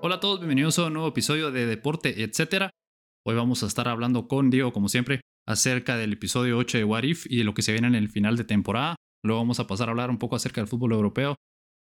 [0.00, 2.70] Hola a todos, bienvenidos a un nuevo episodio de Deporte, etcétera.
[3.26, 7.02] Hoy vamos a estar hablando con Diego, como siempre, acerca del episodio 8 de What
[7.02, 8.96] If y de lo que se viene en el final de temporada.
[9.22, 11.34] Luego vamos a pasar a hablar un poco acerca del fútbol europeo,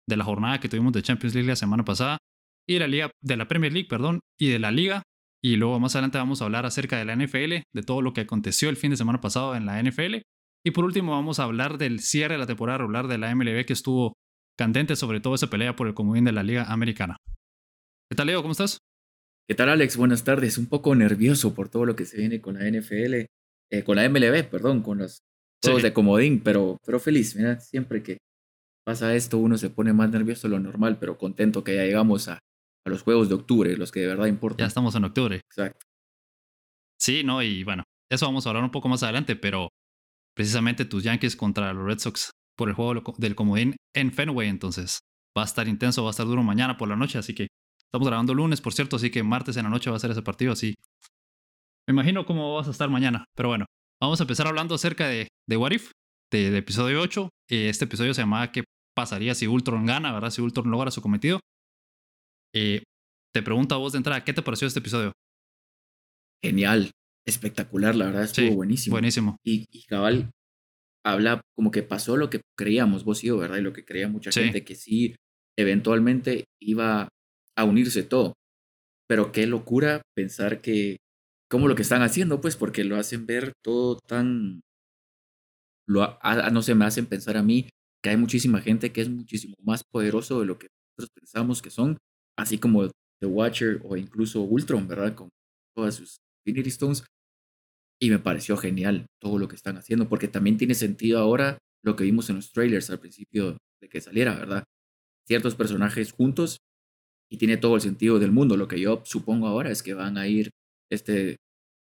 [0.08, 2.18] de la jornada que tuvimos de Champions League la semana pasada
[2.66, 5.02] y de la liga de la Premier League, perdón, y de la liga.
[5.42, 8.22] Y luego más adelante vamos a hablar acerca de la NFL, de todo lo que
[8.22, 10.22] aconteció el fin de semana pasado en la NFL.
[10.66, 13.66] Y por último vamos a hablar del cierre de la temporada regular de la MLB
[13.66, 14.14] que estuvo
[14.56, 17.18] candente, sobre todo esa pelea por el comodín de la Liga Americana.
[18.10, 18.40] ¿Qué tal, Leo?
[18.40, 18.78] ¿Cómo estás?
[19.46, 19.98] ¿Qué tal, Alex?
[19.98, 20.56] Buenas tardes.
[20.56, 23.26] Un poco nervioso por todo lo que se viene con la NFL,
[23.70, 25.18] eh, con la MLB, perdón, con los
[25.62, 27.36] juegos de comodín, pero, pero feliz.
[27.36, 28.16] Mira, siempre que
[28.86, 32.28] pasa esto uno se pone más nervioso de lo normal, pero contento que ya llegamos
[32.28, 32.38] a,
[32.86, 34.64] a los juegos de octubre, los que de verdad importan.
[34.64, 35.36] Ya estamos en octubre.
[35.36, 35.86] Exacto.
[36.98, 39.68] Sí, no, y bueno, eso vamos a hablar un poco más adelante, pero
[40.36, 45.00] precisamente tus Yankees contra los Red Sox por el juego del comodín en Fenway, entonces
[45.36, 47.48] va a estar intenso, va a estar duro mañana por la noche, así que
[47.94, 50.20] Estamos grabando lunes, por cierto, así que martes en la noche va a ser ese
[50.20, 50.74] partido, así.
[51.86, 53.66] Me imagino cómo vas a estar mañana, pero bueno,
[54.02, 55.92] vamos a empezar hablando acerca de, de What If,
[56.28, 57.28] del episodio 8.
[57.48, 58.64] Este episodio se llamaba ¿Qué
[58.96, 60.30] pasaría si Ultron gana, verdad?
[60.30, 61.38] Si Ultron logra su cometido.
[62.54, 62.84] Eh,
[63.34, 65.12] te pregunto a vos de entrada, ¿qué te pareció este episodio?
[66.42, 66.90] Genial,
[67.26, 68.94] espectacular, la verdad, estuvo buenísimo.
[68.94, 69.36] Buenísimo.
[69.44, 70.30] Y, y, cabal
[71.04, 73.58] habla como que pasó lo que creíamos vos y yo, ¿verdad?
[73.58, 75.16] Y lo que creía mucha gente, que sí,
[75.58, 77.08] eventualmente iba
[77.56, 78.34] a unirse todo.
[79.08, 80.96] Pero qué locura pensar que,
[81.50, 84.60] como lo que están haciendo, pues, porque lo hacen ver todo tan,
[85.86, 86.18] lo,
[86.52, 87.68] no sé, me hacen pensar a mí
[88.02, 91.70] que hay muchísima gente que es muchísimo más poderoso de lo que nosotros pensamos que
[91.70, 91.98] son,
[92.36, 92.90] así como
[93.20, 95.14] The Watcher o incluso Ultron, ¿verdad?
[95.14, 95.28] Con
[95.74, 97.04] todas sus Infinity Stones.
[98.00, 101.96] Y me pareció genial todo lo que están haciendo, porque también tiene sentido ahora lo
[101.96, 104.64] que vimos en los trailers al principio de que saliera, ¿verdad?
[105.26, 106.58] Ciertos personajes juntos
[107.30, 108.56] y tiene todo el sentido del mundo.
[108.56, 110.50] Lo que yo supongo ahora es que van a ir
[110.90, 111.36] este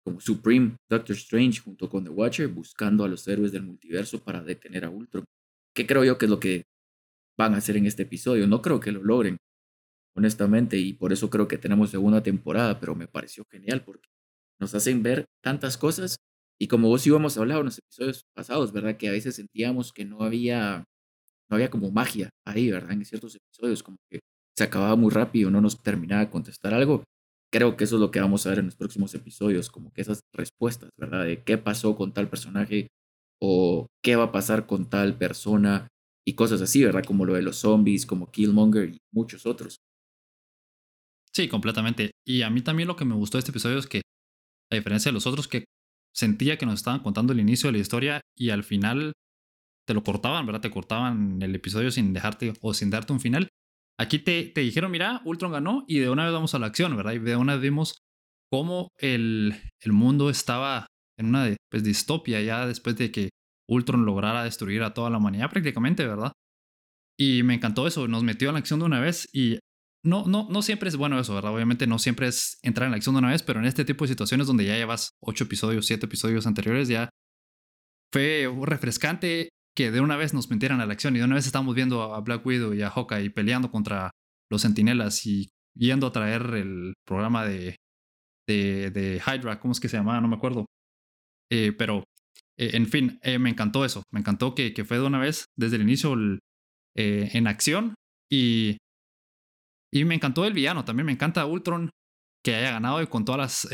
[0.06, 4.44] como Supreme Doctor Strange junto con The Watcher buscando a los héroes del multiverso para
[4.44, 5.26] detener a Ultron.
[5.76, 6.64] ¿Qué creo yo que es lo que
[7.38, 8.48] van a hacer en este episodio?
[8.48, 9.38] No creo que lo logren,
[10.16, 14.10] honestamente, y por eso creo que tenemos segunda temporada, pero me pareció genial porque
[14.60, 16.18] nos hacen ver tantas cosas
[16.60, 18.98] y como vos íbamos a hablar en los episodios pasados, ¿verdad?
[18.98, 20.86] Que a veces sentíamos que no había
[21.50, 22.92] no había como magia ahí, ¿verdad?
[22.92, 24.20] En ciertos episodios, como que
[24.58, 27.04] se acababa muy rápido, no nos terminaba de contestar algo.
[27.52, 30.02] Creo que eso es lo que vamos a ver en los próximos episodios, como que
[30.02, 31.26] esas respuestas, ¿verdad?
[31.26, 32.88] De qué pasó con tal personaje
[33.42, 35.88] o qué va a pasar con tal persona
[36.26, 37.04] y cosas así, ¿verdad?
[37.06, 39.78] Como lo de los zombies, como Killmonger y muchos otros.
[41.36, 42.12] Sí, completamente.
[42.26, 44.02] Y a mí también lo que me gustó de este episodio es que,
[44.72, 45.66] a diferencia de los otros, que
[46.16, 49.12] sentía que nos estaban contando el inicio de la historia y al final
[49.86, 50.62] te lo cortaban, ¿verdad?
[50.62, 53.50] Te cortaban el episodio sin dejarte o sin darte un final.
[54.00, 56.96] Aquí te, te dijeron, mira, Ultron ganó y de una vez vamos a la acción,
[56.96, 57.14] ¿verdad?
[57.14, 57.98] Y de una vez vimos
[58.50, 60.88] cómo el, el mundo estaba
[61.20, 63.30] en una pues, distopia ya después de que
[63.70, 66.32] Ultron lograra destruir a toda la humanidad prácticamente, ¿verdad?
[67.20, 69.60] Y me encantó eso, nos metió en la acción de una vez y
[70.06, 71.54] no, no, no siempre es bueno eso, ¿verdad?
[71.54, 74.06] Obviamente no siempre es entrar en la acción de una vez, pero en este tipo
[74.06, 77.10] de situaciones donde ya llevas ocho episodios, siete episodios anteriores, ya
[78.14, 81.48] fue refrescante que de una vez nos metieran a la acción y de una vez
[81.48, 84.12] estamos viendo a Black Widow y a Hawkeye peleando contra
[84.50, 87.76] los sentinelas y yendo a traer el programa de,
[88.48, 90.22] de, Hydra, ¿cómo es que se llamaba?
[90.22, 90.66] No me acuerdo.
[91.52, 92.04] Eh, pero,
[92.58, 94.04] eh, en fin, eh, me encantó eso.
[94.14, 96.16] Me encantó que, que, fue de una vez desde el inicio
[96.96, 97.96] en acción
[98.32, 98.78] y,
[99.94, 100.86] y me encantó el villano.
[100.86, 101.90] También me encanta Ultron
[102.44, 103.70] que haya ganado y con todas las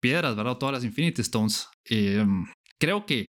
[0.00, 0.58] piedras, ¿verdad?
[0.58, 1.68] Todas las Infinity Stones.
[2.80, 3.26] creo que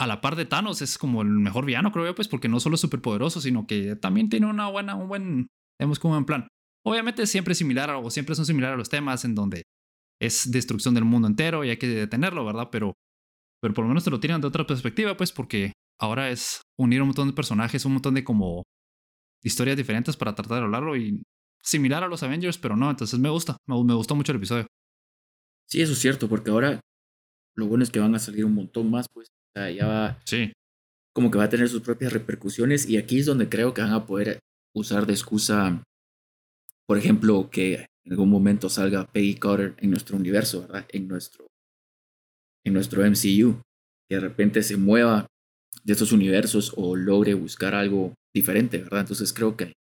[0.00, 2.60] a la par de Thanos es como el mejor villano, creo yo, pues porque no
[2.60, 6.24] solo es súper poderoso, sino que también tiene una buena, un buen, digamos, como un
[6.24, 6.46] plan.
[6.86, 9.64] Obviamente siempre es similar o siempre son similares a los temas en donde
[10.20, 12.68] es destrucción del mundo entero y hay que detenerlo, ¿verdad?
[12.70, 12.94] Pero,
[13.60, 17.02] pero por lo menos te lo tiran de otra perspectiva, pues porque ahora es unir
[17.02, 18.62] un montón de personajes, un montón de como
[19.42, 21.22] historias diferentes para tratar de hablarlo y
[21.62, 24.66] similar a los Avengers, pero no, entonces me gusta, me, me gustó mucho el episodio.
[25.66, 26.80] Sí, eso es cierto, porque ahora
[27.54, 29.28] lo bueno es que van a salir un montón más, pues
[29.74, 30.20] ya va.
[30.24, 30.52] Sí.
[31.12, 32.88] Como que va a tener sus propias repercusiones.
[32.88, 34.38] Y aquí es donde creo que van a poder
[34.74, 35.82] usar de excusa,
[36.86, 40.86] por ejemplo, que en algún momento salga Peggy Carter en nuestro universo, ¿verdad?
[40.90, 41.46] En nuestro,
[42.64, 43.60] en nuestro MCU.
[44.08, 45.26] Que de repente se mueva
[45.88, 49.00] de estos universos o logre buscar algo diferente, ¿verdad?
[49.00, 49.72] Entonces creo que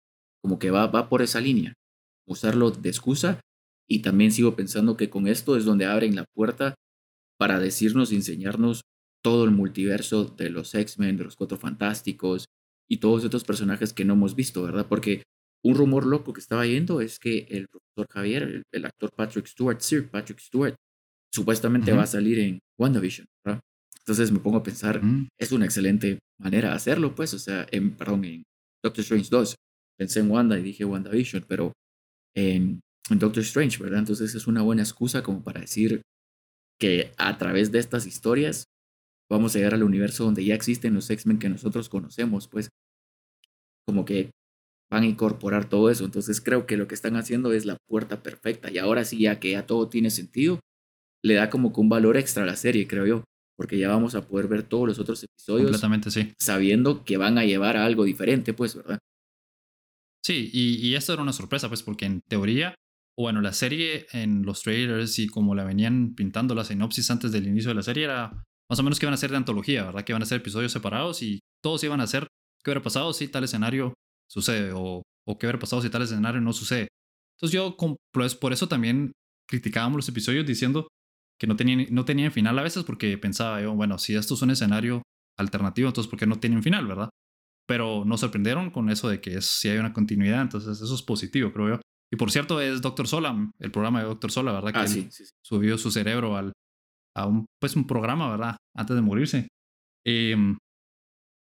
[0.41, 1.73] como que va, va por esa línea.
[2.29, 3.41] Usarlo de excusa
[3.89, 6.77] Y también sigo pensando que con esto es donde abren la puerta
[7.39, 8.83] para decirnos, enseñarnos
[9.23, 12.45] todo el multiverso de los X-Men, de los Cuatro Fantásticos
[12.89, 14.87] y todos estos personajes que no hemos visto, ¿verdad?
[14.89, 15.25] Porque
[15.65, 19.81] un rumor loco que estaba yendo es que el profesor Javier, el, actor Patrick Stewart,
[19.81, 20.77] Sir Patrick Stewart,
[21.33, 23.61] supuestamente va a salir en WandaVision, ¿verdad?
[24.07, 25.29] Entonces me pongo a pensar, mm.
[25.39, 28.45] es una excelente manera de hacerlo, pues, o sea, en, perdón, en
[28.85, 29.55] Doctor Strange 2
[29.99, 31.73] pensé en Wanda y dije WandaVision, pero
[32.37, 32.81] en,
[33.11, 34.01] en Doctor Strange, ¿verdad?
[34.01, 36.03] Entonces es una buena excusa como para decir
[36.79, 38.65] que a través de estas historias
[39.31, 42.69] vamos a llegar al universo donde ya existen los X-Men que nosotros conocemos, pues
[43.87, 44.31] como que
[44.91, 46.05] van a incorporar todo eso.
[46.05, 49.41] Entonces creo que lo que están haciendo es la puerta perfecta y ahora sí, ya
[49.41, 50.61] que ya todo tiene sentido,
[51.25, 53.25] le da como que un valor extra a la serie, creo yo,
[53.57, 55.71] porque ya vamos a poder ver todos los otros episodios.
[55.71, 56.33] Completamente, sí.
[56.39, 58.99] Sabiendo que van a llevar a algo diferente, pues, ¿verdad?
[60.25, 62.75] Sí, y, y esto era una sorpresa, pues, porque en teoría,
[63.17, 67.47] bueno, la serie en los trailers y como la venían pintando la sinopsis antes del
[67.47, 70.05] inicio de la serie era más o menos que iban a ser de antología, ¿verdad?
[70.05, 72.27] Que iban a ser episodios separados y todos iban a ser
[72.63, 73.95] qué hubiera pasado si tal escenario
[74.29, 76.89] sucede o, o qué hubiera pasado si tal escenario no sucede.
[77.37, 77.77] Entonces yo,
[78.13, 79.13] pues, por eso también
[79.49, 80.89] criticábamos los episodios diciendo
[81.39, 84.43] que no tenían, no tenían final a veces porque pensaba yo, bueno, si esto es
[84.43, 85.03] un escenario
[85.39, 87.11] alternativo, entonces ¿por qué no tienen final, verdad?
[87.67, 91.53] Pero nos sorprendieron con eso de que si hay una continuidad, entonces eso es positivo,
[91.53, 91.81] creo yo.
[92.13, 94.73] Y por cierto, es Doctor Sola, el programa de Doctor Sola, ¿verdad?
[94.75, 95.09] Ah, que sí,
[95.43, 96.53] subió su cerebro al,
[97.17, 98.57] a un, pues, un programa, ¿verdad?
[98.75, 99.49] Antes de morirse.
[100.07, 100.57] Em,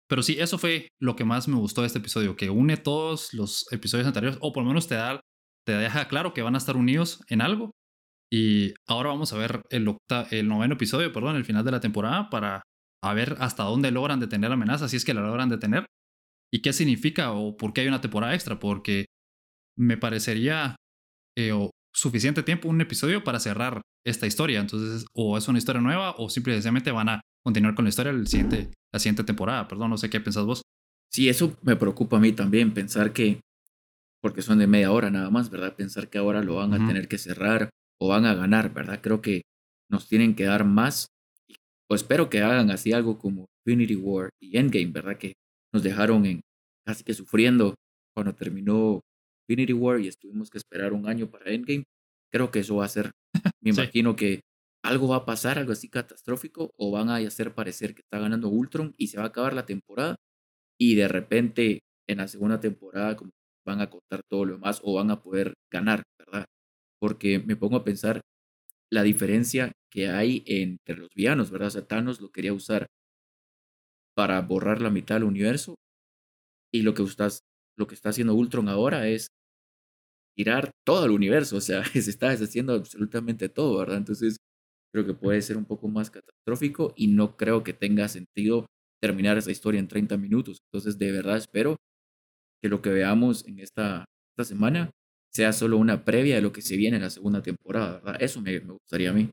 [0.09, 3.33] pero sí, eso fue lo que más me gustó de este episodio, que une todos
[3.33, 5.19] los episodios anteriores, o por lo menos te, da,
[5.65, 7.71] te deja claro que van a estar unidos en algo.
[8.31, 9.95] Y ahora vamos a ver el,
[10.31, 12.63] el noveno episodio, perdón, el final de la temporada, para
[13.03, 15.85] a ver hasta dónde logran detener la amenaza, si es que la logran detener,
[16.51, 19.05] y qué significa o por qué hay una temporada extra, porque
[19.77, 20.75] me parecería
[21.37, 21.51] eh,
[21.93, 24.59] suficiente tiempo, un episodio para cerrar esta historia.
[24.59, 28.27] Entonces, o es una historia nueva o simplemente van a continuar con la historia el
[28.27, 29.67] siguiente, la siguiente temporada.
[29.67, 30.61] Perdón, no sé qué pensás vos.
[31.11, 33.39] Sí, eso me preocupa a mí también, pensar que,
[34.21, 35.75] porque son de media hora nada más, ¿verdad?
[35.75, 37.69] Pensar que ahora lo van a tener que cerrar
[37.99, 38.99] o van a ganar, ¿verdad?
[39.01, 39.43] Creo que
[39.89, 41.07] nos tienen que dar más,
[41.89, 45.17] o espero que hagan así algo como Infinity War y Endgame, ¿verdad?
[45.17, 45.33] Que
[45.73, 46.41] nos dejaron en
[46.85, 47.75] casi que sufriendo
[48.15, 49.01] cuando terminó
[49.47, 51.83] Infinity War y estuvimos que esperar un año para Endgame.
[52.31, 53.11] Creo que eso va a ser,
[53.61, 54.41] me imagino que
[54.83, 58.49] algo va a pasar, algo así catastrófico, o van a hacer parecer que está ganando
[58.49, 60.15] Ultron y se va a acabar la temporada
[60.79, 63.31] y de repente en la segunda temporada como
[63.65, 66.45] van a contar todo lo demás o van a poder ganar, ¿verdad?
[67.05, 68.21] Porque me pongo a pensar
[68.91, 71.67] la diferencia que hay entre los villanos, ¿verdad?
[71.67, 72.87] O sea, Thanos lo quería usar
[74.15, 75.75] para borrar la mitad del universo
[76.73, 77.41] y lo que, estás,
[77.77, 79.27] lo que está haciendo Ultron ahora es
[80.35, 83.97] tirar todo el universo, o sea, se está deshaciendo absolutamente todo, ¿verdad?
[83.97, 84.37] Entonces,
[84.91, 88.65] creo que puede ser un poco más catastrófico y no creo que tenga sentido
[88.99, 90.57] terminar esa historia en 30 minutos.
[90.71, 91.75] Entonces, de verdad espero
[92.63, 94.89] que lo que veamos en esta, esta semana
[95.35, 98.23] sea solo una previa de lo que se viene en la segunda temporada, ¿verdad?
[98.23, 99.29] Eso me, gustaría a mí.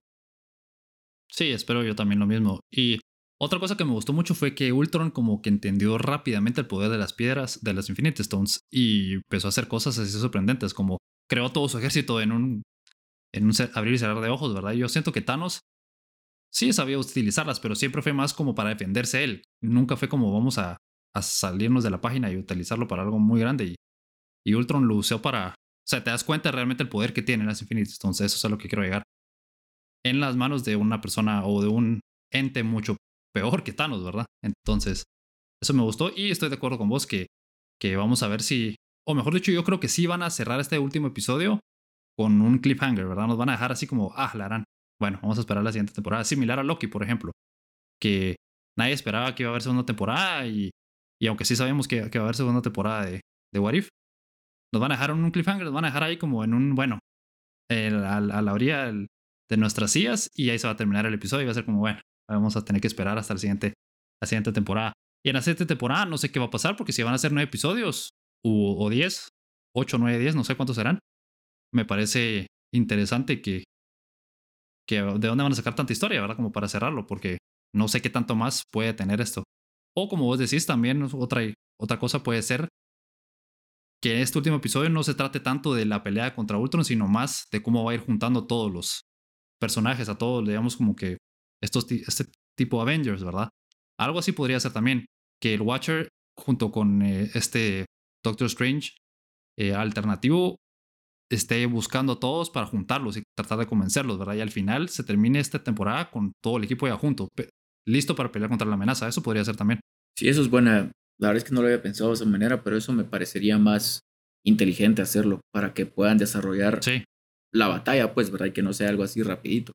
[1.31, 2.59] Sí, espero yo también lo mismo.
[2.73, 2.99] Y
[3.41, 6.91] otra cosa que me gustó mucho fue que Ultron como que entendió rápidamente el poder
[6.91, 10.99] de las piedras de las Infinity Stones y empezó a hacer cosas así sorprendentes, como
[11.31, 12.63] creó todo su ejército en un,
[13.33, 14.73] en un abrir y cerrar de ojos, ¿verdad?
[14.73, 15.61] Yo siento que Thanos
[16.53, 19.43] sí sabía utilizarlas, pero siempre fue más como para defenderse él.
[19.63, 20.79] Nunca fue como vamos a,
[21.15, 23.67] a salirnos de la página y utilizarlo para algo muy grande.
[23.67, 23.75] Y,
[24.45, 25.55] y Ultron lo usó para...
[25.85, 28.21] O sea, te das cuenta realmente el poder que tienen las Infinity Stones.
[28.21, 29.03] Eso es a lo que quiero llegar.
[30.05, 32.01] En las manos de una persona o de un
[32.33, 32.97] ente mucho
[33.35, 34.27] peor que Thanos, ¿verdad?
[34.43, 35.05] Entonces,
[35.63, 37.27] eso me gustó y estoy de acuerdo con vos que,
[37.81, 40.61] que vamos a ver si, o mejor dicho, yo creo que sí van a cerrar
[40.61, 41.61] este último episodio
[42.17, 43.27] con un cliffhanger, ¿verdad?
[43.27, 44.65] Nos van a dejar así como, ah, la harán.
[45.01, 47.33] Bueno, vamos a esperar la siguiente temporada, similar a Loki, por ejemplo,
[48.01, 48.37] que
[48.79, 50.71] nadie esperaba que iba a haber segunda temporada y,
[51.21, 53.21] y aunque sí sabemos que, que, va a haber segunda temporada de,
[53.53, 53.89] de What If,
[54.73, 56.75] nos van a dejar en un cliffhanger, nos van a dejar ahí como en un,
[56.75, 56.99] bueno,
[57.71, 61.47] a, la orilla de nuestras sillas y ahí se va a terminar el episodio y
[61.47, 63.75] va a ser como, bueno, Vamos a tener que esperar hasta la siguiente,
[64.21, 64.93] la siguiente temporada.
[65.25, 67.19] Y en la siguiente temporada no sé qué va a pasar porque si van a
[67.19, 68.11] ser nueve episodios
[68.45, 69.29] o, diez,
[69.75, 70.99] ocho, nueve, diez, no sé cuántos serán.
[71.73, 73.65] Me parece interesante que,
[74.89, 76.37] que de dónde van a sacar tanta historia, ¿verdad?
[76.37, 77.39] Como para cerrarlo, porque
[77.75, 79.45] no sé qué tanto más puede tener esto.
[79.97, 81.43] O como vos decís, también otra,
[81.81, 82.69] otra cosa puede ser
[84.03, 87.47] que este último episodio no se trate tanto de la pelea contra Ultron, sino más
[87.53, 89.03] de cómo va a ir juntando todos los
[89.61, 91.19] personajes, a todos, digamos, como que
[91.63, 92.25] estos, este
[92.57, 93.49] tipo de Avengers, ¿verdad?
[93.99, 95.07] Algo así podría ser también,
[95.41, 97.87] que el Watcher junto con eh, este
[98.25, 98.91] Doctor Strange
[99.57, 100.57] eh, alternativo
[101.31, 104.35] esté buscando a todos para juntarlos y tratar de convencerlos, ¿verdad?
[104.35, 107.29] Y al final se termine esta temporada con todo el equipo ya junto,
[107.87, 109.09] listo para pelear contra la amenaza.
[109.09, 109.81] Eso podría ser también.
[110.19, 110.91] Sí, eso es buena.
[111.23, 113.57] La verdad es que no lo había pensado de esa manera, pero eso me parecería
[113.57, 114.01] más
[114.45, 116.81] inteligente hacerlo para que puedan desarrollar
[117.55, 118.47] la batalla, pues, ¿verdad?
[118.47, 119.71] Y que no sea algo así rapidito.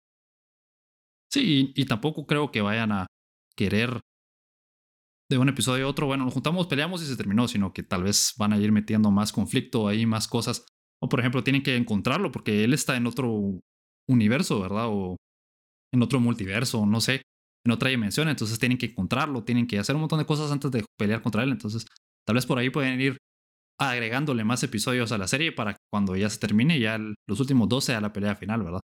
[1.31, 3.07] Sí, y, tampoco creo que vayan a
[3.55, 4.01] querer
[5.31, 8.03] de un episodio a otro, bueno, nos juntamos, peleamos y se terminó, sino que tal
[8.03, 10.65] vez van a ir metiendo más conflicto ahí, más cosas.
[11.01, 13.61] O por ejemplo, tienen que encontrarlo porque él está en otro
[14.09, 14.87] universo, ¿verdad?
[14.89, 15.15] O
[15.93, 17.21] en otro multiverso, no sé,
[17.65, 18.29] en otra dimensión.
[18.29, 21.43] Entonces tienen que encontrarlo, tienen que hacer un montón de cosas antes de pelear contra
[21.43, 21.51] él.
[21.51, 21.85] Entonces,
[22.25, 23.17] tal vez por ahí pueden ir
[23.79, 27.69] agregándole más episodios a la serie para que cuando ya se termine, ya los últimos
[27.69, 28.81] dos sea la pelea final, ¿verdad?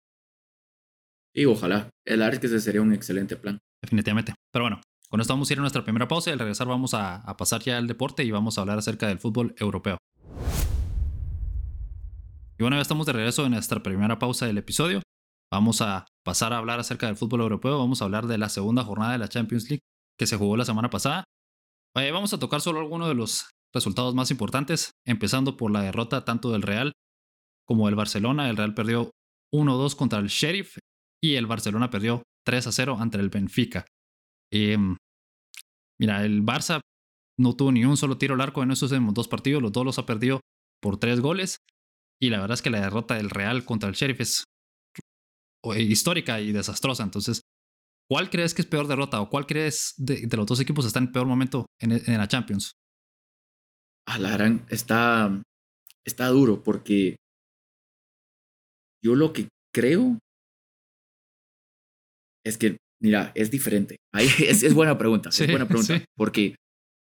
[1.35, 1.89] Y ojalá.
[2.05, 3.57] El que ese sería un excelente plan.
[3.81, 4.33] Definitivamente.
[4.51, 6.93] Pero bueno, con esto vamos a ir a nuestra primera pausa y al regresar vamos
[6.93, 9.97] a, a pasar ya al deporte y vamos a hablar acerca del fútbol europeo.
[12.59, 15.01] Y bueno, ya estamos de regreso en nuestra primera pausa del episodio.
[15.53, 17.77] Vamos a pasar a hablar acerca del fútbol europeo.
[17.77, 19.83] Vamos a hablar de la segunda jornada de la Champions League
[20.17, 21.25] que se jugó la semana pasada.
[21.95, 26.25] Eh, vamos a tocar solo algunos de los resultados más importantes, empezando por la derrota
[26.25, 26.93] tanto del Real
[27.67, 28.49] como del Barcelona.
[28.49, 29.11] El Real perdió
[29.53, 30.79] 1-2 contra el Sheriff
[31.23, 33.85] y el Barcelona perdió 3-0 ante el Benfica.
[34.51, 34.97] Em,
[35.99, 36.81] mira, el Barça
[37.37, 39.99] no tuvo ni un solo tiro al arco en esos dos partidos, los dos los
[39.99, 40.39] ha perdido
[40.81, 41.57] por tres goles.
[42.19, 44.45] Y la verdad es que la derrota del Real contra el Sheriff es
[45.77, 47.03] histórica y desastrosa.
[47.03, 47.41] Entonces,
[48.09, 51.11] ¿cuál crees que es peor derrota o cuál crees de, los dos equipos está en
[51.11, 52.73] peor momento en, en la Champions?
[54.07, 55.41] A la gran está,
[56.05, 57.15] está duro porque
[59.03, 60.19] yo lo que creo
[62.45, 63.97] es que, mira, es diferente.
[64.13, 66.03] Ahí es, es buena pregunta, es buena pregunta.
[66.15, 66.55] Porque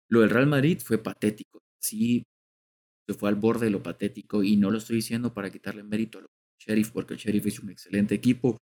[0.09, 1.59] lo del Real Madrid fue patético.
[1.81, 2.23] Sí,
[3.07, 6.19] se fue al borde de lo patético y no lo estoy diciendo para quitarle mérito
[6.19, 6.25] al
[6.67, 8.57] Sheriff, porque el Sheriff es un excelente equipo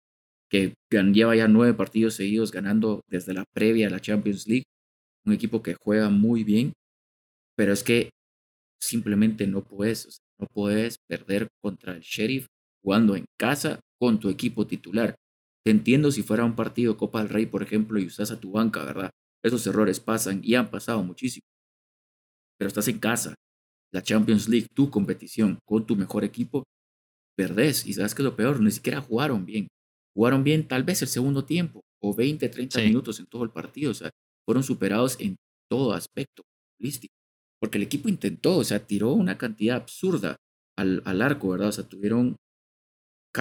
[0.49, 4.65] que lleva ya nueve partidos seguidos ganando desde la previa a la Champions League.
[5.25, 6.73] Un equipo que juega muy bien,
[7.55, 8.09] pero es que
[8.79, 12.45] simplemente no puedes, no puedes perder contra el Sheriff
[12.83, 15.15] jugando en casa con tu equipo titular.
[15.65, 18.51] Te entiendo si fuera un partido Copa del Rey, por ejemplo, y usas a tu
[18.51, 19.09] banca, ¿verdad?
[19.43, 21.45] Esos errores pasan y han pasado muchísimo.
[22.57, 23.33] Pero estás en casa,
[23.91, 26.63] la Champions League, tu competición con tu mejor equipo,
[27.35, 27.85] perdés.
[27.85, 29.67] Y sabes que lo peor, ni siquiera jugaron bien.
[30.15, 33.91] Jugaron bien tal vez el segundo tiempo, o 20, 30 minutos en todo el partido.
[33.91, 34.11] O sea,
[34.45, 35.35] fueron superados en
[35.69, 36.43] todo aspecto
[36.77, 37.13] futbolístico.
[37.59, 40.35] Porque el equipo intentó, o sea, tiró una cantidad absurda
[40.77, 41.69] al, al arco, ¿verdad?
[41.69, 42.35] O sea, tuvieron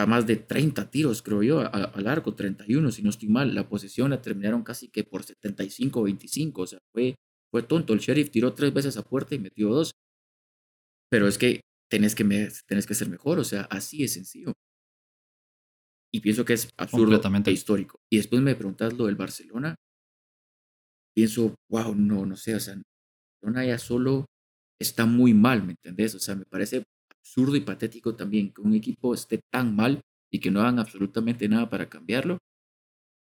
[0.06, 3.54] más de 30 tiros, creo yo, al arco, 31, si no estoy mal.
[3.54, 7.14] La posesión la terminaron casi que por 75-25, o sea, fue,
[7.50, 7.92] fue tonto.
[7.92, 9.92] El sheriff tiró tres veces a puerta y metió dos.
[11.10, 11.60] Pero es que
[11.92, 12.24] tenés que,
[12.66, 14.54] tenés que ser mejor, o sea, así es sencillo.
[16.10, 18.00] Y pienso que es absurdo e histórico.
[18.10, 19.74] Y después me preguntas lo del Barcelona.
[21.14, 22.80] Pienso, wow, no, no sé, o sea,
[23.42, 24.24] Barcelona ya solo
[24.80, 26.14] está muy mal, ¿me entendés?
[26.14, 30.40] O sea, me parece absurdo y patético también que un equipo esté tan mal y
[30.40, 32.38] que no hagan absolutamente nada para cambiarlo.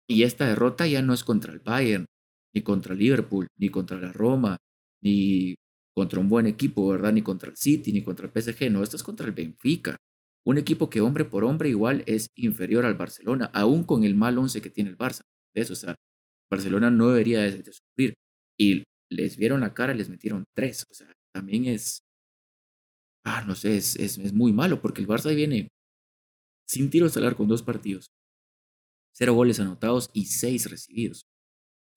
[0.08, 2.06] Y esta derrota ya no es contra el Bayern,
[2.54, 4.58] ni contra el Liverpool, ni contra la Roma,
[5.02, 5.56] ni
[5.94, 7.12] contra un buen equipo, ¿verdad?
[7.12, 9.96] Ni contra el City, ni contra el PSG, no, esto es contra el Benfica.
[10.46, 14.36] Un equipo que hombre por hombre igual es inferior al Barcelona, aún con el mal
[14.36, 15.22] once que tiene el Barça.
[15.54, 15.94] Eso, o sea,
[16.50, 18.14] Barcelona no debería de, sufrir.
[18.58, 20.84] Y les vieron la cara y les metieron tres.
[20.90, 22.00] O sea, también es,
[23.24, 25.68] ah, no sé, es, es, muy malo porque el Barça viene
[26.68, 28.06] sin tiros al arco con dos partidos,
[29.14, 31.22] cero goles anotados y seis recibidos.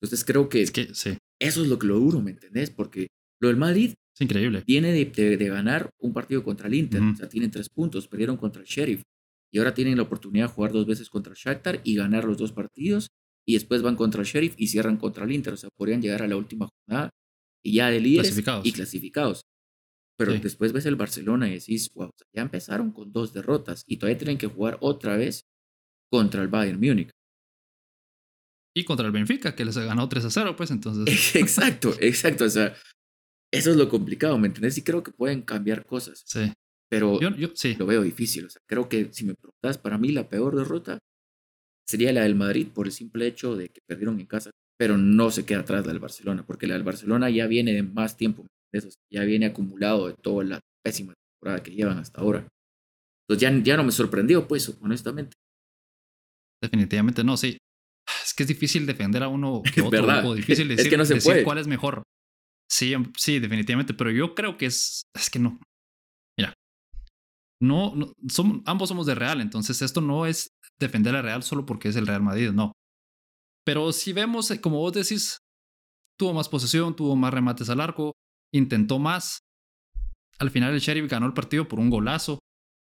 [0.00, 1.18] Entonces creo que, es que sí.
[1.40, 2.70] eso es lo que lo duro, ¿me entendés?
[2.70, 3.08] Porque
[3.40, 4.64] lo del Madrid es increíble.
[4.66, 8.36] Viene de, de, ganar un partido contra el Inter, o sea, tienen tres puntos, perdieron
[8.36, 9.02] contra el Sheriff
[9.52, 12.36] y ahora tienen la oportunidad de jugar dos veces contra el Shakhtar y ganar los
[12.36, 13.08] dos partidos
[13.46, 16.22] y después van contra el Sheriff y cierran contra el Inter, o sea, podrían llegar
[16.22, 17.10] a la última jornada
[17.64, 19.42] y ya de líderes y clasificados.
[20.18, 24.18] Pero después ves el Barcelona y decís, wow, ya empezaron con dos derrotas y todavía
[24.18, 25.44] tienen que jugar otra vez
[26.10, 27.10] contra el Bayern Múnich.
[28.74, 31.34] Y contra el Benfica, que les ganó 3 a 0, pues entonces.
[31.36, 32.44] exacto, exacto.
[32.44, 32.74] O sea,
[33.52, 34.78] eso es lo complicado, ¿me entendés?
[34.78, 36.22] Y creo que pueden cambiar cosas.
[36.26, 36.52] Sí.
[36.90, 37.76] Pero yo, sí.
[37.78, 38.46] lo veo difícil.
[38.46, 40.98] O sea, creo que si me preguntas, para mí la peor derrota
[41.86, 45.30] sería la del Madrid por el simple hecho de que perdieron en casa, pero no
[45.30, 48.46] se queda atrás la del Barcelona, porque la del Barcelona ya viene de más tiempo
[48.72, 52.46] eso ya viene acumulado de toda la pésima temporada que llevan hasta ahora.
[53.26, 55.36] Entonces ya, ya no me sorprendió, pues, honestamente.
[56.62, 57.58] Definitivamente no, sí.
[58.24, 60.06] Es que es difícil defender a uno que otro.
[60.06, 60.34] ¿verdad?
[60.34, 62.02] difícil decir, es que no se decir cuál es mejor.
[62.68, 63.94] Sí, sí, definitivamente.
[63.94, 65.02] Pero yo creo que es.
[65.14, 65.58] Es que no.
[66.36, 66.54] Mira.
[67.60, 67.94] no,
[68.66, 72.06] ambos somos de Real, entonces esto no es defender a Real solo porque es el
[72.06, 72.72] Real Madrid, no.
[73.64, 75.38] Pero si vemos, eh, como vos decís,
[76.18, 78.12] tuvo más posesión, tuvo más remates al arco,
[78.52, 79.40] intentó más.
[80.38, 82.38] Al final el Sheriff ganó el partido por un golazo.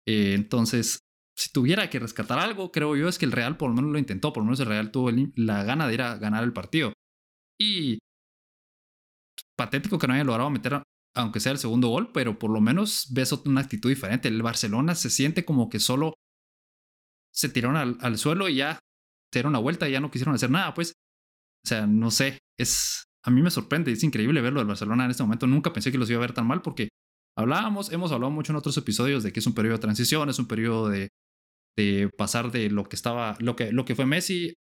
[0.07, 1.01] Eh, entonces,
[1.37, 3.99] si tuviera que rescatar algo, creo yo es que el Real por lo menos lo
[3.99, 6.93] intentó, por lo menos el Real tuvo la gana de ir a ganar el partido.
[7.59, 7.99] Y
[9.59, 10.83] patético que no haya logrado meter
[11.15, 14.29] aunque sea el segundo gol, pero por lo menos ves una actitud diferente.
[14.29, 16.15] El Barcelona se siente como que solo
[17.35, 20.51] se tiraron al, suelo y ya se dieron una vuelta y ya no quisieron hacer
[20.51, 20.93] nada, pues.
[21.65, 25.11] O sea, no sé, es a mí me sorprende, es increíble verlo del Barcelona en
[25.11, 25.47] este momento.
[25.49, 26.89] Nunca pensé que los iba a ver tan mal porque
[27.37, 30.39] hablábamos, hemos hablado mucho en otros episodios de que es un periodo de transición, es
[30.39, 31.09] un periodo de,
[31.77, 34.55] de pasar de lo que estaba, lo que, lo que fue Messi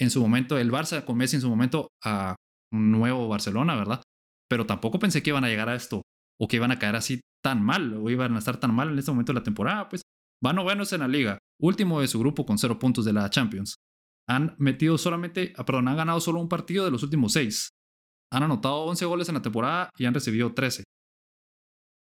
[0.00, 2.34] en su momento, el Barça con Messi en su momento a
[2.72, 4.02] un nuevo Barcelona, ¿verdad?
[4.52, 6.02] Pero tampoco pensé que iban a llegar a esto
[6.38, 8.98] o que iban a caer así tan mal o iban a estar tan mal en
[8.98, 9.88] este momento de la temporada.
[9.88, 10.02] Pues
[10.42, 13.76] van novenos en la liga, último de su grupo con cero puntos de la Champions.
[14.28, 17.70] Han metido solamente, ah, perdón, han ganado solo un partido de los últimos seis.
[18.30, 20.84] Han anotado 11 goles en la temporada y han recibido 13.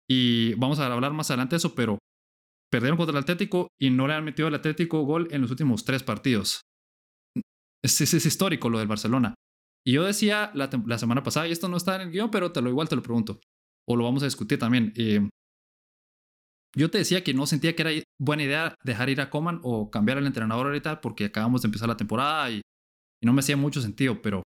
[0.07, 1.97] Y vamos a hablar más adelante de eso, pero
[2.71, 5.85] perdieron contra el Atlético y no le han metido al Atlético gol en los últimos
[5.85, 6.61] tres partidos.
[7.83, 9.33] Es, es histórico lo del Barcelona.
[9.87, 12.61] Y yo decía la, semana pasada, y esto no está en el guion, pero te
[12.61, 13.39] lo igual te lo pregunto,
[13.87, 14.91] o lo vamos a discutir también.
[14.97, 15.29] Eh,
[16.75, 19.89] yo te decía que no sentía que era buena idea dejar ir a Coman o
[19.89, 22.61] cambiar al entrenador ahorita porque acabamos de empezar la temporada y,
[23.23, 24.43] no me hacía mucho sentido, pero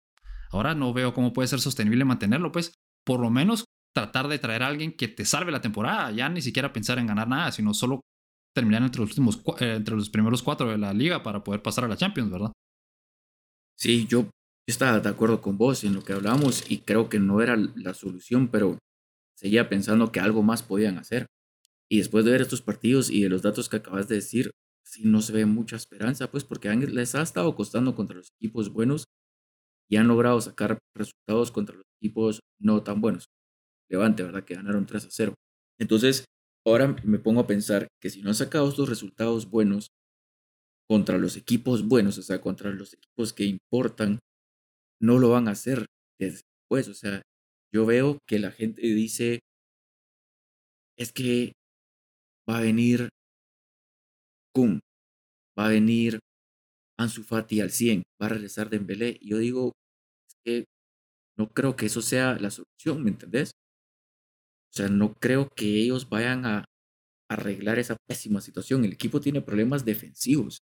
[0.51, 2.71] ahora no veo cómo puede ser sostenible mantenerlo, pues
[3.05, 6.41] por lo menos tratar de traer a alguien que te salve la temporada, ya ni
[6.41, 7.99] siquiera pensar en ganar nada, sino solo
[8.55, 11.83] terminar entre los últimos eh, entre los primeros cuatro de la liga para poder pasar
[11.83, 12.53] a la Champions, ¿verdad?
[13.77, 14.29] Sí, yo
[14.67, 17.55] yo estaba de acuerdo con vos en lo que hablamos y creo que no era
[17.55, 18.79] la solución, pero
[19.38, 21.27] seguía pensando que algo más podían hacer.
[21.88, 24.51] Y después de ver estos partidos y de los datos que acabas de decir,
[24.84, 28.74] sí no se ve mucha esperanza, pues porque les ha estado costando contra los equipos
[28.74, 29.05] buenos
[29.87, 33.25] y han logrado sacar resultados contra los equipos no tan buenos.
[33.87, 34.44] Levante, ¿verdad?
[34.44, 35.33] Que ganaron 3 a 0.
[35.79, 36.25] Entonces,
[36.66, 39.89] ahora me pongo a pensar que si no han sacado estos resultados buenos
[40.89, 44.20] contra los equipos buenos, o sea, contra los equipos que importan,
[45.05, 45.85] no lo van a hacer
[46.20, 46.87] después.
[46.87, 47.22] O sea,
[47.74, 49.39] yo veo que la gente dice,
[50.98, 51.53] es que
[52.50, 53.09] va a venir
[54.53, 54.79] Kun,
[55.59, 56.20] va a venir
[56.98, 59.18] Ansu Fati al 100, va a regresar Dembélé.
[59.20, 59.74] Y yo digo,
[60.27, 60.65] es que
[61.37, 63.51] no creo que eso sea la solución, ¿me entendés?
[64.72, 66.65] O sea, no creo que ellos vayan a
[67.29, 68.85] arreglar esa pésima situación.
[68.85, 70.59] El equipo tiene problemas defensivos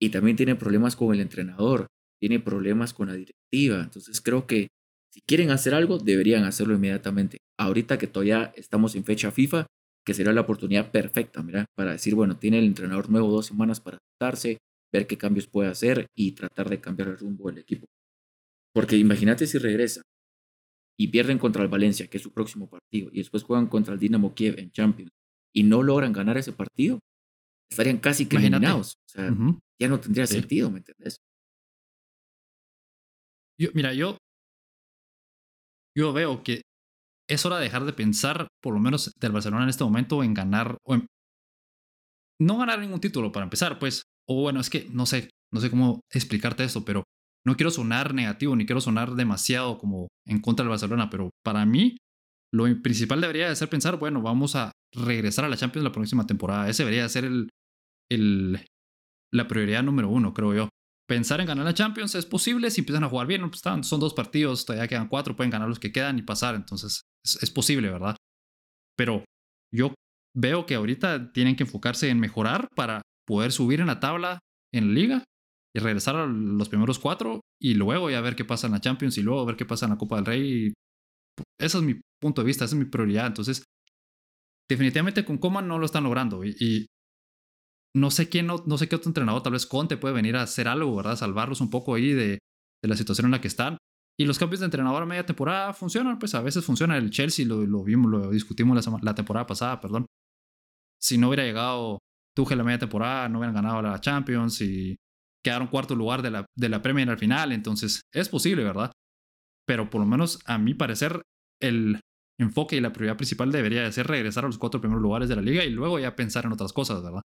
[0.00, 1.86] y también tiene problemas con el entrenador
[2.20, 3.82] tiene problemas con la directiva.
[3.82, 4.68] Entonces creo que
[5.12, 7.38] si quieren hacer algo, deberían hacerlo inmediatamente.
[7.58, 9.66] Ahorita que todavía estamos en fecha FIFA,
[10.04, 13.80] que será la oportunidad perfecta, mira, para decir, bueno, tiene el entrenador nuevo dos semanas
[13.80, 14.58] para adaptarse,
[14.92, 17.86] ver qué cambios puede hacer y tratar de cambiar el rumbo del equipo.
[18.74, 20.02] Porque imagínate si regresa
[20.98, 24.00] y pierden contra el Valencia, que es su próximo partido, y después juegan contra el
[24.00, 25.10] Dinamo Kiev en Champions
[25.54, 27.00] y no logran ganar ese partido,
[27.70, 28.94] estarían casi que eliminados.
[29.06, 29.34] O sea,
[29.80, 31.18] ya no tendría sentido, ¿me entiendes?
[33.60, 34.16] Yo, mira, yo,
[35.96, 36.62] yo veo que
[37.28, 40.34] es hora de dejar de pensar, por lo menos del Barcelona en este momento, en
[40.34, 41.06] ganar, o en,
[42.40, 45.70] no ganar ningún título para empezar, pues, o bueno, es que no sé, no sé
[45.70, 47.04] cómo explicarte esto, pero
[47.44, 51.66] no quiero sonar negativo, ni quiero sonar demasiado como en contra del Barcelona, pero para
[51.66, 51.96] mí
[52.52, 56.26] lo principal debería de ser pensar, bueno, vamos a regresar a la Champions la próxima
[56.26, 56.68] temporada.
[56.68, 57.50] Ese debería ser el,
[58.10, 58.64] el,
[59.32, 60.68] la prioridad número uno, creo yo
[61.08, 63.48] pensar en ganar la Champions es posible si empiezan a jugar bien.
[63.50, 66.54] Pues son dos partidos, todavía quedan cuatro, pueden ganar los que quedan y pasar.
[66.54, 68.16] Entonces es, posible, ¿verdad?
[68.96, 69.24] Pero
[69.74, 69.94] yo
[70.36, 74.38] veo que ahorita tienen que enfocarse en mejorar para poder subir en la tabla
[74.72, 75.24] en la liga
[75.74, 79.16] y regresar a los primeros cuatro y luego ya ver qué pasa en la Champions
[79.18, 80.72] y luego ver qué pasa en la Copa del Rey.
[81.58, 83.26] Ese es mi punto de vista, esa es mi prioridad.
[83.26, 83.64] Entonces,
[84.68, 86.86] definitivamente con Coman no lo están logrando y
[87.96, 90.42] no sé quién, no, no sé qué otro entrenador, tal vez Conte puede venir a
[90.42, 91.16] hacer algo, ¿verdad?
[91.16, 92.38] Salvarlos un poco ahí de,
[92.82, 93.78] de la situación en la que están.
[94.20, 96.96] Y los cambios de entrenador a media temporada funcionan, pues a veces funciona.
[96.96, 100.06] El Chelsea lo, lo vimos, lo discutimos la, la, temporada pasada, perdón.
[101.00, 101.98] Si no hubiera llegado
[102.34, 104.96] Tuchel a media temporada, no hubieran ganado la Champions y
[105.44, 107.52] quedaron cuarto lugar de la, de la Premier al final.
[107.52, 108.90] Entonces, es posible, ¿verdad?
[109.66, 111.22] Pero por lo menos, a mi parecer,
[111.60, 112.00] el
[112.40, 115.36] enfoque y la prioridad principal debería de ser regresar a los cuatro primeros lugares de
[115.36, 117.22] la liga y luego ya pensar en otras cosas, ¿verdad?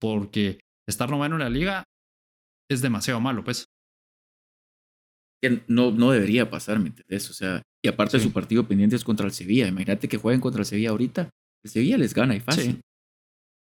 [0.00, 1.84] Porque estar noveno en la liga
[2.70, 3.66] es demasiado malo, pues.
[5.68, 7.30] No, no debería pasar, ¿me entiendes?
[7.30, 9.68] O sea, y aparte su partido pendiente es contra el Sevilla.
[9.68, 11.30] Imagínate que jueguen contra el Sevilla ahorita.
[11.64, 12.80] El Sevilla les gana y fácil.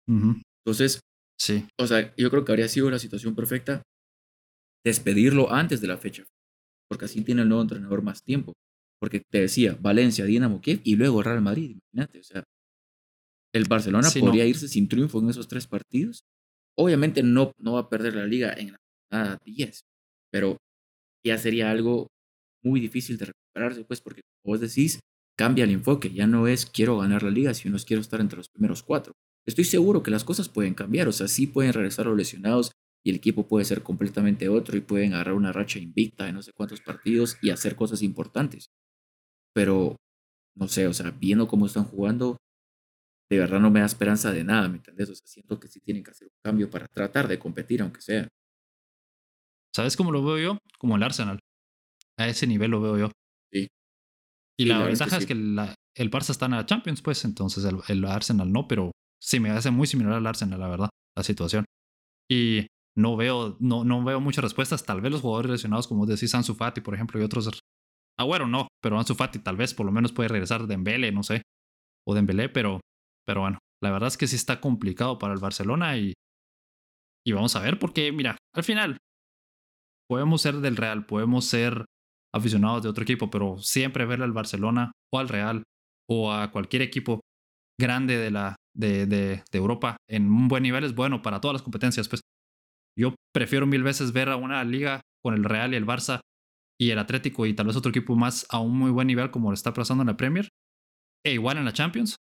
[0.08, 1.00] Entonces,
[1.38, 1.66] sí.
[1.78, 3.82] O sea, yo creo que habría sido la situación perfecta
[4.84, 6.24] despedirlo antes de la fecha,
[6.88, 8.52] porque así tiene el nuevo entrenador más tiempo.
[9.00, 12.44] Porque te decía, Valencia, Dinamo Kiev y luego Real Madrid, imagínate, o sea,
[13.52, 16.24] el Barcelona podría irse sin triunfo en esos tres partidos.
[16.78, 18.76] Obviamente no, no va a perder la liga en
[19.10, 19.80] la 10,
[20.32, 20.56] pero
[21.24, 22.08] ya sería algo
[22.62, 25.00] muy difícil de recuperarse, pues, porque como vos decís,
[25.36, 28.36] cambia el enfoque, ya no es quiero ganar la liga, sino es quiero estar entre
[28.36, 29.12] los primeros cuatro.
[29.46, 32.72] Estoy seguro que las cosas pueden cambiar, o sea, sí pueden regresar los lesionados
[33.04, 36.42] y el equipo puede ser completamente otro y pueden agarrar una racha invicta de no
[36.42, 38.66] sé cuántos partidos y hacer cosas importantes.
[39.54, 39.96] Pero,
[40.54, 42.36] no sé, o sea, viendo cómo están jugando,
[43.30, 45.08] de verdad no me da esperanza de nada, ¿me entendés?
[45.08, 48.00] O sea, siento que sí tienen que hacer un cambio para tratar de competir, aunque
[48.00, 48.28] sea.
[49.74, 50.58] ¿Sabes cómo lo veo yo?
[50.78, 51.38] Como el Arsenal.
[52.18, 53.10] A ese nivel lo veo yo.
[53.52, 53.68] Sí.
[54.58, 58.04] Y la, ventaja es que, el Barça está en la Champions, pues, entonces el, el,
[58.04, 58.90] Arsenal no, pero
[59.22, 61.64] sí me hace muy similar al Arsenal, la verdad, la situación.
[62.28, 62.66] Y
[62.96, 64.84] no veo, no, no veo muchas respuestas.
[64.84, 67.60] Tal vez los jugadores lesionados, como decís, Ansu Fati, por ejemplo, y otros.
[68.18, 71.22] Agüero no, pero Ansu Fati tal vez por lo menos puede regresar de Dembele, no
[71.22, 71.42] sé.
[72.06, 72.80] O Dembélé, pero,
[73.26, 76.12] pero bueno, la verdad es que sí está complicado para el Barcelona y,
[77.26, 78.98] y vamos a ver, porque mira, al final
[80.08, 81.84] podemos ser del Real, podemos ser
[82.34, 85.62] aficionados de otro equipo, pero siempre verle al Barcelona o al Real
[86.08, 87.20] o a cualquier equipo
[87.80, 91.62] grande de, la, de, de, Europa en un buen nivel es bueno para todas las
[91.62, 92.08] competencias.
[92.08, 92.20] Pues
[92.98, 96.20] yo prefiero mil veces ver a una liga con el Real y el Barça
[96.78, 99.50] y el Atlético y tal vez otro equipo más a un muy buen nivel como
[99.50, 100.48] lo está pasando en la Premier
[101.24, 102.16] e igual en la Champions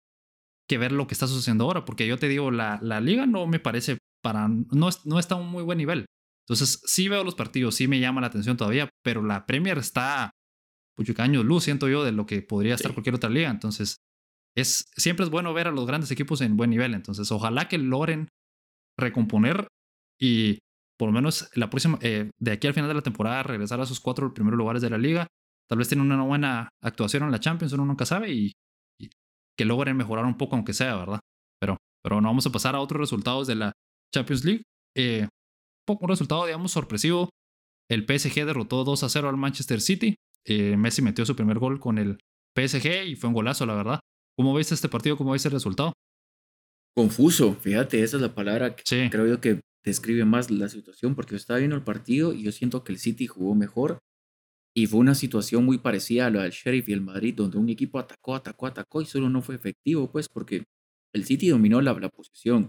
[0.69, 3.47] que ver lo que está sucediendo ahora, porque yo te digo, la, la liga no
[3.47, 6.07] me parece para, no, no está a un muy buen nivel.
[6.47, 10.31] Entonces, sí veo los partidos, sí me llama la atención todavía, pero la Premier está
[10.97, 13.51] puchucaños luz, siento yo, de lo que podría estar cualquier otra liga.
[13.51, 13.99] Entonces,
[14.57, 16.95] es, siempre es bueno ver a los grandes equipos en buen nivel.
[16.95, 18.29] Entonces, ojalá que logren
[18.99, 19.69] recomponer
[20.21, 20.59] y
[20.99, 23.85] por lo menos la próxima, eh, de aquí al final de la temporada, regresar a
[23.85, 25.29] esos cuatro primeros lugares de la liga.
[25.69, 28.53] Tal vez tienen una buena actuación en la Champions, uno nunca sabe, y,
[29.59, 31.21] que logren mejorar un poco, aunque sea, ¿verdad?
[31.61, 33.73] Pero, pero no vamos a pasar a otros resultados de la
[34.15, 34.63] Champions League.
[34.97, 35.27] Eh,
[35.89, 37.29] un resultado, digamos, sorpresivo.
[37.91, 40.15] El PSG derrotó 2 a 0 al Manchester City.
[40.47, 42.19] Eh, Messi metió su primer gol con el
[42.55, 44.01] PSG y fue un golazo, la verdad.
[44.37, 45.17] ¿Cómo viste este partido?
[45.17, 45.93] ¿Cómo viste el resultado?
[46.95, 51.33] Confuso, fíjate, esa es la palabra que creo yo que describe más la situación, porque
[51.33, 53.99] yo estaba viendo el partido y yo siento que el City jugó mejor
[54.75, 57.69] y fue una situación muy parecida a la del Sheriff y el Madrid, donde un
[57.69, 60.65] equipo atacó, atacó, atacó y solo no fue efectivo, pues porque
[61.15, 62.69] el City dominó la, la posición.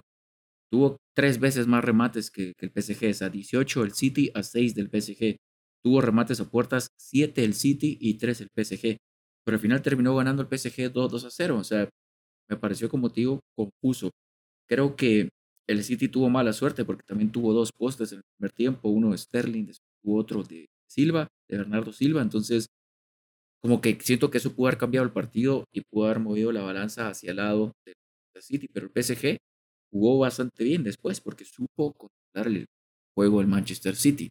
[0.71, 4.89] Tuvo tres veces más remates que, el PSG, sea, 18 el City a 6 del
[4.89, 5.37] PSG.
[5.83, 8.97] Tuvo remates a puertas 7 el City y 3 el PSG.
[9.45, 11.57] Pero al final terminó ganando el PSG 2, 2 a 0.
[11.57, 11.89] O sea,
[12.49, 14.11] me pareció como digo confuso.
[14.67, 15.29] Creo que
[15.67, 19.11] el City tuvo mala suerte porque también tuvo dos postes en el primer tiempo, uno
[19.11, 22.21] de Sterling, después otro de Silva, de Bernardo Silva.
[22.21, 22.67] Entonces,
[23.61, 26.61] como que siento que eso pudo haber cambiado el partido y pudo haber movido la
[26.61, 27.95] balanza hacia el lado del
[28.41, 29.37] City, pero el PSG
[29.91, 32.65] jugó bastante bien después porque supo controlar el
[33.15, 34.29] juego del Manchester City,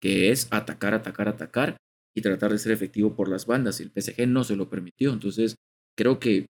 [0.00, 1.76] que es atacar, atacar, atacar
[2.14, 3.80] y tratar de ser efectivo por las bandas.
[3.80, 5.12] El PSG no se lo permitió.
[5.12, 5.56] Entonces,
[5.96, 6.46] creo que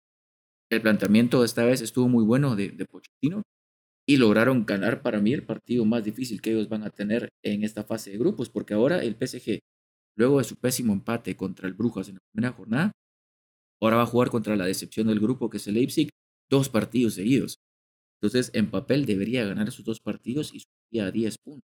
[0.70, 3.42] el planteamiento esta vez estuvo muy bueno de, de Pochettino
[4.08, 7.62] y lograron ganar para mí el partido más difícil que ellos van a tener en
[7.62, 9.58] esta fase de grupos, porque ahora el PSG,
[10.16, 12.92] luego de su pésimo empate contra el Brujas en la primera jornada,
[13.82, 16.08] ahora va a jugar contra la decepción del grupo que es el Leipzig,
[16.50, 17.58] dos partidos seguidos.
[18.20, 21.68] Entonces, en papel debería ganar esos dos partidos y subiría a 10 puntos.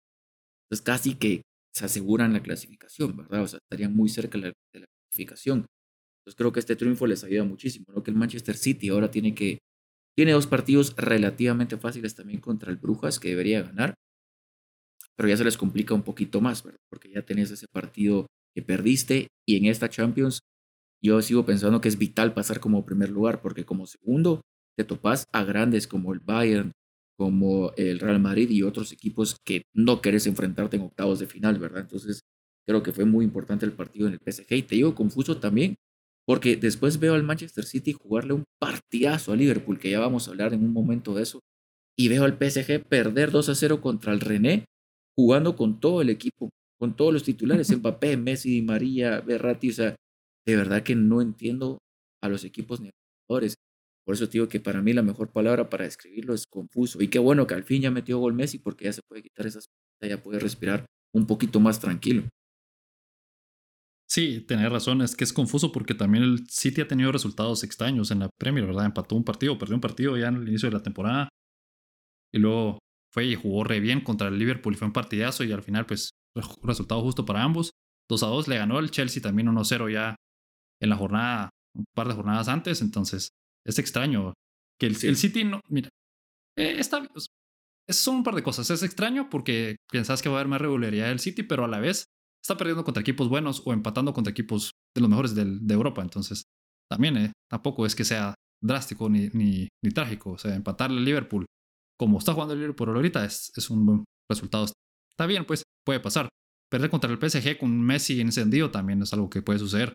[0.67, 1.43] Entonces, casi que
[1.75, 3.43] se aseguran la clasificación, ¿verdad?
[3.43, 5.67] O sea, estarían muy cerca de la, clasificación.
[6.21, 8.03] Entonces, creo que este triunfo les ayuda muchísimo, ¿no?
[8.03, 9.59] Que el Manchester City ahora tiene que
[10.17, 13.95] tiene dos partidos relativamente fáciles también contra el Brujas que debería ganar,
[15.17, 16.81] pero ya se les complica un poquito más, ¿verdad?
[16.91, 20.41] Porque ya tenés ese partido que perdiste y en esta Champions
[21.03, 24.43] yo sigo pensando que es vital pasar como primer lugar, porque como segundo
[24.77, 26.73] te topas a grandes como el Bayern,
[27.19, 31.59] como el Real Madrid y otros equipos que no querés enfrentarte en octavos de final,
[31.59, 31.83] ¿verdad?
[31.83, 32.21] Entonces
[32.67, 35.77] creo que fue muy importante el partido en el PSG y te digo confuso también
[36.27, 40.33] porque después veo al Manchester City jugarle un partidazo a Liverpool, que ya vamos a
[40.33, 41.41] hablar en un momento de eso.
[41.97, 44.67] Y veo al PSG perder 2 a 0 contra el René,
[45.17, 49.71] jugando con todo el equipo, con todos los titulares, Mbappé, Messi, María, Berratti.
[49.71, 49.97] O sea,
[50.45, 51.79] de verdad que no entiendo
[52.23, 53.55] a los equipos ni a los jugadores.
[54.05, 57.01] Por eso digo que para mí la mejor palabra para describirlo es confuso.
[57.03, 59.47] Y qué bueno que al fin ya metió gol Messi porque ya se puede quitar
[59.47, 59.67] esas,
[60.01, 62.25] ya puede respirar un poquito más tranquilo.
[64.17, 68.11] Sí, tenés razón, es que es confuso porque también el City ha tenido resultados extraños
[68.11, 68.87] en la Premier, ¿verdad?
[68.87, 71.29] Empató un partido, perdió un partido ya en el inicio de la temporada.
[72.33, 72.79] y luego
[73.13, 75.85] fue y jugó re bien contra el Liverpool y fue un partidazo y al final
[75.85, 76.13] pues
[76.63, 77.73] resultado justo para ambos.
[78.09, 80.17] 2 a 2 le ganó el Chelsea también 1-0 ya
[80.81, 83.29] en la jornada, un par de jornadas antes, entonces
[83.67, 84.33] es extraño
[84.81, 85.91] que el, el City no, mira,
[86.57, 87.07] eh, está,
[87.89, 88.71] son un par de cosas.
[88.71, 91.81] Es extraño porque piensas que va a haber más regularidad del City, pero a la
[91.81, 92.07] vez
[92.47, 96.03] está perdiendo contra equipos buenos o empatando contra equipos de los mejores de Europa.
[96.03, 96.45] Entonces,
[96.89, 100.33] también eh, tampoco es que sea drástico ni, trágico.
[100.33, 101.47] O sea, empatarle al Liverpool
[101.99, 104.67] como está jugando el Liverpool ahorita es, un buen resultado.
[105.11, 106.29] Está bien, pues puede pasar.
[106.71, 109.93] Perder contra el PSG con Messi encendido también es algo que puede suceder.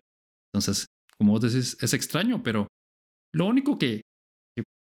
[0.52, 0.86] Entonces,
[1.16, 2.66] como vos decís, es extraño, pero
[3.34, 4.02] lo único que,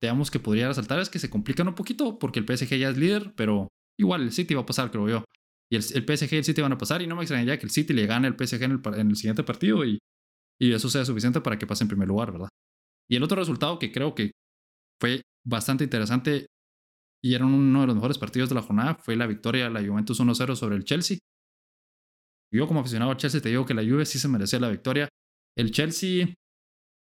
[0.03, 2.99] digamos que podría resaltar es que se complican un poquito porque el PSG ya es
[2.99, 3.69] líder, pero
[3.99, 5.25] igual el City va a pasar, creo yo.
[5.71, 7.71] Y el, PSG y el City van a pasar y no me extrañaría que el
[7.71, 9.99] City le gane al PSG en el, en el siguiente partido y,
[10.59, 12.49] y eso sea suficiente para que pase en primer lugar, ¿verdad?
[13.11, 14.33] Y el otro resultado que creo que
[15.01, 16.47] fue bastante interesante
[17.23, 19.87] y era uno de los mejores partidos de la jornada fue la victoria de la
[19.87, 21.19] Juventus 1-0 sobre el Chelsea.
[22.53, 25.09] Yo como aficionado al Chelsea te digo que la Juve sí se merecía la victoria.
[25.57, 26.33] El Chelsea,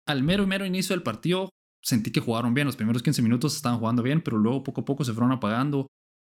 [0.08, 1.50] al mero mero inicio del partido,
[1.84, 2.65] sentí que jugaron bien.
[2.65, 5.88] Los primeros 15 minutos estaban jugando bien, pero luego poco a poco se fueron apagando.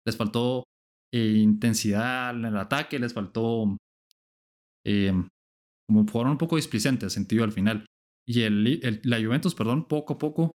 [0.06, 0.64] Les faltó
[1.14, 3.76] eh, intensidad en el ataque, les faltó...
[4.84, 5.12] Eh,
[5.86, 7.86] como jugaron un poco displicentes, sentido al final.
[8.26, 10.50] Y el, la Juventus, perdón, poco a poco,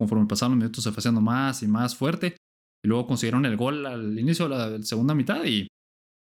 [0.00, 2.36] conforme pasaron los minutos, se fue haciendo más y más fuerte.
[2.82, 5.68] Y luego consiguieron el gol al inicio de la segunda mitad y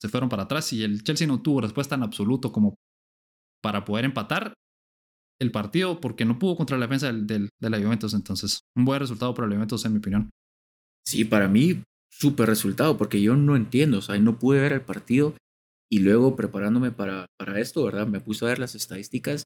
[0.01, 0.73] se fueron para atrás.
[0.73, 2.75] Y el Chelsea no tuvo respuesta en absoluto como
[3.63, 4.55] para poder empatar
[5.41, 8.15] el partido porque no pudo contra la defensa del, de la Juventus.
[8.15, 10.31] Entonces, un buen resultado para la Juventus, en mi opinión.
[11.07, 14.83] Sí, para mí, súper resultado, porque yo no entiendo, o sea, no pude ver el
[14.83, 15.35] partido
[15.91, 18.07] y luego preparándome para, para esto, ¿verdad?
[18.07, 19.45] Me puse a ver las estadísticas.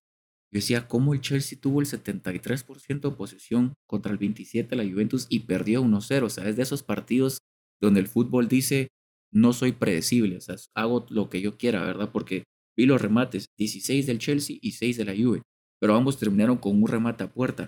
[0.52, 4.84] Yo decía, ¿cómo el Chelsea tuvo el 73% de posesión contra el 27% de la
[4.84, 6.24] Juventus y perdió 1-0?
[6.24, 7.38] O sea, es de esos partidos
[7.80, 8.88] donde el fútbol dice,
[9.32, 12.10] no soy predecible, o sea, hago lo que yo quiera, ¿verdad?
[12.12, 12.44] Porque
[12.76, 15.42] vi los remates, 16 del Chelsea y 6 de la Juve
[15.84, 17.66] pero ambos terminaron con un remate a puerta.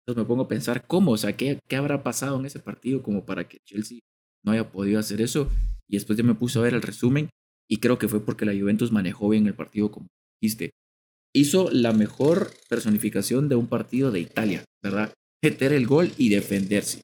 [0.00, 1.12] Entonces me pongo a pensar, ¿cómo?
[1.12, 3.98] O sea, ¿qué, qué habrá pasado en ese partido como para que Chelsea
[4.44, 5.50] no haya podido hacer eso?
[5.88, 7.30] Y después ya me puse a ver el resumen
[7.68, 10.06] y creo que fue porque la Juventus manejó bien el partido, como
[10.40, 10.70] dijiste.
[11.34, 15.12] Hizo la mejor personificación de un partido de Italia, ¿verdad?
[15.42, 17.02] Meter el gol y defenderse,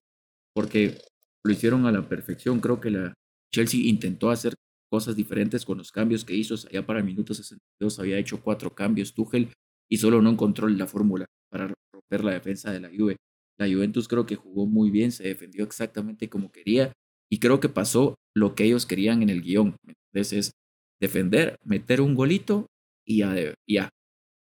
[0.54, 0.98] porque
[1.44, 2.60] lo hicieron a la perfección.
[2.60, 3.14] Creo que la
[3.52, 4.54] Chelsea intentó hacer
[4.90, 6.54] cosas diferentes con los cambios que hizo.
[6.54, 9.14] Allá para el minuto 62 había hecho cuatro cambios.
[9.14, 9.52] Tuchel
[9.90, 13.16] y solo no encontró la fórmula para romper la defensa de la Juve.
[13.58, 16.92] La Juventus creo que jugó muy bien, se defendió exactamente como quería
[17.30, 19.76] y creo que pasó lo que ellos querían en el guion.
[20.12, 20.52] Entonces es
[21.00, 22.66] defender, meter un golito
[23.06, 23.34] y ya,
[23.66, 23.88] ya.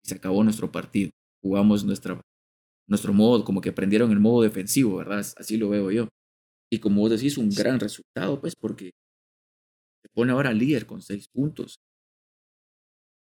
[0.04, 1.12] se acabó nuestro partido.
[1.42, 2.22] Jugamos nuestra,
[2.88, 5.20] nuestro modo, como que aprendieron el modo defensivo, ¿verdad?
[5.38, 6.08] Así lo veo yo.
[6.72, 8.92] Y como vos decís, un gran resultado, pues, porque
[10.02, 11.80] se pone ahora líder con seis puntos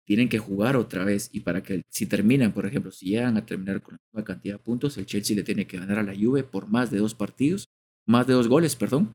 [0.06, 3.44] tienen que jugar otra vez y para que si terminan, por ejemplo, si llegan a
[3.44, 6.14] terminar con la misma cantidad de puntos, el Chelsea le tiene que ganar a la
[6.14, 7.68] Juve por más de dos partidos,
[8.06, 9.12] más de dos goles, perdón,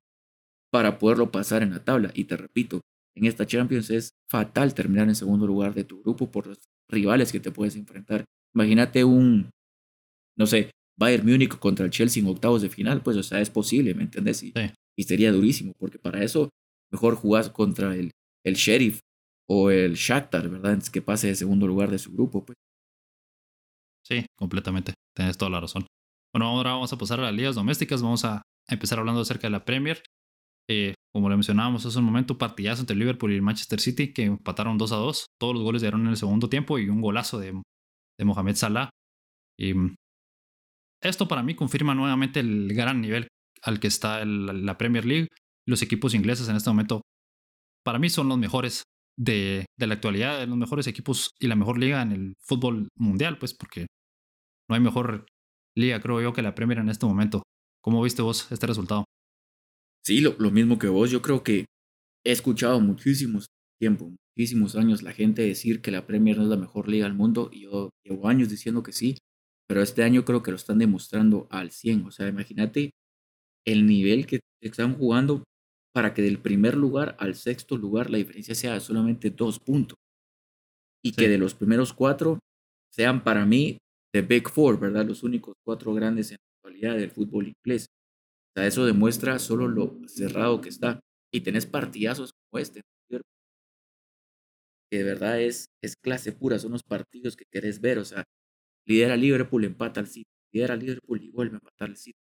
[0.71, 2.11] para poderlo pasar en la tabla.
[2.15, 2.81] Y te repito,
[3.15, 6.57] en esta Champions es fatal terminar en segundo lugar de tu grupo por los
[6.89, 8.25] rivales que te puedes enfrentar.
[8.55, 9.49] Imagínate un,
[10.37, 13.49] no sé, Bayern Múnich contra el Chelsea en octavos de final, pues o sea, es
[13.49, 14.43] posible, ¿me entiendes?
[14.43, 14.53] Y,
[14.97, 16.49] y sería durísimo, porque para eso
[16.91, 18.11] mejor jugás contra el,
[18.45, 18.99] el Sheriff
[19.49, 20.73] o el Shakhtar, ¿verdad?
[20.73, 22.55] Antes que pase de segundo lugar de su grupo, pues.
[24.05, 24.93] Sí, completamente.
[25.15, 25.85] Tienes toda la razón.
[26.33, 28.01] Bueno, ahora vamos a pasar a las ligas domésticas.
[28.01, 30.01] Vamos a empezar hablando acerca de la Premier.
[30.73, 34.23] Eh, como le mencionábamos hace un momento, partidazo entre Liverpool y el Manchester City que
[34.23, 35.25] empataron 2 a 2.
[35.37, 37.61] Todos los goles dieron en el segundo tiempo y un golazo de,
[38.23, 38.89] Mohamed Salah.
[39.59, 39.95] Y mm,
[41.01, 43.27] esto para mí confirma nuevamente el gran nivel
[43.63, 45.27] al que está la Premier League.
[45.67, 47.01] Los equipos ingleses en este momento,
[47.83, 48.83] para mí, son los mejores
[49.17, 53.53] de, la actualidad, los mejores equipos y la mejor liga en el fútbol mundial, pues
[53.53, 53.87] porque
[54.69, 55.25] no hay mejor
[55.75, 57.43] liga, creo yo, que la Premier en este momento.
[57.83, 59.03] ¿Cómo viste vos este resultado?
[60.03, 61.11] Sí, lo, lo mismo que vos.
[61.11, 61.65] Yo creo que
[62.25, 63.47] he escuchado muchísimos
[63.79, 67.15] tiempo, muchísimos años la gente decir que la Premier no es la mejor liga del
[67.15, 69.17] mundo y yo llevo años diciendo que sí,
[69.67, 72.05] pero este año creo que lo están demostrando al 100.
[72.05, 72.91] O sea, imagínate
[73.65, 75.43] el nivel que están jugando
[75.93, 79.97] para que del primer lugar al sexto lugar la diferencia sea de solamente dos puntos.
[81.03, 82.39] Y que de los primeros cuatro
[82.91, 83.77] sean para mí
[84.13, 85.05] The Big Four, ¿verdad?
[85.05, 87.87] Los únicos cuatro grandes en la actualidad del fútbol inglés.
[88.51, 90.99] O sea, eso demuestra solo lo cerrado que está.
[91.33, 92.81] Y tenés partidazos como este,
[94.89, 97.97] que de verdad es, es clase pura, son los partidos que querés ver.
[97.97, 98.25] O sea,
[98.87, 102.17] lidera Liverpool, empata al City, lidera Liverpool y vuelve a empatar al City.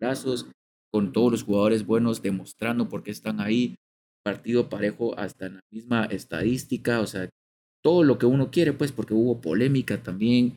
[0.00, 0.50] Brazos,
[0.92, 3.76] con todos los jugadores buenos demostrando por qué están ahí,
[4.24, 7.28] partido parejo hasta en la misma estadística, o sea,
[7.82, 10.56] todo lo que uno quiere, pues, porque hubo polémica también.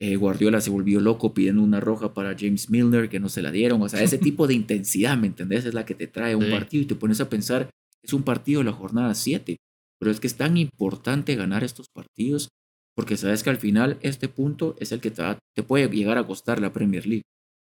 [0.00, 3.52] Eh, Guardiola se volvió loco pidiendo una roja para James Milner que no se la
[3.52, 3.80] dieron.
[3.82, 5.64] O sea, ese tipo de intensidad, ¿me entendés?
[5.64, 7.70] Es la que te trae un partido y te pones a pensar,
[8.02, 9.56] es un partido de la jornada 7.
[10.00, 12.48] Pero es que es tan importante ganar estos partidos
[12.96, 15.22] porque sabes que al final este punto es el que te,
[15.54, 17.22] te puede llegar a costar la Premier League.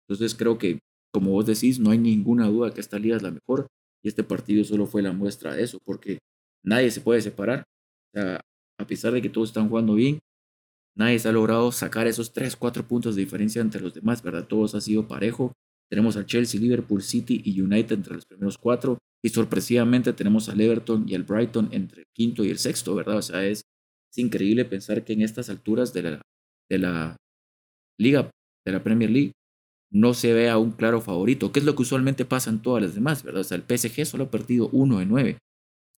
[0.07, 0.79] Entonces creo que,
[1.13, 3.67] como vos decís, no hay ninguna duda que esta liga es la mejor
[4.03, 6.19] y este partido solo fue la muestra de eso porque
[6.63, 7.63] nadie se puede separar.
[8.13, 8.41] O sea,
[8.79, 10.19] a pesar de que todos están jugando bien,
[10.95, 14.47] nadie se ha logrado sacar esos 3, 4 puntos de diferencia entre los demás, ¿verdad?
[14.47, 15.53] Todos ha sido parejo.
[15.89, 18.97] Tenemos al Chelsea, Liverpool, City y United entre los primeros cuatro.
[19.23, 23.17] Y sorpresivamente tenemos al Everton y al Brighton entre el quinto y el sexto, ¿verdad?
[23.17, 23.61] O sea, es,
[24.15, 26.21] increíble pensar que en estas alturas de la,
[26.69, 27.17] de la
[27.97, 28.29] liga,
[28.65, 29.31] de la Premier League,
[29.91, 32.95] no se vea un claro favorito, que es lo que usualmente pasa en todas las
[32.95, 33.41] demás, ¿verdad?
[33.41, 35.37] O sea, el PSG solo ha perdido uno de nueve.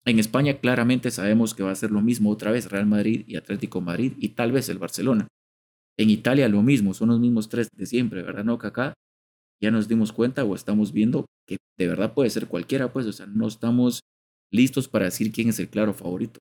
[0.05, 3.37] En España claramente sabemos que va a ser lo mismo otra vez Real Madrid y
[3.37, 5.29] Atlético Madrid y tal vez el Barcelona.
[5.97, 8.45] En Italia lo mismo, son los mismos tres de siempre, ¿verdad?
[8.45, 8.95] No, que acá
[9.61, 13.13] ya nos dimos cuenta o estamos viendo que de verdad puede ser cualquiera, pues, o
[13.13, 14.01] sea, no estamos
[14.51, 16.41] listos para decir quién es el claro favorito.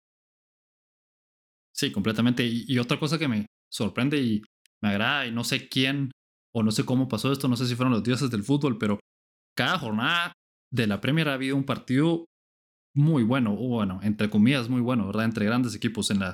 [1.73, 2.43] Sí, completamente.
[2.45, 4.41] Y, otra cosa que me sorprende y
[4.81, 6.11] me agrada, y no sé quién
[6.53, 8.99] o no sé cómo pasó esto, no sé si fueron los dioses del fútbol, pero
[9.55, 10.33] cada jornada
[10.71, 12.25] de la Premier ha habido un partido
[12.95, 15.25] muy bueno, o bueno, entre comillas, muy bueno, ¿verdad?
[15.25, 16.11] Entre grandes equipos.
[16.11, 16.33] En la,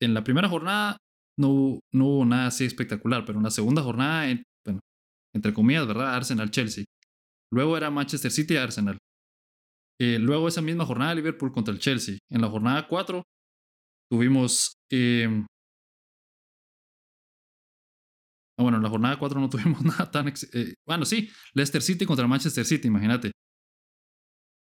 [0.00, 0.96] en la primera jornada
[1.38, 4.26] no, no hubo nada así espectacular, pero en la segunda jornada,
[4.64, 4.80] bueno,
[5.34, 6.14] entre comillas, ¿verdad?
[6.14, 6.84] Arsenal-Chelsea.
[7.52, 8.98] Luego era Manchester City-Arsenal.
[10.00, 12.18] Eh, luego esa misma jornada Liverpool contra el Chelsea.
[12.30, 13.22] En la jornada 4
[14.10, 14.74] tuvimos...
[18.58, 20.28] Ah, bueno, en la jornada 4 no tuvimos nada tan...
[20.28, 23.32] Eh, bueno, sí, Leicester City contra Manchester City, imagínate.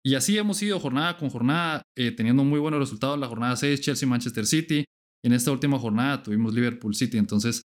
[0.05, 3.19] Y así hemos ido jornada con jornada, eh, teniendo muy buenos resultados.
[3.19, 4.85] La jornada 6, Chelsea-Manchester City.
[5.23, 7.19] En esta última jornada tuvimos Liverpool City.
[7.19, 7.63] Entonces,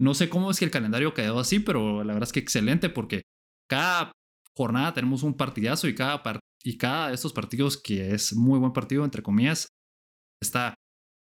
[0.00, 2.90] no sé cómo es que el calendario quedó así, pero la verdad es que excelente
[2.90, 3.22] porque
[3.70, 4.10] cada
[4.56, 6.20] jornada tenemos un partidazo y cada,
[6.64, 9.68] y cada de estos partidos, que es muy buen partido, entre comillas,
[10.42, 10.74] está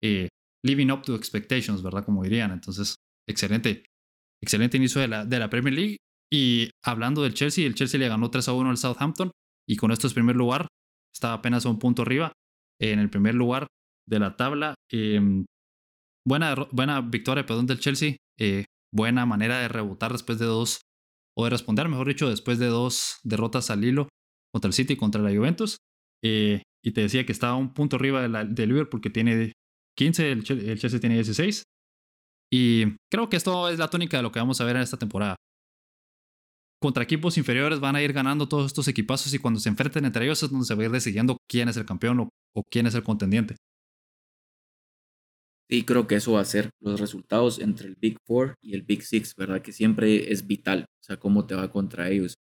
[0.02, 0.28] eh,
[0.62, 2.04] living up to expectations, ¿verdad?
[2.04, 2.50] Como dirían.
[2.50, 3.86] Entonces, excelente.
[4.42, 5.96] Excelente inicio de la, de la Premier League.
[6.30, 9.30] Y hablando del Chelsea, el Chelsea le ganó 3 a 1 al Southampton
[9.68, 10.66] y con esto es primer lugar.
[11.14, 12.32] Estaba apenas un punto arriba
[12.80, 13.66] en el primer lugar
[14.08, 14.74] de la tabla.
[14.90, 15.44] Em,
[16.26, 18.16] buena, buena victoria perdón, del Chelsea.
[18.38, 20.80] Eh, buena manera de rebotar después de dos,
[21.36, 24.08] o de responder, mejor dicho, después de dos derrotas al hilo
[24.52, 25.76] contra el City y contra la Juventus.
[26.24, 29.52] Eh, y te decía que estaba un punto arriba de, la, de Liverpool que tiene
[29.98, 31.64] 15, el, el Chelsea tiene 16.
[32.50, 34.96] Y creo que esto es la tónica de lo que vamos a ver en esta
[34.96, 35.36] temporada
[36.80, 40.24] contra equipos inferiores van a ir ganando todos estos equipazos y cuando se enfrenten entre
[40.24, 42.94] ellos es donde se va a ir decidiendo quién es el campeón o, quién es
[42.94, 43.56] el contendiente.
[45.70, 48.82] Sí, creo que eso va a ser los resultados entre el Big Four y el
[48.82, 49.60] Big Six, ¿verdad?
[49.60, 52.36] Que siempre es vital, o sea, cómo te va contra ellos.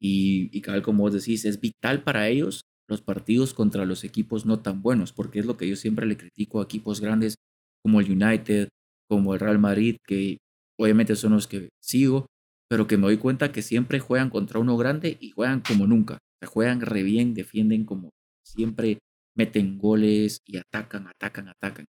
[0.00, 4.46] Y, y cada como vos decís, es vital para ellos los partidos contra los equipos
[4.46, 7.36] no tan buenos, porque es lo que yo siempre le critico a equipos grandes
[7.82, 8.68] como el United,
[9.08, 10.38] como el Real Madrid, que
[10.78, 12.26] obviamente son los que sigo,
[12.72, 16.16] pero que me doy cuenta que siempre juegan contra uno grande y juegan como nunca.
[16.40, 18.08] Se juegan re bien, defienden como
[18.42, 18.96] siempre,
[19.36, 21.84] meten goles y atacan, atacan, atacan.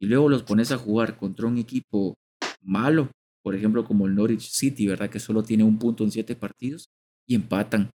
[0.00, 2.14] Y luego los pones a jugar contra un equipo
[2.60, 3.10] malo,
[3.42, 5.10] por ejemplo, como el Norwich City, ¿verdad?
[5.10, 6.86] Que solo tiene un punto en siete partidos
[7.26, 7.90] y empatan.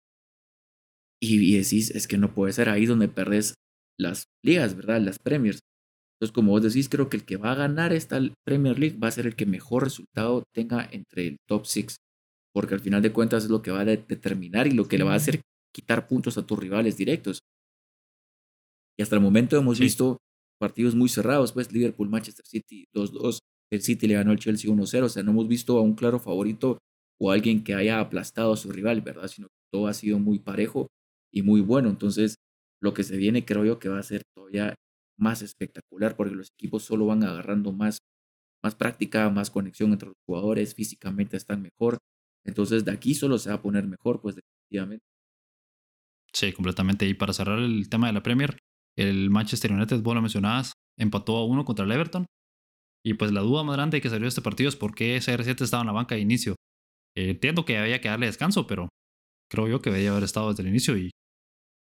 [1.21, 3.53] Y, decís, es que no puede ser ahí donde perdés
[3.99, 5.03] las ligas, ¿verdad?
[5.03, 5.59] Las Premiers.
[6.15, 9.09] Entonces, como vos decís, creo que el que va a ganar esta Premier League va
[9.09, 11.99] a ser el que mejor resultado tenga entre el top six
[12.53, 15.05] porque al final de cuentas es lo que va a determinar y lo que le
[15.05, 15.41] va a hacer
[15.73, 17.41] quitar puntos a tus rivales directos.
[18.99, 20.19] Y hasta el momento hemos visto
[20.61, 23.39] partidos muy cerrados, pues Liverpool, Manchester City 2-2,
[23.73, 26.19] el City le ganó al Chelsea 1-0, o sea, no hemos visto a un claro
[26.19, 26.79] favorito
[27.19, 29.29] o alguien que haya aplastado a su rival, ¿verdad?
[29.29, 30.89] Sino que todo ha sido muy parejo
[31.33, 31.89] y muy bueno.
[31.89, 32.37] Entonces,
[32.83, 34.75] lo que se viene creo yo que va a ser todavía
[35.19, 37.99] más espectacular porque los equipos solo van agarrando más,
[38.63, 41.99] más práctica, más conexión entre los jugadores, físicamente están mejor
[42.45, 45.05] entonces de aquí solo se va a poner mejor, pues definitivamente.
[46.33, 47.07] Sí, completamente.
[47.07, 48.59] Y para cerrar el tema de la Premier,
[48.97, 52.27] el Manchester United, vos lo mencionabas, empató a uno contra el Everton.
[53.05, 55.63] Y pues la duda más grande que salió de este partido es por qué CR7
[55.63, 56.55] estaba en la banca de inicio.
[57.17, 58.89] Eh, entiendo que había que darle descanso, pero
[59.51, 61.11] creo yo que debería haber estado desde el inicio y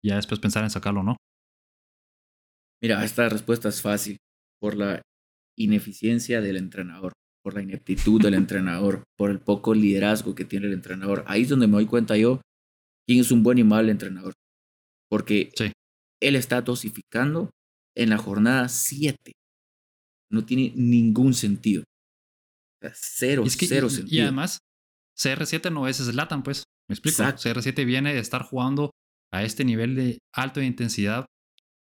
[0.05, 1.17] ya después pensar en sacarlo, ¿no?
[2.81, 4.19] Mira, esta respuesta es fácil.
[4.61, 5.03] Por la
[5.57, 7.13] ineficiencia del entrenador
[7.49, 11.25] por la ineptitud del entrenador, por el poco liderazgo que tiene el entrenador.
[11.27, 12.43] Ahí es donde me doy cuenta yo
[13.07, 14.35] quién es un buen y mal entrenador.
[15.09, 15.51] Porque
[16.21, 17.49] él está dosificando
[17.97, 19.33] en la jornada 7.
[20.31, 21.85] No tiene ningún sentido.
[22.93, 24.15] cero, cero sentido.
[24.15, 24.59] Y además,
[25.17, 26.65] CR7 no es Slatan, pues.
[26.87, 27.23] ¿Me explico?
[27.23, 28.91] CR7 viene de estar jugando
[29.33, 31.25] a este nivel de alto de intensidad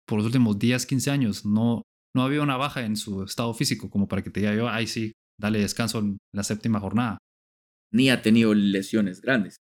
[0.06, 1.46] por los últimos 10, 15 años.
[1.46, 1.84] No,
[2.14, 4.86] no había una baja en su estado físico como para que te diga yo, ay,
[4.86, 7.18] sí, dale descanso en la séptima jornada.
[7.92, 9.56] Ni ha tenido lesiones grandes.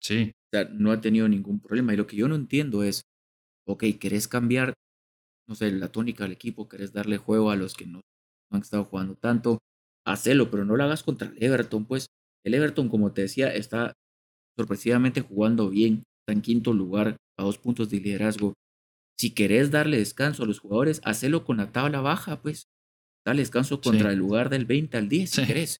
[0.00, 0.32] Sí.
[0.34, 1.94] O sea, no ha tenido ningún problema.
[1.94, 3.02] Y lo que yo no entiendo es,
[3.66, 4.74] ok, ¿querés cambiar,
[5.48, 6.68] no sé, la tónica del equipo?
[6.68, 7.98] ¿Querés darle juego a los que no,
[8.50, 9.58] no han estado jugando tanto?
[10.06, 12.06] Hacelo, pero no lo hagas contra el Everton, pues.
[12.44, 13.92] El Everton, como te decía, está
[14.56, 16.02] sorpresivamente jugando bien.
[16.22, 18.54] Está en quinto lugar a dos puntos de liderazgo.
[19.18, 22.64] Si querés darle descanso a los jugadores, hacelo con la tabla baja, pues.
[23.24, 25.76] Dale descanso contra el lugar del 20 al 10, si querés.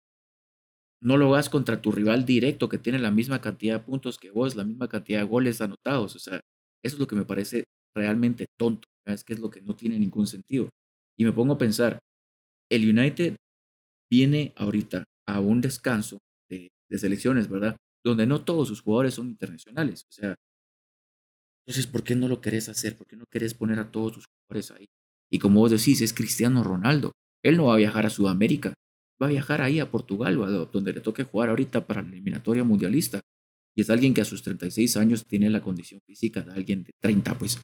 [1.03, 4.31] No lo hagas contra tu rival directo que tiene la misma cantidad de puntos que
[4.31, 6.15] vos, la misma cantidad de goles anotados.
[6.15, 6.37] O sea,
[6.85, 7.65] eso es lo que me parece
[7.95, 8.89] realmente tonto.
[9.05, 10.69] Es que es lo que no tiene ningún sentido.
[11.19, 11.99] Y me pongo a pensar,
[12.71, 13.37] el United
[14.11, 16.19] viene ahorita a un descanso
[16.49, 17.77] de, de selecciones, ¿verdad?
[18.05, 20.05] Donde no todos sus jugadores son internacionales.
[20.09, 20.37] O sea,
[21.67, 22.97] entonces, ¿por qué no lo querés hacer?
[22.97, 24.87] ¿Por qué no querés poner a todos tus jugadores ahí?
[25.31, 27.13] Y como vos decís, es Cristiano Ronaldo.
[27.43, 28.75] Él no va a viajar a Sudamérica,
[29.23, 30.37] va a viajar ahí a Portugal,
[30.73, 33.21] donde le toque jugar ahorita para la eliminatoria mundialista.
[33.75, 36.93] Y es alguien que a sus 36 años tiene la condición física de alguien de
[37.01, 37.57] 30, pues.
[37.57, 37.61] O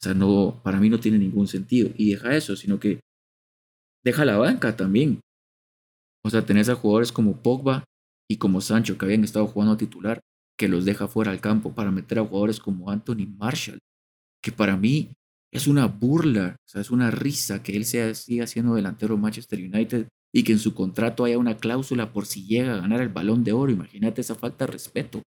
[0.00, 1.90] sea, no, para mí no tiene ningún sentido.
[1.96, 3.00] Y deja eso, sino que
[4.04, 5.20] deja la banca también.
[6.24, 7.84] O sea, tenés a jugadores como Pogba
[8.30, 10.20] y como Sancho que habían estado jugando a titular
[10.58, 13.80] que los deja fuera al campo para meter a jugadores como Anthony Marshall,
[14.42, 15.12] que para mí
[15.54, 19.58] es una burla, o sea, es una risa que él sea, siga siendo delantero Manchester
[19.58, 23.08] United y que en su contrato haya una cláusula por si llega a ganar el
[23.08, 23.70] balón de oro.
[23.70, 25.22] Imagínate esa falta de respeto.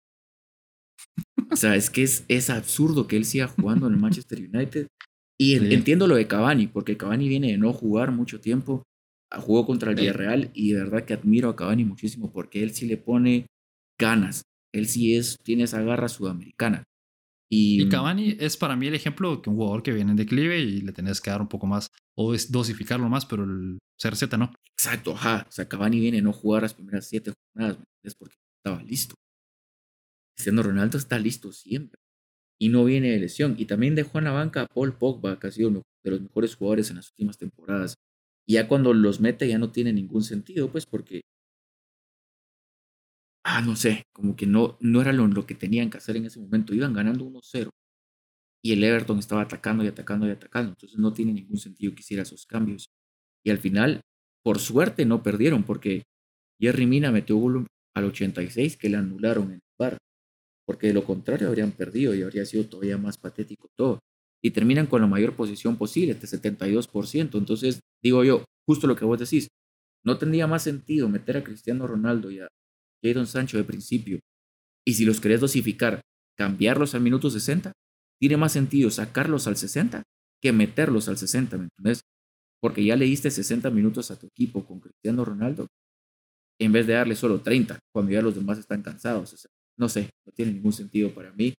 [1.50, 4.86] O sea, es que es, es absurdo que él siga jugando en el Manchester United.
[5.38, 8.84] Y entiendo lo de Cavani, porque Cavani viene de no jugar mucho tiempo.
[9.34, 12.86] Jugó contra el Villarreal y de verdad que admiro a Cavani muchísimo porque él sí
[12.86, 13.46] le pone
[13.98, 14.42] ganas
[14.72, 16.84] él sí es, tiene esa garra sudamericana.
[17.54, 20.80] Y, Cavani es para mí el ejemplo de un jugador que viene en declive y
[20.80, 24.54] le tenés que dar un poco más o es dosificarlo más, pero el CR7 no.
[24.72, 25.44] Exacto, ajá.
[25.46, 29.16] O sea, Cavani viene a no jugar las primeras siete jornadas, es porque estaba listo.
[30.34, 32.00] Cristiano Ronaldo está listo siempre
[32.58, 33.54] y no viene de lesión.
[33.58, 36.22] Y también dejó en la banca a Paul Pogba, que ha sido uno de los
[36.22, 37.96] mejores jugadores en las últimas temporadas.
[38.46, 41.20] Y ya cuando los mete ya no tiene ningún sentido, pues porque
[43.44, 46.40] ah, no sé, como que no, no era lo, que tenían que hacer en ese
[46.40, 46.74] momento.
[46.74, 47.70] Iban ganando 1-0
[48.64, 50.70] y el Everton estaba atacando y atacando y atacando.
[50.70, 52.86] Entonces no tiene ningún sentido que hiciera esos cambios.
[53.44, 54.00] Y al final,
[54.44, 56.04] por suerte, no perdieron porque
[56.60, 59.98] Jerry Mina metió gol al 86 que le anularon en el bar.
[60.64, 63.98] Porque de lo contrario habrían perdido y habría sido todavía más patético todo.
[64.40, 67.38] Y terminan con la mayor posición posible, de 72%.
[67.38, 69.48] Entonces, digo yo, justo lo que vos decís,
[70.04, 72.48] no tendría más sentido meter a Cristiano Ronaldo y a,
[73.02, 74.20] Jadon Sancho de principio.
[74.86, 76.00] Y si los querés dosificar,
[76.36, 77.72] cambiarlos al minuto 60,
[78.20, 80.02] tiene más sentido sacarlos al 60
[80.42, 82.02] que meterlos al 60, ¿me entiendes?
[82.60, 85.68] Porque ya le diste 60 minutos a tu equipo con Cristiano Ronaldo,
[86.60, 89.48] en vez de darle solo 30, cuando ya los demás están cansados.
[89.76, 91.54] no sé, no tiene ningún sentido para mí.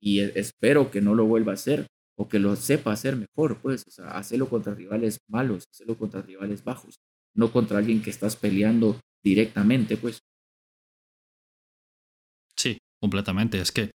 [0.00, 1.86] Y e, espero que no lo vuelva a hacer
[2.16, 6.22] o que lo sepa hacer mejor, pues, o sea, hacerlo contra rivales malos, hacerlo contra
[6.22, 6.96] rivales bajos,
[7.34, 10.20] no contra alguien que estás peleando directamente, pues.
[13.04, 13.60] Completamente.
[13.60, 13.90] Es que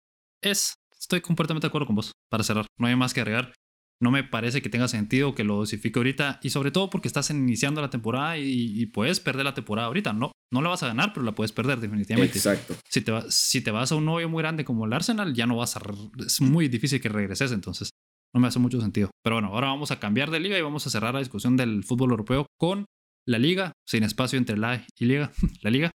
[0.41, 2.11] es, estoy completamente de acuerdo con vos.
[2.27, 3.53] Para cerrar, no hay más que agregar.
[4.01, 7.29] No me parece que tenga sentido que lo dosifique ahorita y sobre todo porque estás
[7.29, 10.11] iniciando la temporada y, puedes perder la temporada ahorita.
[10.11, 12.35] No, no la vas a ganar, pero la puedes perder definitivamente.
[12.35, 12.75] Exacto.
[12.89, 15.57] Si te, si te vas a un novio muy grande como el Arsenal, ya no
[15.57, 15.81] vas a...
[16.25, 17.91] Es muy difícil que regreses, entonces
[18.33, 19.11] no me hace mucho sentido.
[19.23, 21.83] Pero bueno, ahora vamos a cambiar de liga y vamos a cerrar la discusión del
[21.83, 22.85] fútbol europeo con
[23.27, 25.31] la liga, sin espacio entre la y liga,
[25.61, 25.91] la liga.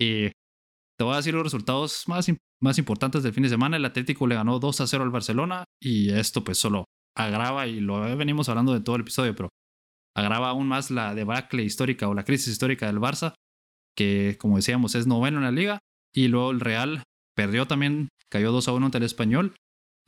[0.00, 0.30] Y
[0.98, 2.26] te voy a decir los resultados más,
[2.60, 3.76] más importantes del fin de semana.
[3.76, 6.86] El Atlético le ganó 2 a 0 al Barcelona y esto pues solo
[7.16, 9.48] agrava, y lo venimos hablando de todo el episodio, pero
[10.14, 13.34] agrava aún más la debacle histórica o la crisis histórica del Barça,
[13.96, 15.78] que como decíamos es noveno en la liga.
[16.14, 17.02] Y luego el Real
[17.34, 19.54] perdió también, cayó 2 a 1 ante el Español.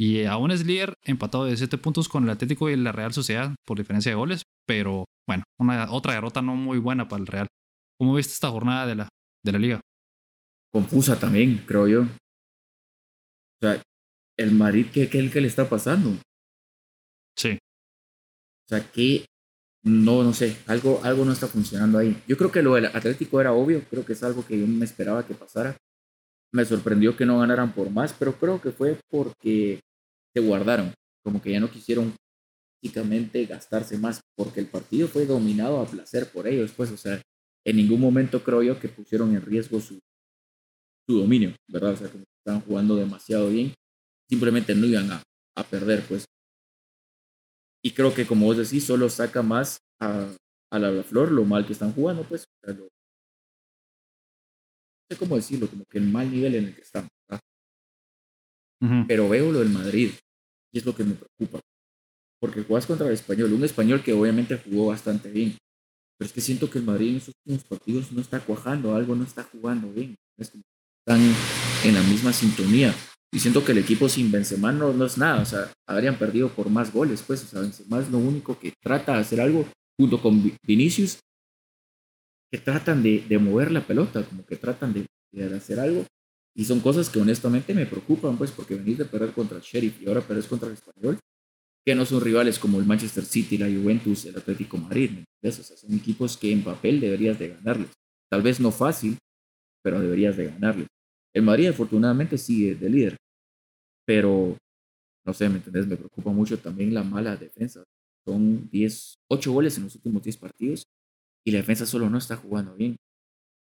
[0.00, 3.54] Y aún es líder, empatado de 7 puntos con el Atlético y la Real Sociedad
[3.66, 4.42] por diferencia de goles.
[4.66, 7.46] Pero bueno, una, otra derrota no muy buena para el Real.
[7.98, 9.08] ¿Cómo viste esta jornada de la,
[9.44, 9.80] de la liga?
[10.78, 12.02] Confusa también, creo yo.
[12.02, 13.82] O sea,
[14.36, 16.10] el Madrid, ¿qué, qué, qué le está pasando?
[17.36, 17.58] Sí.
[18.64, 19.26] O sea, que
[19.82, 22.22] no, no sé, algo, algo no está funcionando ahí.
[22.28, 24.84] Yo creo que lo del Atlético era obvio, creo que es algo que yo me
[24.84, 25.76] esperaba que pasara.
[26.52, 29.80] me sorprendió que no ganaran por más, pero creo que fue porque
[30.32, 32.14] se guardaron, como que ya no quisieron
[32.80, 37.20] básicamente gastarse más, porque el partido fue dominado a placer por ellos, pues, o sea,
[37.66, 39.98] en ningún momento creo yo que pusieron en riesgo su,
[41.08, 41.92] su dominio, ¿verdad?
[41.92, 43.72] O sea, como estaban jugando demasiado bien,
[44.28, 45.22] simplemente no iban a,
[45.56, 46.26] a perder, pues.
[47.82, 50.28] Y creo que, como vos decís, solo saca más a,
[50.70, 52.44] a la Flor lo mal que están jugando, pues.
[52.66, 52.88] O no
[55.10, 57.08] sé cómo decirlo, como que el mal nivel en el que están.
[59.06, 60.10] Pero veo lo del Madrid
[60.72, 61.60] y es lo que me preocupa.
[62.40, 65.56] Porque juegas contra el español, un español que obviamente jugó bastante bien.
[66.16, 69.14] Pero es que siento que el Madrid en esos últimos partidos no está cuajando, algo
[69.14, 70.14] no está jugando bien.
[71.08, 71.34] Están
[71.84, 72.94] en la misma sintonía.
[73.32, 75.40] Y siento que el equipo sin Benzema no, no es nada.
[75.40, 77.44] O sea, habrían perdido por más goles, pues.
[77.44, 79.66] O sea, Benzema es lo único que trata de hacer algo
[79.98, 81.18] junto con Vinicius,
[82.52, 86.04] que tratan de, de mover la pelota, como que tratan de, de, hacer algo.
[86.54, 90.02] Y son cosas que honestamente me preocupan, pues, porque venís de perder contra el Sheriff
[90.02, 91.18] y ahora perdés contra el Español,
[91.86, 95.10] que no son rivales como el Manchester City, la Juventus, el Atlético Madrid,
[95.42, 97.90] ¿me O sea, son equipos que en papel deberías de ganarles.
[98.30, 99.16] Tal vez no fácil,
[99.82, 100.88] pero deberías de ganarles.
[101.34, 103.16] El Madrid afortunadamente sigue de líder,
[104.06, 104.56] pero
[105.26, 105.86] no sé, ¿me entendés?
[105.86, 107.84] Me preocupa mucho también la mala defensa.
[108.26, 110.84] Son 10, 8 goles en los últimos 10 partidos
[111.46, 112.96] y la defensa solo no está jugando bien.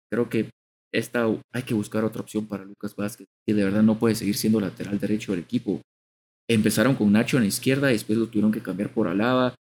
[0.09, 0.49] Creo que
[0.93, 4.35] esta, hay que buscar otra opción para Lucas Vázquez, que de verdad no puede seguir
[4.35, 5.81] siendo lateral derecho del equipo.
[6.49, 9.55] Empezaron con Nacho en la izquierda, y después lo tuvieron que cambiar por Alaba.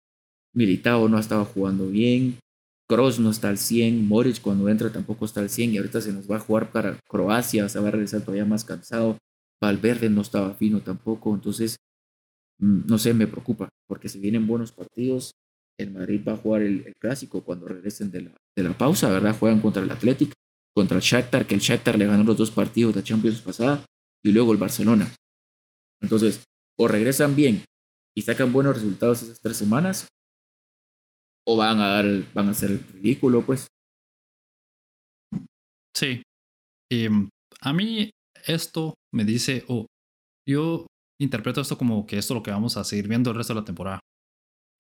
[0.54, 2.38] Militao no estaba jugando bien.
[2.89, 4.07] Cross no está al 100.
[4.07, 6.99] Moritz cuando entra tampoco está al 100 y ahorita se nos va a jugar para
[7.09, 9.18] Croacia, se va a regresar todavía más cansado.
[9.61, 11.34] Valverde no estaba fino tampoco.
[11.34, 11.76] Entonces,
[12.59, 15.32] Mm, no sé, me preocupa, porque si vienen buenos partidos,
[15.78, 19.37] el Madrid va a jugar el, clásico cuando regresen de la, de la, pausa, ¿verdad?
[19.39, 20.32] Juegan contra el Athletic,
[20.74, 23.84] contra el Shakhtar, que el Shakhtar le ganó los dos partidos de Champions pasada,
[24.24, 25.12] y luego el Barcelona.
[26.01, 26.45] Entonces,
[26.78, 27.62] o regresan bien
[28.14, 30.09] y sacan buenos resultados esas tres semanas,
[31.47, 33.66] o van a dar, van a el ridículo, pues.
[35.97, 36.22] Sí.
[36.90, 37.28] Em,
[37.61, 38.11] a mí
[38.47, 39.86] esto me dice, oh,
[40.47, 40.86] yo
[41.20, 43.61] interpreto esto como que esto es lo que vamos a seguir viendo el resto de
[43.61, 44.01] la temporada.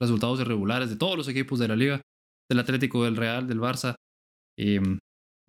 [0.00, 2.02] Resultados irregulares de todos los equipos de la liga,
[2.50, 3.94] del Atlético, del Real, del Barça.
[4.58, 4.98] Em,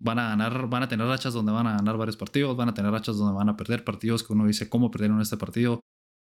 [0.00, 2.74] van a ganar, van a tener rachas donde van a ganar varios partidos, van a
[2.74, 5.80] tener rachas donde van a perder partidos que uno dice cómo perdieron este partido.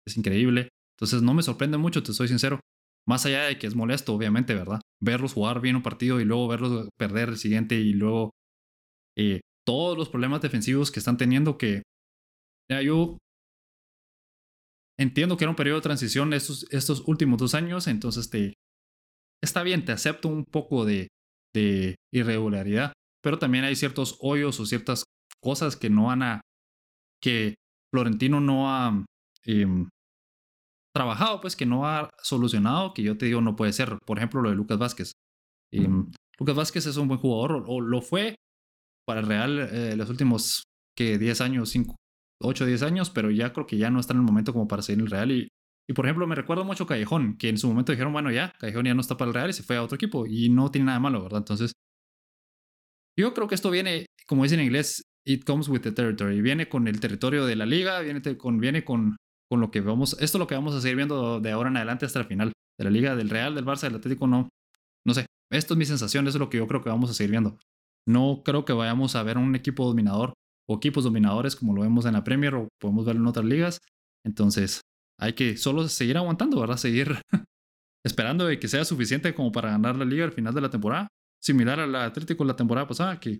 [0.07, 0.69] Es increíble.
[0.95, 2.59] Entonces no me sorprende mucho, te soy sincero.
[3.07, 4.81] Más allá de que es molesto, obviamente, ¿verdad?
[5.01, 8.31] Verlos jugar bien un partido y luego verlos perder el siguiente y luego
[9.17, 11.83] eh, todos los problemas defensivos que están teniendo que
[12.69, 13.17] yo
[14.99, 18.53] entiendo que era un periodo de transición estos, estos últimos dos años, entonces te,
[19.41, 21.07] está bien, te acepto un poco de,
[21.53, 22.93] de irregularidad,
[23.23, 25.03] pero también hay ciertos hoyos o ciertas
[25.41, 26.41] cosas que no van a,
[27.21, 27.55] que
[27.93, 29.05] Florentino no ha
[29.45, 29.87] em,
[30.97, 33.99] trabajado, pues que no ha solucionado, que yo te digo no puede ser.
[34.05, 35.11] Por ejemplo, lo de Lucas Vázquez.
[35.71, 38.35] Em, Lucas Vázquez es un buen jugador, o, lo fue
[39.05, 40.63] para el Real eh, los últimos
[40.97, 41.95] que 10 años, 5,
[42.41, 44.67] 8 o 10 años, pero ya creo que ya no está en el momento como
[44.67, 45.31] para seguir en el Real.
[45.31, 45.47] Y,
[45.87, 48.85] y por ejemplo, me recuerdo mucho Callejón, que en su momento dijeron, bueno, ya, Callejón
[48.85, 50.25] ya no está para el Real y se fue a otro equipo.
[50.25, 51.39] Y no tiene nada malo, ¿verdad?
[51.39, 51.73] Entonces,
[53.15, 56.41] yo creo que esto viene, como dice en inglés, it comes with the territory.
[56.41, 59.15] Viene con el territorio de la liga, viene con, viene con,
[59.49, 61.77] con lo que vamos, esto es lo que vamos a seguir viendo de ahora en
[61.77, 62.51] adelante hasta el final.
[62.77, 64.49] De la liga, del Real, del Barça, del Atlético, no.
[65.05, 65.25] No sé.
[65.51, 67.57] Esto es mi sensación, eso es lo que yo creo que vamos a seguir viendo.
[68.07, 70.33] No creo que vayamos a ver un equipo dominador
[70.69, 73.79] o equipos dominadores como lo vemos en la Premier o podemos verlo en otras ligas.
[74.25, 74.81] Entonces,
[75.19, 76.77] hay que solo seguir aguantando, ¿verdad?
[76.77, 77.15] Seguir
[78.05, 81.07] esperando de que sea suficiente como para ganar la liga al final de la temporada.
[81.41, 83.39] Similar al Atlético la temporada pasada, que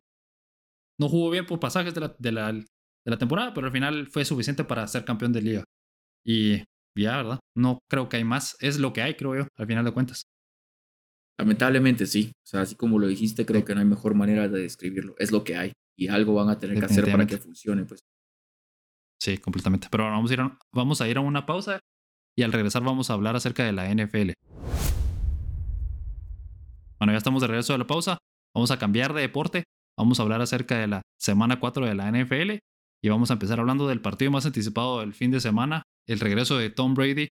[1.00, 2.66] no jugó bien por pasajes de la, de la, de
[3.06, 5.64] la temporada, pero al final fue suficiente para ser campeón de liga.
[6.28, 6.64] Y
[6.94, 7.40] ya, ¿verdad?
[7.56, 8.58] No creo que hay más.
[8.60, 10.24] Es lo que hay, creo yo, al final de cuentas.
[11.40, 12.32] Lamentablemente sí.
[12.44, 15.16] O sea, así como lo dijiste, creo que no hay mejor manera de describirlo.
[15.20, 18.02] Es lo que hay y algo van a tener que hacer para que funcione, pues.
[19.22, 19.88] Sí, completamente.
[19.90, 21.80] Pero vamos a, ir a, vamos a ir a una pausa
[22.36, 24.34] y al regresar vamos a hablar acerca de la NFL.
[27.00, 28.18] Bueno, ya estamos de regreso de la pausa.
[28.54, 29.64] Vamos a cambiar de deporte.
[29.98, 32.58] Vamos a hablar acerca de la semana 4 de la NFL
[33.04, 36.58] y vamos a empezar hablando del partido más anticipado del fin de semana, el regreso
[36.58, 37.28] de Tom Brady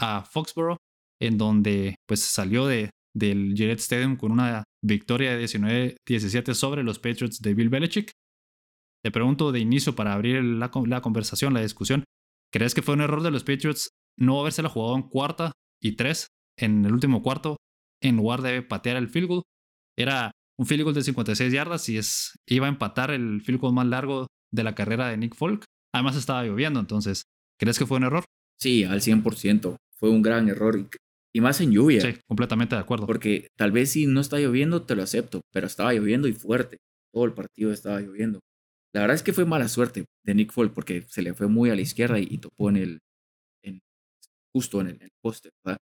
[0.00, 0.78] a Foxborough,
[1.20, 6.98] en donde pues salió de, del Gillette Stadium con una victoria de 19-17 sobre los
[6.98, 8.10] Patriots de Bill Belichick.
[9.02, 12.04] Te pregunto de inicio para abrir la, conversación, la discusión,
[12.52, 16.28] ¿crees que fue un error de los Patriots no habérsela jugado en cuarta y tres
[16.58, 17.56] en el último cuarto
[18.02, 19.42] en lugar de patear el field goal?
[19.96, 23.74] Era un field goal de 56 yardas y es, iba a empatar el field goal
[23.74, 25.64] más largo de la carrera de Nick Folk.
[25.94, 27.22] Además estaba lloviendo, entonces,
[27.58, 28.24] ¿crees que fue un error?
[28.58, 29.76] Sí, al 100%.
[29.98, 30.88] Fue un gran error.
[31.34, 32.00] Y más en lluvia.
[32.00, 33.06] Sí, completamente de acuerdo.
[33.06, 36.78] Porque tal vez si no está lloviendo, te lo acepto, pero estaba lloviendo y fuerte.
[37.12, 38.40] Todo el partido estaba lloviendo.
[38.94, 41.68] La verdad es que fue mala suerte de Nick Folk porque se le fue muy
[41.68, 42.98] a la izquierda y, topó en el,
[43.62, 43.80] en,
[44.54, 45.76] justo en el, poste, ¿verdad?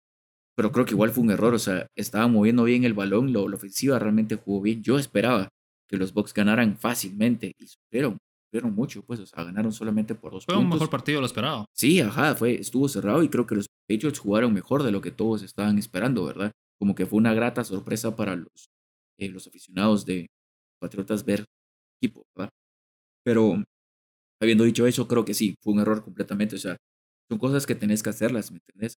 [0.56, 3.48] Pero creo que igual fue un error, o sea, estaba moviendo bien el balón, lo,
[3.48, 4.82] la ofensiva realmente jugó bien.
[4.82, 5.48] Yo esperaba
[5.88, 8.18] que los Bucks ganaran fácilmente y sufrieron,
[8.54, 10.64] sufrieron mucho, pues, o sea, ganaron solamente por dos fue puntos.
[10.64, 11.66] un mejor partido lo esperado.
[11.74, 15.10] Sí, ajá, fue, estuvo cerrado y creo que los Patriots jugaron mejor de lo que
[15.10, 16.52] todos estaban esperando, ¿verdad?
[16.78, 18.68] Como que fue una grata sorpresa para los,
[19.18, 20.26] eh, los aficionados de
[20.80, 21.44] Patriotas ver
[22.00, 22.50] equipo, ¿verdad?
[23.24, 23.64] Pero
[24.40, 26.54] habiendo dicho eso, creo que sí, fue un error completamente.
[26.54, 26.76] O sea,
[27.28, 28.94] son cosas que tenés que hacerlas, ¿me entendés?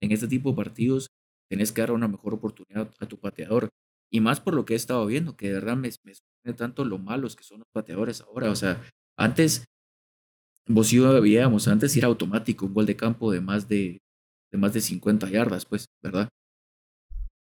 [0.00, 1.08] En este tipo de partidos
[1.50, 3.68] tenés que dar una mejor oportunidad a tu pateador.
[4.10, 6.84] Y más por lo que he estado viendo, que de verdad me, me sorprende tanto
[6.84, 8.50] lo malos que son los pateadores ahora.
[8.50, 8.82] O sea,
[9.18, 9.64] antes,
[10.68, 13.98] vos y yo veíamos, antes era automático un gol de campo de más de,
[14.52, 16.28] de más de 50 yardas, pues, ¿verdad?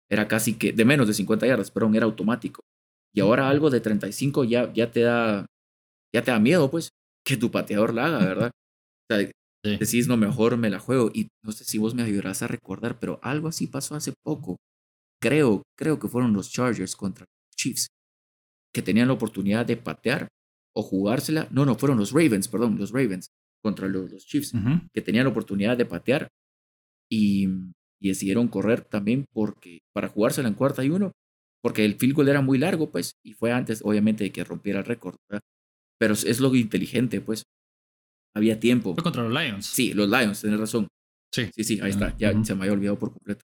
[0.10, 2.62] Era casi que, de menos de 50 yardas, perdón, era automático.
[3.14, 5.46] Y ahora algo de 35 ya, ya te da
[6.14, 6.90] ya te da miedo, pues,
[7.26, 8.52] que tu pateador la haga, ¿verdad?
[9.10, 9.30] O sea,
[9.64, 11.12] decís, no, mejor me la juego.
[11.14, 14.58] Y no sé si vos me ayudarás a recordar, pero algo así pasó hace poco.
[15.22, 17.88] Creo, creo que fueron los Chargers contra los Chiefs,
[18.74, 20.28] que tenían la oportunidad de patear
[20.76, 21.48] o jugársela.
[21.52, 23.30] No, no, fueron los Ravens, perdón, los Ravens
[23.64, 24.54] contra los, los Chiefs,
[24.94, 26.28] que tenían la oportunidad de patear
[27.10, 27.48] y,
[28.00, 31.12] y, decidieron correr también porque para jugársela en cuarta y uno,
[31.62, 34.80] porque el field goal era muy largo, pues, y fue antes, obviamente, de que rompiera
[34.80, 35.44] el récord, ¿verdad?
[36.00, 37.44] Pero es lo inteligente, pues.
[38.36, 38.96] Había tiempo.
[38.96, 39.68] Fue contra los Lions.
[39.68, 40.88] Sí, los Lions, tienes razón.
[41.32, 41.50] Sí.
[41.54, 42.18] Sí, sí, ahí está.
[42.18, 43.44] Ya se me había olvidado por completo.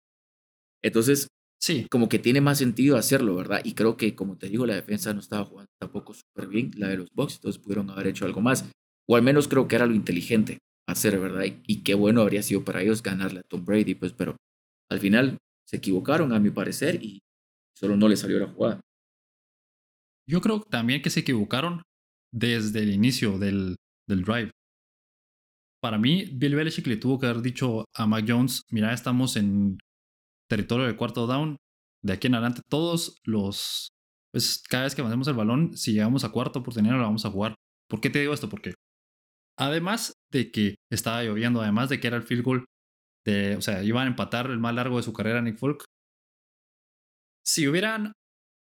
[0.82, 1.28] Entonces,
[1.60, 1.88] sí.
[1.90, 3.62] como que tiene más sentido hacerlo, ¿verdad?
[3.64, 6.90] Y creo que, como te digo, la defensa no estaba jugando tampoco súper bien, la
[6.90, 8.70] de los Bucks, entonces pudieron haber hecho algo más.
[9.08, 11.46] O al menos creo que era lo inteligente hacer, ¿verdad?
[11.66, 14.38] Y, qué bueno habría sido para ellos ganarle a Tom Brady, pues, pero
[14.90, 17.20] al final se equivocaron, a mi parecer, y
[17.76, 18.82] solo no le salió la jugada.
[20.30, 21.82] Yo creo también que se equivocaron
[22.34, 23.76] desde el inicio del,
[24.08, 24.52] del drive.
[25.82, 29.78] Para mí, Bill Belichick le tuvo que haber dicho a Mac Jones, mira, estamos en
[30.50, 31.58] territorio de cuarto down,
[32.04, 33.90] de aquí en adelante todos los,
[34.32, 37.32] pues cada vez que mandemos el balón, si llegamos a cuarta oportunidad lo vamos a
[37.32, 37.56] jugar.
[37.90, 38.50] ¿Por qué te digo esto?
[38.50, 38.74] Porque
[39.58, 42.66] además de que estaba lloviendo, además de que era el field goal,
[43.26, 45.84] de, o sea, iban a empatar el más largo de su carrera Nick Folk,
[47.46, 48.12] si hubieran,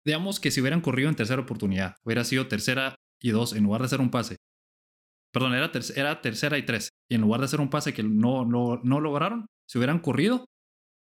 [0.07, 3.83] digamos que si hubieran corrido en tercera oportunidad, hubiera sido tercera y dos, en lugar
[3.83, 4.37] de hacer un pase.
[5.33, 6.91] Perdón, era, era tercera y tres.
[7.09, 10.47] Y en lugar de hacer un pase que no, no, no lograron, si hubieran corrido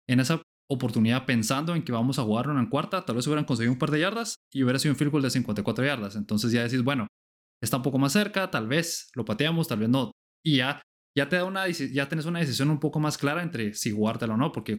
[0.07, 3.45] en esa oportunidad pensando en que vamos a jugar una en cuarta, tal vez hubieran
[3.45, 6.15] conseguido un par de yardas y hubiera sido un field goal de 54 yardas.
[6.15, 7.07] Entonces ya decís, bueno,
[7.61, 10.11] está un poco más cerca, tal vez lo pateamos, tal vez no.
[10.43, 10.81] Y ya,
[11.17, 14.33] ya te da una, ya tienes una decisión un poco más clara entre si jugártelo
[14.33, 14.77] o no, porque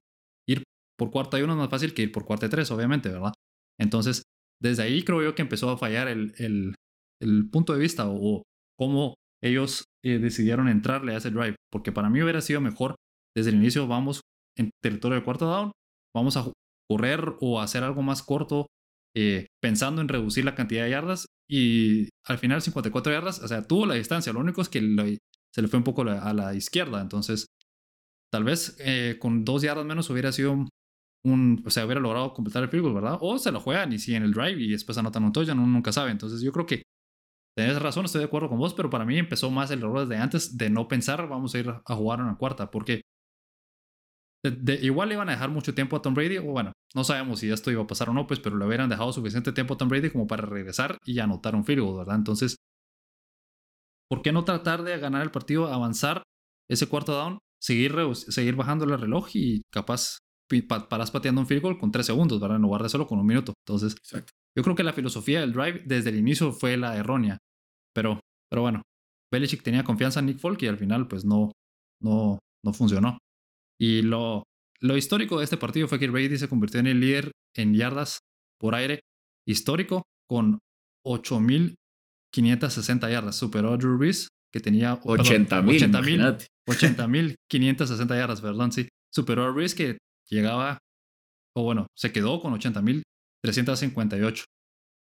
[0.48, 0.62] ir
[0.98, 3.32] por cuarta y uno es más fácil que ir por cuarta y tres, obviamente, ¿verdad?
[3.78, 4.22] Entonces,
[4.60, 6.74] desde ahí creo yo que empezó a fallar el, el,
[7.20, 8.42] el punto de vista o,
[8.78, 11.56] cómo ellos eh, decidieron entrarle a ese drive.
[11.72, 12.94] Porque para mí hubiera sido mejor
[13.34, 14.20] desde el inicio, vamos
[14.56, 15.72] en territorio de cuarto down,
[16.16, 16.50] vamos a
[16.90, 18.66] correr o hacer algo más corto
[19.14, 23.62] eh, pensando en reducir la cantidad de yardas y al final 54 yardas, o sea,
[23.66, 24.80] tuvo la distancia, lo único es que
[25.54, 27.46] se le fue un poco a la izquierda, entonces
[28.32, 30.52] tal vez eh, con dos yardas menos hubiera sido
[31.24, 33.18] un, o sea, hubiera logrado completar el field goal, ¿verdad?
[33.20, 35.92] O se lo juegan y siguen el drive y después anotan un touchdown, uno nunca
[35.92, 36.82] sabe, entonces yo creo que
[37.56, 40.20] Tienes razón, estoy de acuerdo con vos, pero para mí empezó más el error desde
[40.20, 43.00] antes de no pensar, vamos a ir a jugar una cuarta, porque
[44.82, 47.50] igual le iban a dejar mucho tiempo a Tom Brady, o bueno, no sabemos si
[47.50, 49.88] esto iba a pasar o no, pues, pero le hubieran dejado suficiente tiempo a Tom
[49.88, 52.16] Brady como para regresar y anotar un field goal, ¿verdad?
[52.16, 52.56] Entonces,
[54.08, 56.22] ¿por qué no tratar de ganar el partido, avanzar
[56.70, 60.18] ese cuarto down, seguir, seguir bajando el reloj y capaz
[60.88, 62.56] paras pateando un field goal con tres segundos, ¿verdad?
[62.56, 63.52] En lugar de solo con un minuto.
[63.66, 64.32] Entonces, Exacto.
[64.56, 67.38] yo creo que la filosofía del drive desde el inicio fue la errónea.
[67.94, 68.82] Pero, pero bueno,
[69.32, 71.50] Belichick tenía confianza en Nick Folk y al final pues no,
[72.00, 73.18] no, no funcionó.
[73.78, 74.44] Y lo,
[74.80, 78.20] lo histórico de este partido fue que Brady se convirtió en el líder en yardas
[78.58, 79.00] por aire
[79.46, 80.58] histórico con
[81.04, 83.36] 8.560 yardas.
[83.36, 86.46] Superó a Drew Brees, que tenía 80.000.
[86.68, 88.88] 80.560 yardas, perdón, sí.
[89.12, 89.98] Superó a Brees, que
[90.28, 90.78] llegaba,
[91.54, 94.44] o bueno, se quedó con 80.358.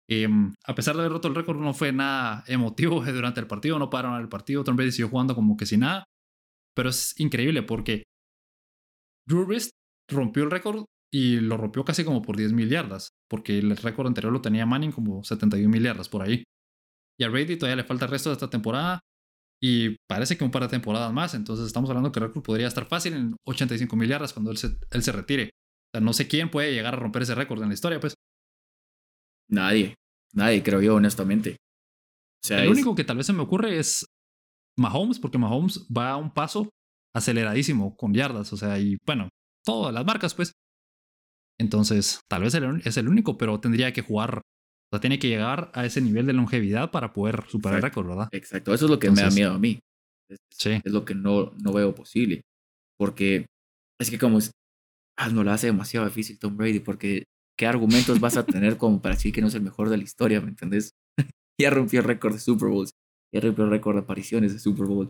[0.10, 3.80] Em, a pesar de haber roto el récord, no fue nada emotivo durante el partido,
[3.80, 4.64] no pararon el partido.
[4.64, 6.04] Tom Brady siguió jugando como que sin nada.
[6.76, 8.04] Pero es increíble porque
[9.28, 9.72] Drew Brees
[10.10, 14.08] rompió el récord y lo rompió casi como por 10 mil yardas, porque el récord
[14.08, 16.44] anterior lo tenía Manning como 71 mil yardas por ahí.
[17.20, 19.00] Y a Brady todavía le falta el resto de esta temporada.
[19.60, 21.34] Y parece que un par de temporadas más.
[21.34, 24.78] Entonces estamos hablando que récord podría estar fácil en 85 mil yardas cuando él se,
[24.92, 25.46] él se retire.
[25.46, 28.14] O sea, no sé quién puede llegar a romper ese récord en la historia, pues.
[29.50, 29.96] Nadie.
[30.34, 31.58] Nadie, creo yo, honestamente.
[32.44, 34.06] O sea, el único que tal vez se me ocurre es
[34.78, 36.70] Mahomes, porque Mahomes va a un paso
[37.18, 38.52] aceleradísimo con yardas.
[38.54, 39.30] O sea, y bueno,
[39.66, 40.54] todas las marcas, pues.
[41.60, 42.54] Entonces, tal vez
[42.86, 44.42] es el único, pero tendría que jugar
[44.88, 48.08] o sea, tiene que llegar a ese nivel de longevidad para poder superar el récord,
[48.08, 48.30] ¿verdad?
[48.32, 49.80] Exacto, eso es lo que me da miedo a mí.
[50.30, 50.80] Es, sí.
[50.84, 52.42] es lo que no, no veo posible.
[52.98, 53.46] Porque
[54.00, 54.52] es que como es,
[55.18, 57.26] ah, no lo hace demasiado difícil Tom Brady, porque
[57.58, 60.04] ¿qué argumentos vas a tener como para decir que no es el mejor de la
[60.04, 60.92] historia, ¿me entendés?
[61.60, 62.92] ya rompió el récord de Super Bowls,
[63.34, 65.10] ya rompió el récord de apariciones de Super Bowl,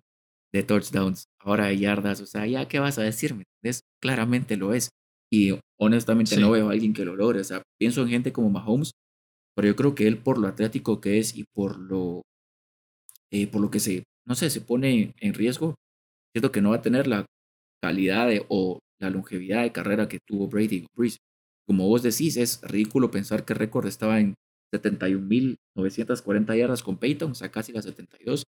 [0.53, 3.81] de touchdowns, ahora de yardas, o sea, ya qué vas a decirme, ¿entendés?
[4.01, 4.89] Claramente lo es.
[5.31, 8.49] Y honestamente no veo a alguien que lo logre, o sea, pienso en gente como
[8.49, 8.91] Mahomes,
[9.55, 12.21] pero yo creo que él por lo atlético que es y por lo,
[13.31, 15.75] eh, por lo que se, no sé, se pone en riesgo,
[16.33, 17.25] siento que no va a tener la
[17.81, 21.17] calidad o la longevidad de carrera que tuvo Brady o Breeze.
[21.67, 24.35] Como vos decís, es ridículo pensar que el récord estaba en
[24.73, 28.43] 71.940 yardas con Peyton, o sea, casi las 72,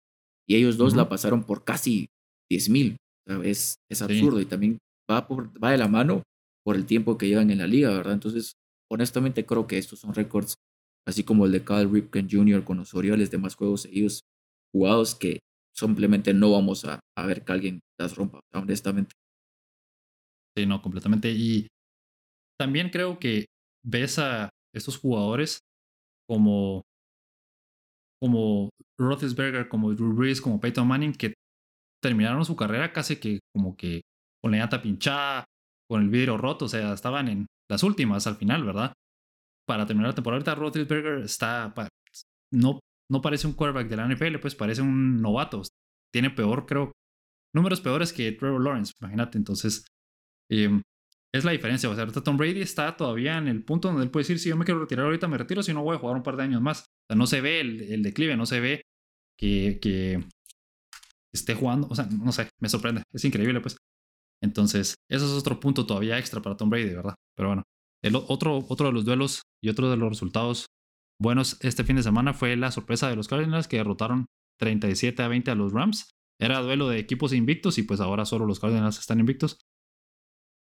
[0.50, 2.08] y ellos dos la pasaron por casi
[2.52, 2.98] 10.000.
[3.28, 4.80] O es, es absurdo y también
[5.10, 6.24] va, por, va de la mano
[6.66, 8.14] por el tiempo que llevan en la liga, ¿verdad?
[8.14, 8.54] Entonces,
[8.92, 10.56] honestamente creo que estos son récords
[11.08, 12.64] así como el de Kyle Ripken Jr.
[12.64, 14.22] con los Orioles de más juegos seguidos
[14.74, 15.40] jugados que
[15.76, 19.14] simplemente no vamos a, ver que alguien las rompa, honestamente.
[20.58, 21.32] Sí, no, completamente.
[21.32, 21.68] Y
[22.60, 23.46] también creo que
[23.84, 25.60] ves a estos jugadores
[26.28, 26.82] como,
[28.22, 31.34] como Roethlisberger, como Drew Brees, como Peyton Manning, que
[32.02, 34.02] terminaron su carrera casi que como que
[34.42, 35.46] con la llanta pinchada,
[35.90, 38.94] con el vidrio roto, o sea, estaban en las últimas al final, ¿verdad?
[39.70, 40.38] para terminar la temporada.
[40.38, 41.72] Ahorita Roethlisberger está,
[42.52, 42.80] no,
[43.12, 45.62] no parece un quarterback de la NFL, pues parece un novato.
[46.12, 46.92] Tiene peor, creo,
[47.54, 49.38] números peores que Trevor Lawrence, imagínate.
[49.38, 49.86] Entonces,
[50.50, 50.82] em,
[51.34, 51.90] es la diferencia.
[51.90, 54.50] O sea, ahorita Tom Brady está todavía en el punto donde él puede decir, si
[54.50, 56.44] yo me quiero retirar ahorita, me retiro, si no voy a jugar un par de
[56.44, 56.82] años más.
[56.82, 58.82] O sea, no se ve el, declive, no se ve
[59.38, 60.24] que, que
[61.34, 61.88] esté jugando.
[61.90, 63.04] O sea, no sé, me sorprende.
[63.14, 63.78] Es increíble, pues.
[64.42, 67.16] Entonces, eso es otro punto todavía extra para Tom Brady, ¿verdad?
[67.36, 67.64] Pero bueno,
[68.04, 70.68] el otro, otro de los duelos y otro de los resultados
[71.22, 74.26] buenos este fin de semana fue la sorpresa de los Cardinals que derrotaron
[74.60, 76.12] 37 a 20 a los Rams.
[76.40, 79.60] Era duelo de equipos invictos y pues ahora solo los Cardinals están invictos.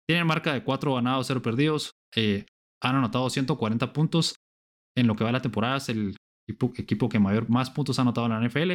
[0.07, 1.91] Tienen marca de 4 ganados, 0 perdidos.
[2.15, 2.45] Eh,
[2.81, 4.35] han anotado 140 puntos
[4.95, 5.77] en lo que va la temporada.
[5.77, 6.15] Es el
[6.47, 8.73] equipo, que mayor, más puntos ha anotado en la NFL.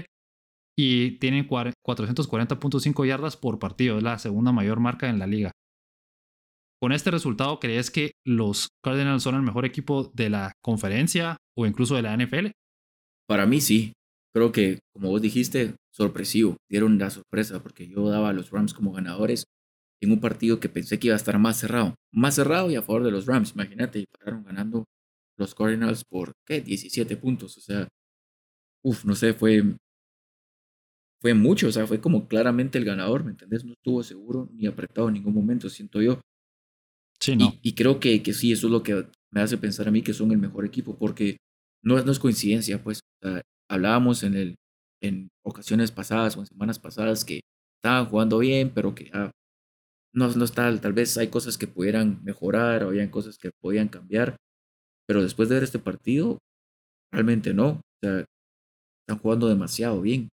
[0.76, 3.99] Y tienen 440.5 yardas por partido.
[3.99, 5.53] Es la segunda mayor marca en la liga.
[6.81, 11.66] Con este resultado, ¿crees que los Cardinals son el mejor equipo de la conferencia o
[11.66, 12.51] incluso de la NFL?
[13.29, 13.93] Para mí sí.
[14.33, 16.57] Creo que, como vos dijiste, sorpresivo.
[16.70, 19.45] Dieron la sorpresa porque yo daba a los Rams como ganadores
[20.01, 21.94] en un partido que pensé que iba a estar más cerrado.
[22.12, 24.01] Más cerrado y a favor de los Rams, imagínate.
[24.01, 24.84] Y pararon ganando
[25.36, 26.61] los Cardinals por, ¿qué?
[26.61, 27.57] 17 puntos.
[27.57, 27.88] O sea,
[28.84, 29.62] uff, no sé, fue,
[31.20, 31.68] fue mucho.
[31.68, 33.64] O sea, fue como claramente el ganador, ¿me entendés?
[33.64, 36.20] No estuvo seguro ni apretado en ningún momento, siento yo.
[37.62, 40.14] Y, creo que, que, sí, eso es lo que me hace pensar a mí que
[40.14, 41.36] son el mejor equipo, porque
[41.82, 43.01] no, no es coincidencia, pues
[43.68, 44.55] hablábamos en, el,
[45.03, 47.40] en ocasiones pasadas o en semanas pasadas que
[47.76, 49.30] estaban jugando bien, pero que ah,
[50.15, 53.89] no, no está, tal vez hay cosas que pudieran mejorar o habían cosas que podían
[53.89, 54.37] cambiar,
[55.07, 56.39] pero después de ver este partido,
[57.13, 57.69] realmente no.
[57.69, 58.25] O sea,
[59.09, 60.29] están jugando demasiado bien.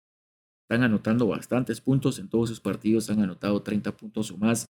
[0.69, 4.67] Están anotando bastantes puntos en todos sus partidos, han anotado 30 puntos o más.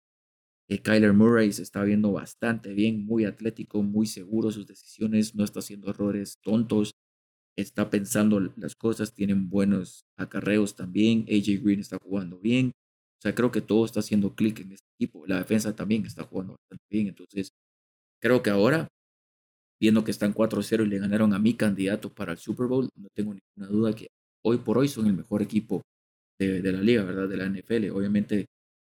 [0.70, 5.43] Eh, Kyler Murray se está viendo bastante bien, muy atlético, muy seguro sus decisiones, no
[5.43, 6.93] está haciendo errores tontos,
[7.58, 12.72] está pensando las cosas, tienen buenos acarreos también, AJ Green está jugando bien,
[13.24, 16.55] sea, creo que todo está haciendo clic en este equipo, la defensa también está jugando
[16.59, 17.51] bastante bien, entonces
[18.21, 18.88] creo que ahora,
[19.80, 23.09] viendo que están 4-0 y le ganaron a mi candidato para el Super Bowl, no
[23.15, 24.07] tengo ninguna duda que
[24.45, 25.82] hoy por hoy son el mejor equipo
[26.39, 27.28] de, de la liga, ¿verdad?
[27.30, 28.45] De la NFL, obviamente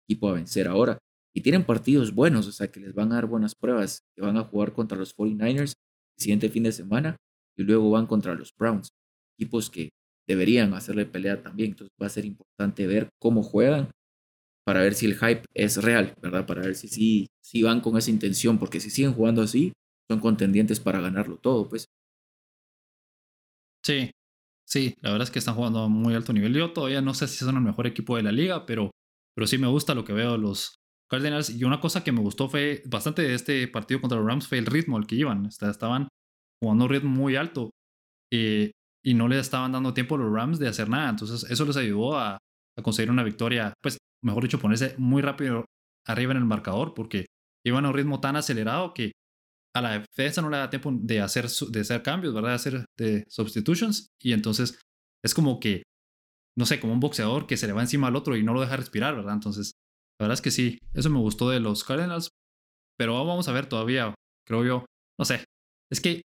[0.09, 0.99] equipo a vencer ahora
[1.35, 4.37] y tienen partidos buenos, o sea, que les van a dar buenas pruebas, que van
[4.37, 5.73] a jugar contra los 49ers
[6.17, 7.17] el siguiente fin de semana
[7.57, 8.91] y luego van contra los Browns,
[9.39, 9.91] equipos que
[10.29, 11.71] deberían hacerle pelea también.
[11.71, 13.91] Entonces va a ser importante ver cómo juegan
[14.71, 16.47] para ver si el hype es real, ¿verdad?
[16.47, 19.73] Para ver si sí si, van con esa intención, porque si siguen jugando así,
[20.09, 21.87] son contendientes para ganarlo todo, pues.
[23.85, 24.13] Sí,
[24.65, 26.55] sí, la verdad es que están jugando a muy alto nivel.
[26.55, 28.93] Yo todavía no sé si son el mejor equipo de la liga, pero,
[29.35, 30.77] pero sí me gusta lo que veo los,
[31.11, 31.51] Cardinals.
[31.51, 34.59] Y una cosa que me gustó fue bastante de este partido contra los Rams fue
[34.59, 35.47] el ritmo al que iban.
[35.47, 36.07] Estaban
[36.63, 37.71] jugando un ritmo muy alto.
[38.33, 38.71] Eh,
[39.05, 41.11] y no le estaban dando tiempo a los Rams de hacer nada.
[41.11, 42.39] Entonces, eso les ayudó a,
[42.81, 45.65] a conseguir una victoria, pues, mejor dicho, ponerse muy rápido
[46.07, 47.27] arriba en el marcador, porque
[47.65, 49.13] iban a un ritmo tan acelerado que
[49.75, 52.51] a la defensa no le da tiempo de hacer, de hacer cambios, ¿verdad?
[52.51, 54.09] De hacer de substitutions.
[54.21, 54.81] Y entonces
[55.25, 55.85] es como que,
[56.59, 58.61] no sé, como un boxeador que se le va encima al otro y no lo
[58.61, 59.35] deja respirar, ¿verdad?
[59.35, 59.73] Entonces,
[60.19, 62.31] la verdad es que sí, eso me gustó de los Cardinals.
[62.99, 64.15] Pero vamos a ver todavía,
[64.47, 64.85] creo yo,
[65.19, 65.45] no sé.
[65.91, 66.23] Es que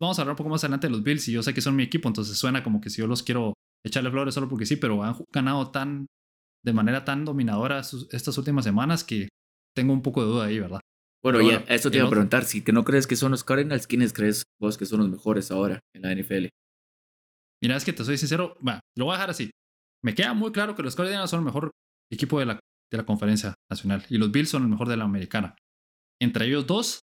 [0.00, 1.74] vamos a hablar un poco más adelante de los Bills y yo sé que son
[1.74, 3.54] mi equipo, entonces suena como que si yo los quiero
[3.84, 6.06] echarle flores solo porque sí, pero han ganado tan
[6.64, 9.28] de manera tan dominadora estas últimas semanas que
[9.74, 10.80] tengo un poco de duda ahí, ¿verdad?
[11.22, 13.86] Bueno, ya, eso te iba a preguntar, si que no crees que son los Cardinals,
[13.86, 16.48] ¿quiénes crees vos que son los mejores ahora en la NFL?
[17.62, 19.50] Mira, es que te soy sincero, va, lo voy a dejar así.
[20.04, 21.70] Me queda muy claro que los Cardinals son el mejor
[22.10, 22.60] equipo de la,
[22.90, 25.54] de la conferencia nacional y los Bills son el mejor de la americana.
[26.20, 27.00] Entre ellos dos,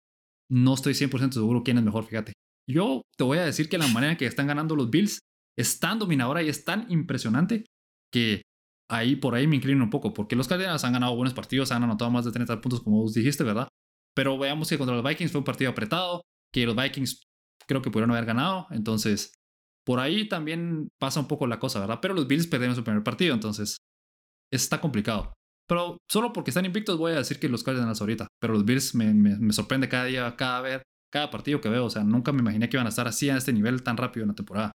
[0.49, 2.33] no estoy 100% seguro quién es mejor, fíjate.
[2.69, 5.19] Yo te voy a decir que la manera en que están ganando los Bills
[5.57, 7.65] es tan dominadora y es tan impresionante
[8.11, 8.41] que
[8.89, 11.83] ahí por ahí me inclino un poco, porque los Cardinals han ganado buenos partidos, han
[11.83, 13.67] anotado más de 30 puntos, como vos dijiste, ¿verdad?
[14.15, 16.21] Pero veamos que contra los Vikings fue un partido apretado,
[16.53, 17.23] que los Vikings
[17.67, 19.33] creo que pudieron haber ganado, entonces
[19.85, 21.99] por ahí también pasa un poco la cosa, ¿verdad?
[22.01, 23.77] Pero los Bills perdieron su primer partido, entonces
[24.51, 25.33] está complicado.
[25.67, 28.95] Pero solo porque están invictos voy a decir que los Cardinals ahorita, pero los Bills
[28.95, 30.81] me, me, sorprende cada día, cada vez,
[31.11, 33.37] cada partido que veo, o sea, nunca me imaginé que iban a estar así a
[33.37, 34.71] este nivel tan rápido en la temporada.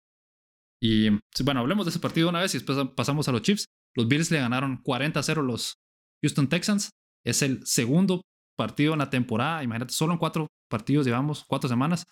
[0.81, 1.09] Y
[1.43, 3.65] bueno, hablemos de ese partido una vez y después pasamos a los Chiefs.
[3.95, 5.75] Los Bills le ganaron 40-0 a los
[6.23, 6.89] Houston Texans.
[7.25, 8.21] Es el segundo
[8.57, 9.63] partido en la temporada.
[9.63, 12.05] Imagínate, solo en cuatro partidos llevamos, cuatro semanas.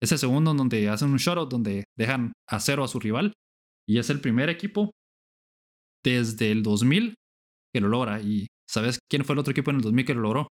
[0.00, 3.32] Es el segundo en donde hacen un shutout, donde dejan a cero a su rival.
[3.88, 4.90] Y es el primer equipo
[6.04, 7.14] desde el 2000
[7.72, 8.20] que lo logra.
[8.20, 10.48] ¿Y sabes quién fue el otro equipo en el 2000 que lo logró?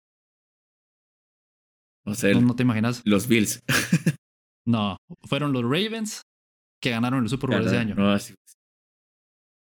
[2.07, 2.35] No sé.
[2.35, 3.03] No, te imaginas.
[3.05, 3.61] Los Bills.
[4.67, 4.97] no,
[5.29, 6.23] fueron los Ravens
[6.81, 7.95] que ganaron el Super Bowl ese año.
[7.95, 8.35] No, así,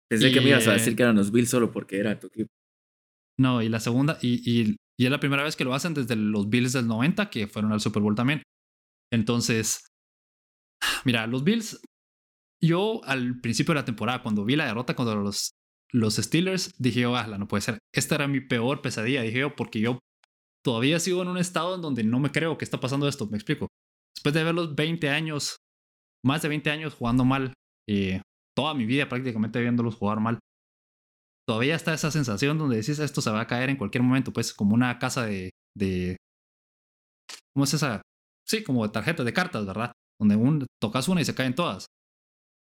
[0.10, 2.50] Pensé que me ibas a decir que eran los Bills solo porque era tu equipo.
[3.40, 6.16] No, y la segunda, y, y, y, es la primera vez que lo hacen desde
[6.16, 8.42] los Bills del 90, que fueron al Super Bowl también.
[9.12, 9.88] Entonces,
[11.06, 11.80] mira, los Bills,
[12.64, 15.52] yo al principio de la temporada, cuando vi la derrota contra los,
[15.92, 17.80] los Steelers, dije, oh, no puede ser.
[17.94, 20.00] Esta era mi peor pesadilla, dije yo, porque yo
[20.64, 23.38] todavía sigo en un estado en donde no me creo que está pasando esto, me
[23.38, 23.68] explico.
[24.16, 25.58] Después de ver los 20 años,
[26.26, 27.54] más de 20 años jugando mal,
[27.90, 28.22] eh,
[28.56, 30.40] toda mi vida prácticamente viéndolos jugar mal.
[31.48, 34.54] Todavía está esa sensación donde decís esto se va a caer en cualquier momento, pues
[34.54, 36.18] como una casa de, de
[37.54, 38.02] ¿cómo es esa?
[38.46, 39.92] Sí, como de tarjetas de cartas, ¿verdad?
[40.20, 41.86] Donde un, tocas una y se caen todas.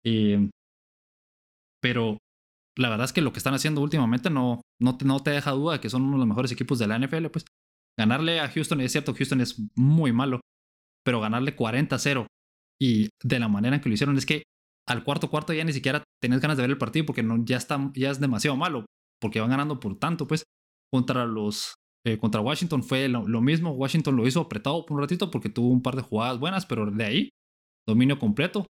[0.05, 0.49] Eh,
[1.82, 2.18] pero
[2.78, 5.51] la verdad es que lo que están haciendo últimamente no, no, te, no te deja
[5.51, 7.45] duda de que son uno de los mejores equipos de la NFL, pues.
[7.99, 10.39] Ganarle a Houston, es cierto, Houston es muy malo,
[11.03, 12.28] pero ganarle 40-0
[12.80, 14.43] y de la manera en que lo hicieron es que
[14.88, 17.57] al cuarto cuarto ya ni siquiera tenés ganas de ver el partido porque no, ya,
[17.57, 18.86] está, ya es demasiado malo,
[19.19, 20.43] porque van ganando por tanto, pues
[20.91, 21.75] contra los...
[22.05, 25.69] Eh, contra Washington fue lo, mismo, Washington lo hizo apretado por un ratito porque tuvo
[25.69, 27.30] un par de jugadas buenas, pero de ahí,
[27.86, 28.65] dominio completo.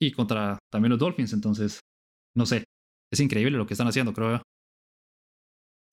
[0.00, 1.80] Y contra también los Dolphins, entonces,
[2.34, 2.64] no sé,
[3.12, 4.40] es increíble lo que están haciendo, creo.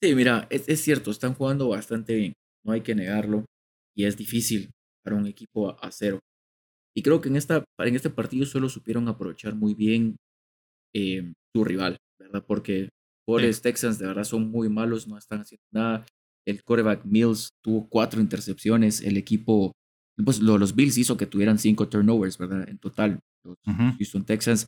[0.02, 3.44] Sí, mira, es, es cierto, están jugando bastante bien, no hay que negarlo,
[3.94, 4.70] y es difícil
[5.04, 6.20] para un equipo a cero.
[6.98, 10.16] Y creo que en, esta, en este partido solo supieron aprovechar muy bien
[10.94, 12.46] eh, su rival, ¿verdad?
[12.48, 12.90] Porque
[13.28, 16.06] los Texans de verdad son muy malos, no están haciendo nada.
[16.48, 19.02] El quarterback Mills tuvo cuatro intercepciones.
[19.02, 19.74] El equipo,
[20.24, 22.70] pues los Bills hizo que tuvieran cinco turnovers, ¿verdad?
[22.70, 23.58] En total, los
[23.98, 24.68] Houston Texans.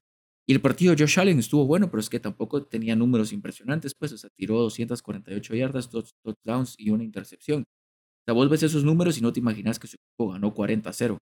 [0.49, 3.93] Y el partido de Josh Allen estuvo bueno, pero es que tampoco tenía números impresionantes,
[3.97, 7.63] pues, o sea, tiró 248 yardas, dos touchdowns y una intercepción.
[7.63, 11.17] O sea, vos ves esos números y no te imaginas que su equipo ganó 40-0.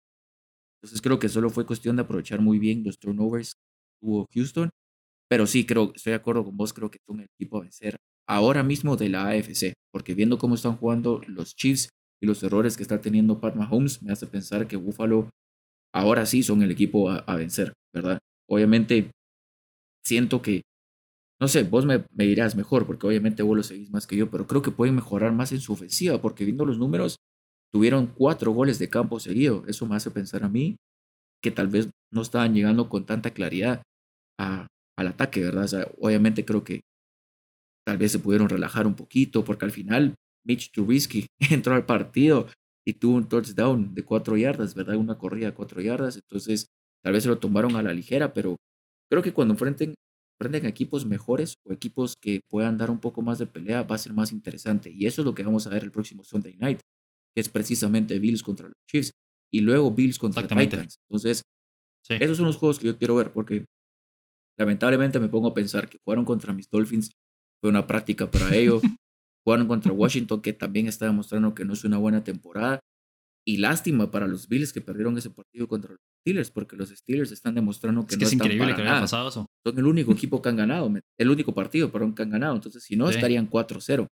[0.84, 4.68] Entonces creo que solo fue cuestión de aprovechar muy bien los turnovers que tuvo Houston.
[5.30, 7.96] Pero sí, creo, estoy de acuerdo con vos, creo que son el equipo a vencer
[8.28, 11.88] ahora mismo de la AFC, porque viendo cómo están jugando los Chiefs
[12.22, 15.30] y los errores que está teniendo Pat Mahomes, me hace pensar que Buffalo
[15.94, 18.18] ahora sí son el equipo a, vencer, ¿verdad?
[18.46, 19.10] Obviamente
[20.04, 20.64] siento que,
[21.40, 24.30] no sé, vos me, me, dirás mejor, porque obviamente vos lo seguís más que yo,
[24.30, 27.16] pero creo que pueden mejorar más en su ofensiva, porque viendo los números,
[27.74, 29.64] tuvieron cuatro goles de campo seguido.
[29.66, 30.76] Eso me hace pensar a mí
[31.42, 33.82] que tal vez no estaban llegando con tanta claridad
[34.38, 35.90] al ataque, ¿verdad?
[35.98, 36.82] O obviamente creo que
[37.84, 40.14] tal vez se pudieron relajar un poquito porque al final
[40.46, 42.46] Mitch Trubisky entró al partido
[42.86, 44.94] y tuvo un touchdown de cuatro yardas, ¿verdad?
[44.94, 46.14] Una corrida de cuatro yardas.
[46.14, 46.68] Entonces,
[47.02, 48.54] tal vez se lo tomaron a la ligera, pero
[49.10, 49.94] creo que cuando enfrenten,
[50.40, 53.98] enfrenten equipos mejores o equipos que puedan dar un poco más de pelea, va a
[53.98, 54.92] ser más interesante.
[54.92, 56.78] Y eso es lo que vamos a ver el próximo Sunday night
[57.34, 59.12] que es precisamente Bills contra los Chiefs,
[59.52, 60.96] y luego Bills contra Titans.
[61.08, 61.42] Entonces,
[62.08, 63.64] esos son los juegos que yo quiero ver, porque
[64.58, 67.10] lamentablemente me pongo a pensar que jugaron contra mis Dolphins,
[67.60, 68.82] fue una práctica para ellos.
[69.46, 72.80] jugaron contra Washington, que también está demostrando que no es una buena temporada.
[73.46, 77.30] Y lástima para los Bills que perdieron ese partido contra los Steelers, porque los Steelers
[77.30, 78.96] están demostrando que es no es están increíble para que nada.
[78.96, 79.46] haya pasado eso.
[79.66, 82.54] Son el único equipo que han ganado, el único partido, perdón, que han ganado.
[82.54, 83.16] Entonces, si no, Sí.
[83.16, 84.06] estarían 4-0.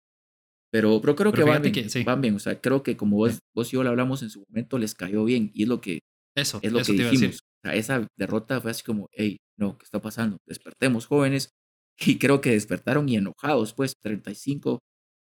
[0.71, 2.03] Pero, pero creo Pero que, van bien, que sí.
[2.03, 2.35] van bien.
[2.35, 4.95] O sea, creo que como vos, vos y yo lo hablamos en su momento, les
[4.95, 5.51] cayó bien.
[5.53, 5.99] Y es lo que,
[6.35, 7.39] Eso, es lo eso que dijimos.
[7.41, 10.37] O sea, esa derrota fue así como, hey, no, ¿qué está pasando?
[10.47, 11.49] Despertemos jóvenes.
[12.03, 14.79] Y creo que despertaron y enojados, pues 35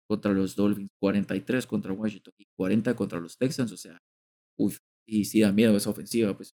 [0.07, 3.71] contra los Dolphins, 43 contra Washington y 40 contra los Texans.
[3.71, 3.97] O sea,
[4.59, 4.77] uy,
[5.07, 6.51] y sí da miedo esa ofensiva, pues.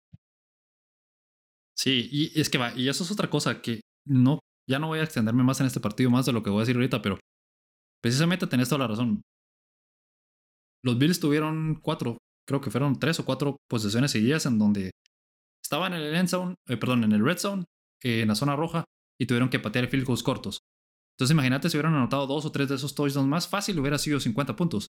[1.76, 5.00] Sí, y es que va, y eso es otra cosa que no, ya no voy
[5.00, 7.18] a extenderme más en este partido, más de lo que voy a decir ahorita, pero
[8.04, 9.22] precisamente tenés toda la razón.
[10.84, 14.90] Los Bills tuvieron cuatro, creo que fueron tres o cuatro posesiones seguidas en donde
[15.64, 17.64] estaban en el end zone, eh, perdón, en el red zone,
[18.02, 18.84] eh, en la zona roja,
[19.18, 20.58] y tuvieron que patear field cortos.
[21.14, 24.20] Entonces imagínate si hubieran anotado dos o tres de esos touchdowns más fácil, hubiera sido
[24.20, 24.88] 50 puntos.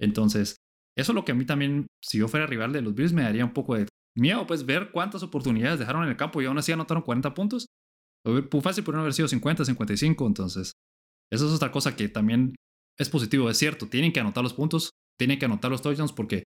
[0.00, 0.56] Entonces,
[0.96, 3.24] eso es lo que a mí también, si yo fuera rival de los Bills, me
[3.24, 3.86] daría un poco de
[4.16, 7.66] miedo, pues ver cuántas oportunidades dejaron en el campo y aún así anotaron 40 puntos.
[8.62, 10.72] Fácil pudieron haber sido 50, 55, entonces
[11.34, 12.54] eso es otra cosa que también
[12.98, 16.44] es positivo, es cierto, tienen que anotar los puntos, tienen que anotar los touchdowns porque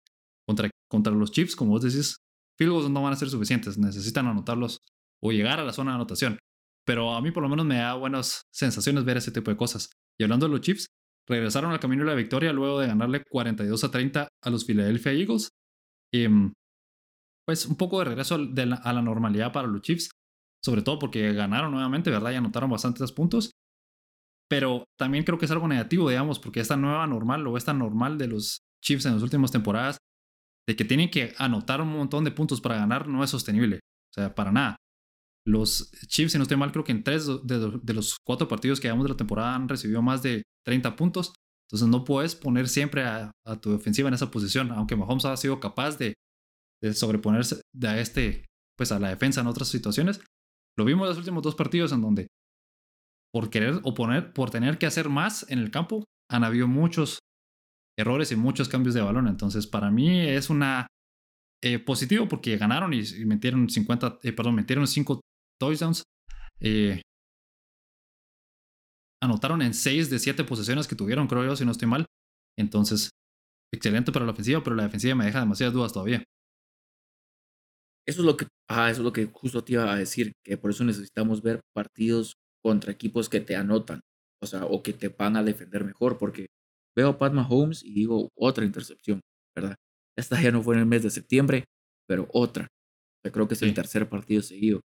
[0.47, 2.17] contra, contra los Chiefs, como vos decís,
[2.57, 4.79] field goals no van a ser suficientes, necesitan anotarlos
[5.23, 6.39] o llegar a la zona de anotación.
[6.85, 9.91] Pero a mí por lo menos me da buenas sensaciones ver ese tipo de cosas.
[10.19, 10.87] Y hablando de los Chiefs,
[11.27, 15.11] regresaron al camino de la victoria luego de ganarle 42 a 30 a los Philadelphia
[15.11, 15.49] Eagles.
[16.11, 16.53] Y, mm,
[17.45, 20.09] pues un poco de regreso a la normalidad para los Chiefs,
[20.63, 22.31] sobre todo porque ganaron nuevamente, ¿verdad?
[22.31, 23.51] Y anotaron bastantes puntos.
[24.51, 28.17] Pero también creo que es algo negativo, digamos, porque esta nueva normal o esta normal
[28.17, 29.97] de los Chiefs en las últimas temporadas,
[30.67, 33.77] de que tienen que anotar un montón de puntos para ganar, no es sostenible.
[33.77, 34.75] O sea, para nada.
[35.47, 38.89] Los Chiefs, si no estoy mal, creo que en tres de, los cuatro partidos que
[38.89, 41.33] llevamos de la temporada han recibido más de 30 puntos.
[41.69, 43.31] Entonces no puedes poner siempre a,
[43.61, 46.13] tu defensiva en esa posición, aunque Mahomes ha sido capaz de,
[46.81, 48.45] de sobreponerse de a este,
[48.77, 50.19] pues a la defensa en otras situaciones.
[50.77, 52.27] Lo vimos en los últimos dos partidos en donde
[53.33, 57.19] por querer o poner, por tener que hacer más en el campo, han habido muchos
[57.97, 59.27] errores y muchos cambios de balón.
[59.27, 60.87] Entonces, para mí es una
[61.63, 65.21] eh, positivo porque ganaron y, metieron 50, eh, perdón, metieron 5
[65.59, 66.03] touchdowns.
[66.59, 67.01] Eh,
[69.21, 72.05] anotaron en 6 de 7 posesiones que tuvieron, creo yo, si no estoy mal.
[72.57, 73.11] Entonces,
[73.73, 76.23] excelente para la ofensiva, pero la defensiva me deja demasiadas dudas todavía.
[78.07, 80.57] Eso es lo que, ah, eso es lo que justo te iba a decir, que
[80.57, 82.33] por eso necesitamos ver partidos
[82.63, 84.01] contra equipos que te anotan,
[84.41, 86.47] o sea, o que te van a defender mejor, porque
[86.95, 89.21] veo a Pat Mahomes y digo otra intercepción,
[89.55, 89.75] ¿verdad?
[90.17, 91.65] Esta ya no fue en el mes de septiembre,
[92.07, 92.65] pero otra.
[92.65, 93.75] O sea, creo que es el Sí.
[93.75, 94.81] tercer partido seguido.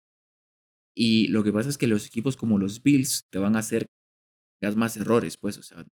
[0.98, 3.86] Y lo que pasa es que los equipos como los Bills te van a hacer
[4.76, 5.86] más errores, pues, o sea,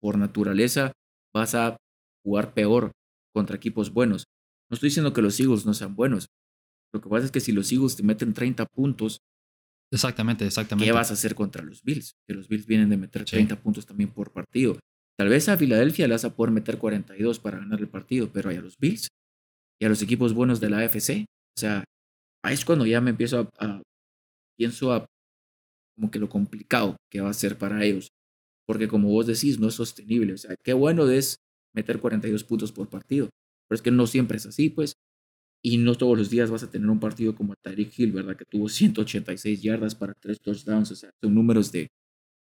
[0.00, 0.92] por naturaleza
[1.32, 1.76] vas a
[2.24, 2.90] jugar peor
[3.32, 4.24] contra equipos buenos.
[4.68, 6.26] No estoy diciendo que los Eagles no sean buenos.
[6.92, 9.20] Lo que pasa es que si los Eagles te meten 30 puntos,
[9.92, 10.86] Exactamente, exactamente.
[10.86, 12.14] ¿qué vas a hacer contra los Bills?
[12.26, 13.36] Que los Bills vienen de meter Sí.
[13.36, 14.78] 30 puntos también por partido.
[15.18, 18.50] Tal vez a Filadelfia le vas a poder meter 42 para ganar el partido, pero
[18.50, 19.08] a los Bills
[19.80, 21.24] y a los equipos buenos de la AFC,
[21.56, 21.84] o sea,
[22.44, 23.82] ahí es cuando ya me empiezo a, a-
[24.58, 25.06] pienso a
[25.96, 28.08] como que lo complicado que va a ser para ellos,
[28.66, 31.36] porque como vos decís, no es sostenible, o sea, qué bueno es
[31.74, 33.28] meter 42 puntos por partido,
[33.68, 34.94] pero es que no siempre es así, pues,
[35.64, 38.36] y no todos los días vas a tener un partido como Tyreek Hill, ¿verdad?
[38.36, 41.88] Que tuvo 186 yardas para tres touchdowns, o sea, son números de,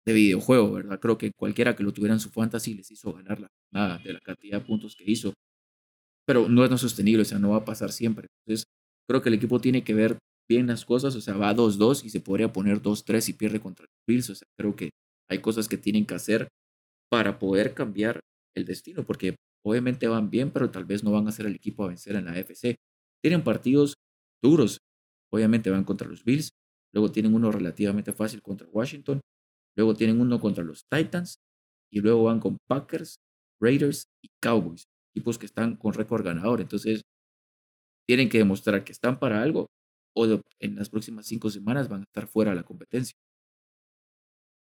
[0.06, 1.00] de videojuego, ¿verdad?
[1.00, 4.14] Creo que cualquiera que lo tuviera en su fantasy les hizo ganar la nada de
[4.14, 5.34] la cantidad de puntos que hizo.
[6.26, 8.28] Pero no es no sostenible, o sea, no va a pasar siempre.
[8.46, 8.66] Entonces,
[9.08, 10.18] creo que el equipo tiene que ver
[10.50, 13.86] bien las cosas, o sea, va 2-2 y se podría poner 2-3 y pierde contra
[13.86, 14.90] los Bills, o sea, creo que
[15.30, 16.48] hay cosas que tienen que hacer
[17.10, 18.22] para poder cambiar
[18.56, 21.84] el destino, porque obviamente van bien, pero tal vez no van a ser el equipo
[21.84, 22.76] a vencer en la AFC.
[23.24, 23.96] Tienen partidos
[24.44, 24.78] duros,
[25.32, 26.50] obviamente van contra los Bills,
[26.94, 29.20] luego tienen uno relativamente fácil contra Washington,
[29.78, 31.36] luego tienen uno contra los Titans
[31.92, 33.16] y luego van con Packers,
[33.62, 34.84] Raiders y Cowboys,
[35.16, 36.62] equipos que están con récord ganador.
[36.62, 37.02] Entonces,
[38.08, 39.68] tienen que demostrar que están para algo
[40.16, 43.14] o de- en las próximas cinco semanas van a estar fuera de la competencia.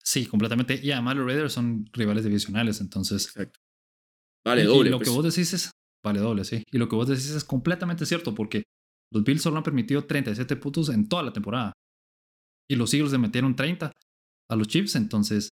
[0.04, 0.80] Sí, completamente.
[0.82, 3.26] Y además los Raiders son rivales divisionales, entonces.
[3.26, 3.60] Exacto.
[4.46, 4.90] Vale, y, y doble.
[4.92, 5.10] lo pues.
[5.10, 5.72] que vos decís es.
[6.06, 6.64] Vale, doble, sí.
[6.72, 8.66] Y lo que vos decís es completamente cierto, porque
[9.12, 11.74] los Bills solo han permitido 37 puntos en toda la temporada.
[12.70, 13.92] Y los Eagles le metieron 30
[14.50, 15.50] a los Chiefs, entonces.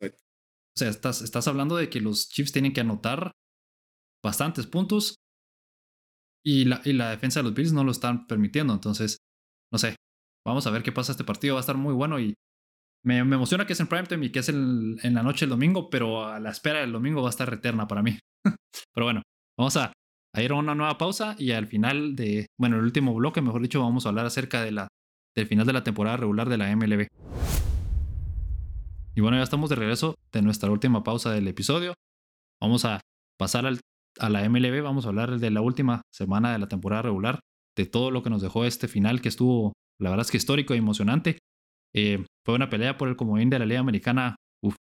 [0.00, 3.32] O sea, estás, estás hablando de que los Chiefs tienen que anotar
[4.22, 5.16] bastantes puntos.
[6.44, 8.72] Y la, y la defensa de los Bills no lo están permitiendo.
[8.72, 9.18] Entonces,
[9.72, 9.96] no sé.
[10.46, 11.54] vamos a ver qué pasa este partido.
[11.54, 12.34] Va a estar muy bueno y
[13.04, 16.26] me, emociona que es en primetime y que es en, la noche el domingo, pero
[16.26, 18.18] a la espera del domingo va a estar eterna para mí.
[18.94, 19.22] pero bueno,
[19.58, 19.92] vamos a,
[20.42, 23.80] ir a una nueva pausa y al final de, bueno, el último bloque, mejor dicho,
[23.80, 24.88] vamos a hablar acerca del
[25.46, 27.06] final de la temporada regular de la MLB.
[29.14, 31.94] Y bueno, ya estamos de regreso de nuestra última pausa del episodio.
[32.60, 33.00] Vamos a
[33.38, 37.40] pasar a la MLB, vamos a hablar de la última semana de la temporada regular,
[37.76, 40.74] de todo lo que nos dejó este final que estuvo, la verdad es que histórico
[40.74, 41.38] y emocionante.
[41.94, 44.36] Eh, fue una pelea por el comodín de la Liga Americana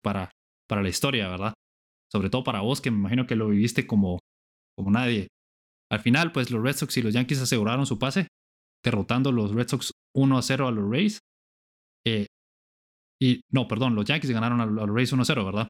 [0.03, 0.31] para,
[0.67, 1.53] para la historia, ¿verdad?
[2.11, 4.19] Sobre todo para vos, que me imagino que lo viviste como,
[4.77, 5.29] como nadie.
[5.93, 8.29] Al final, pues los Red Sox y los Yankees aseguraron su pase,
[8.83, 11.19] derrotando los Red Sox 1 a 0 a los Rays.
[12.07, 12.27] Eh,
[13.21, 15.69] y no, perdón, los Yankees ganaron a los Rays 1 a 0, ¿verdad?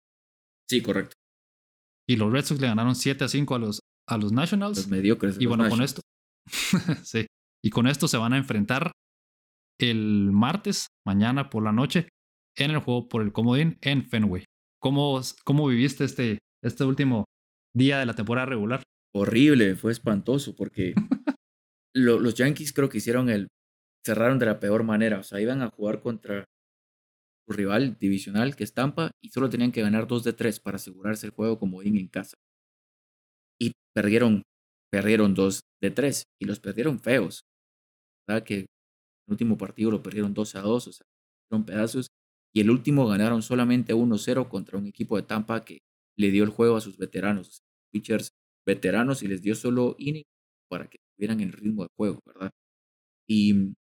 [0.71, 1.15] Sí, correcto.
[2.09, 4.79] Y los Red Sox le ganaron 7 a 5 a los, a los Nationals.
[4.79, 5.41] Los mediocres.
[5.41, 6.03] y bueno, con esto.
[7.03, 7.27] sí.
[7.65, 8.93] Y con esto se van a enfrentar
[9.81, 12.09] el martes, mañana por la noche,
[12.57, 14.45] en el juego por el comodín en Fenway.
[14.81, 17.25] ¿Cómo, cómo viviste este, este último
[17.75, 18.83] día de la temporada regular?
[19.15, 20.95] Horrible, fue espantoso porque
[21.95, 23.49] los Yankees creo que hicieron el,
[24.05, 26.45] cerraron de la peor manera, o sea, iban a jugar contra
[27.47, 30.77] su rival divisional que es Tampa y solo tenían que ganar 2 de 3 para
[30.77, 32.37] asegurarse el juego comodín en casa.
[33.61, 34.43] Y perdieron,
[34.91, 37.43] perdieron 2 de 3 y los perdieron feos.
[38.27, 38.45] ¿Verdad?
[38.45, 38.67] Que el
[39.29, 41.07] último partido lo perdieron 2 a 2, o sea,
[41.49, 42.07] fueron pedazos.
[42.55, 45.81] Y el último ganaron solamente 1-0 contra un equipo de Tampa que
[46.19, 48.32] le dio el juego a sus veteranos, pitchers
[48.67, 50.25] veteranos, y les dio solo inning
[50.69, 52.51] para que tuvieran el ritmo de juego, ¿verdad?
[53.29, 53.75] Y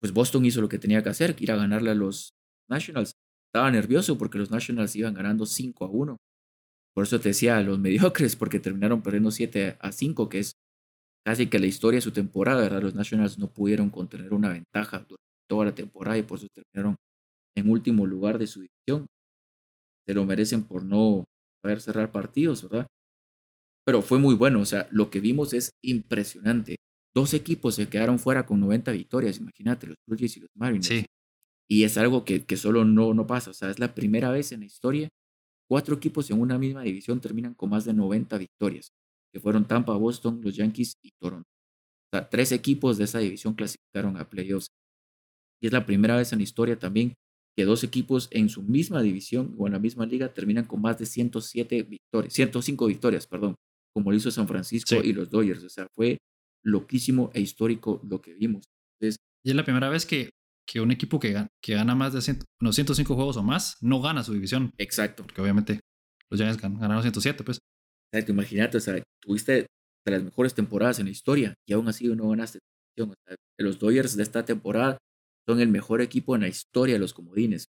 [0.00, 2.32] pues Boston hizo lo que tenía que hacer, ir a ganarle a los
[2.68, 3.12] Nationals.
[3.48, 6.16] Estaba nervioso porque los Nationals iban ganando 5 a 1.
[6.94, 10.52] Por eso te decía a los mediocres, porque terminaron perdiendo 7 a 5, que es
[11.26, 12.82] casi que la historia de su temporada, ¿verdad?
[12.82, 15.16] Los Nationals no pudieron contener una ventaja durante
[15.48, 16.96] toda la temporada y por eso terminaron
[17.56, 19.06] en último lugar de su división.
[20.06, 21.24] Se lo merecen por no
[21.62, 22.86] saber cerrar partidos, ¿verdad?
[23.88, 26.76] Pero fue muy bueno, o sea, lo que vimos es impresionante.
[27.14, 30.88] Dos equipos se quedaron fuera con 90 victorias, imagínate, los Blue Jays y los Mariners.
[30.88, 31.06] Sí.
[31.70, 34.52] Y es algo que, que solo no, no pasa, o sea, es la primera vez
[34.52, 35.08] en la historia.
[35.66, 38.90] Cuatro equipos en una misma división terminan con más de 90 victorias
[39.32, 41.48] que fueron Tampa, Boston, los Yankees y Toronto.
[42.12, 44.68] O sea, tres equipos de esa división clasificaron a playoffs.
[45.62, 47.14] Y es la primera vez en la historia también
[47.56, 50.98] que dos equipos en su misma división o en la misma liga terminan con más
[50.98, 53.54] de 107 victorias, 105 victorias, perdón,
[53.98, 55.64] como lo hizo San Francisco y los Dodgers.
[55.64, 56.18] O sea, fue
[56.64, 58.64] loquísimo e histórico lo que vimos.
[58.94, 60.30] Entonces, y es la primera vez que,
[60.66, 64.32] que un equipo que, que gana más de 105 juegos o más no gana su
[64.32, 64.70] división.
[64.78, 65.24] Exacto.
[65.24, 65.80] Porque obviamente
[66.30, 67.58] los Giants ganaron 107, pues.
[68.12, 69.66] Exacto, imagínate, o sea, tuviste
[70.06, 72.60] de las mejores temporadas en la historia y aún así no ganaste.
[73.00, 74.98] O sea, los Dodgers de esta temporada
[75.46, 77.68] son el mejor equipo en la historia de los comodines.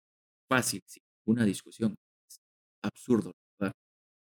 [0.49, 1.95] Fácil, sin ninguna discusión.
[2.29, 2.37] Es
[2.83, 3.31] absurdo.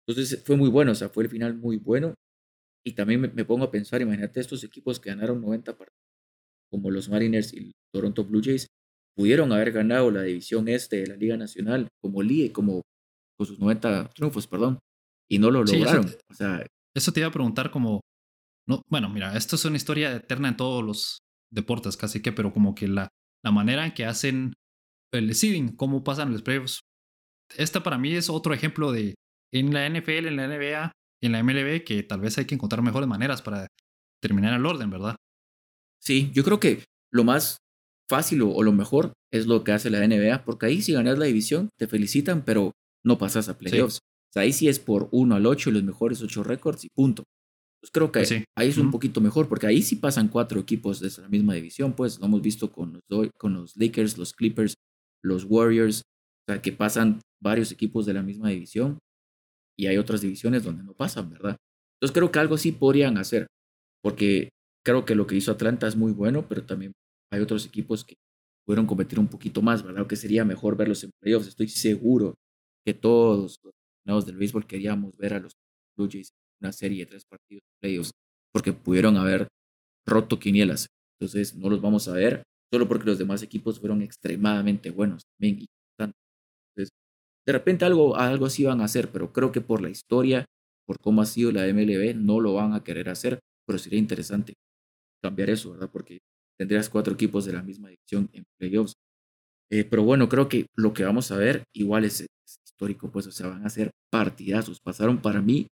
[0.07, 2.15] Entonces fue muy bueno, o sea, fue el final muy bueno.
[2.85, 6.03] Y también me, pongo a pensar, imagínate estos equipos que ganaron 90 partidos,
[6.71, 8.67] como los Mariners y Toronto Blue Jays,
[9.17, 12.83] pudieron haber ganado la división este de la Liga Nacional como liga, como
[13.39, 14.79] con sus 90 triunfos, perdón
[15.33, 16.05] y no lo lograron.
[16.05, 18.03] Eso, o sea, eso te iba a preguntar como,
[18.69, 21.21] no, bueno, mira, esto es una historia eterna en todos los
[21.51, 23.09] deportes, casi que, pero como que la,
[23.43, 24.53] la manera en que hacen
[25.11, 26.81] el seeding, cómo pasan los playoffs.
[27.57, 29.15] Esta para mí es otro ejemplo de
[29.53, 30.93] en la NFL, en la NBA,
[31.23, 33.67] en la MLB, que tal vez hay que encontrar mejores maneras para
[34.21, 35.17] terminar el orden, ¿verdad?
[36.01, 37.59] Sí, yo creo que lo más
[38.09, 41.27] fácil o, lo mejor es lo que hace la NBA, porque ahí si ganas la
[41.27, 42.73] división te felicitan, pero
[43.05, 44.01] no pasas a playoffs.
[44.33, 47.23] Sea, ahí sí es por 1 al 8 y los mejores 8 récords y punto.
[47.81, 51.11] Pues creo que ahí es un poquito mejor, porque ahí sí pasan cuatro equipos de
[51.21, 54.75] la misma división, pues lo hemos visto con los, con los Lakers, los Clippers,
[55.23, 58.99] los Warriors, o sea, que pasan varios equipos de la misma división
[59.83, 61.57] y hay otras divisiones donde no pasan, ¿verdad?
[61.97, 63.49] Entonces creo que algo sí podrían hacer,
[64.01, 64.51] porque
[64.85, 66.93] creo que lo que hizo Atlanta es muy bueno, pero también
[67.33, 68.15] hay otros equipos que
[68.65, 70.07] pudieron competir un poquito más, ¿verdad?
[70.07, 71.49] Que sería mejor verlos en playoffs.
[71.49, 72.35] Estoy seguro
[72.87, 73.59] que todos
[74.07, 75.55] los del béisbol queríamos ver a los
[75.97, 78.13] Blue Jays en una serie de tres partidos de playoffs
[78.53, 79.49] porque pudieron haber
[80.07, 80.87] roto quinielas.
[81.19, 85.55] Entonces no los vamos a ver solo porque los demás equipos fueron extremadamente buenos también.
[85.55, 85.82] Entonces,
[87.47, 90.45] de repente algo, algo así van a hacer, pero creo que por la historia,
[90.87, 94.55] por cómo ha sido la MLB, no lo van a querer hacer, pero sería interesante
[95.23, 95.91] cambiar eso, ¿verdad?
[95.93, 96.19] Porque
[96.59, 98.95] tendrías cuatro equipos de la misma división en playoffs.
[99.71, 102.27] Eh, pero bueno, creo que lo que vamos a ver igual es
[102.67, 104.81] histórico, pues, o sea, van a ser partidazos.
[104.81, 105.69] Pasaron para mí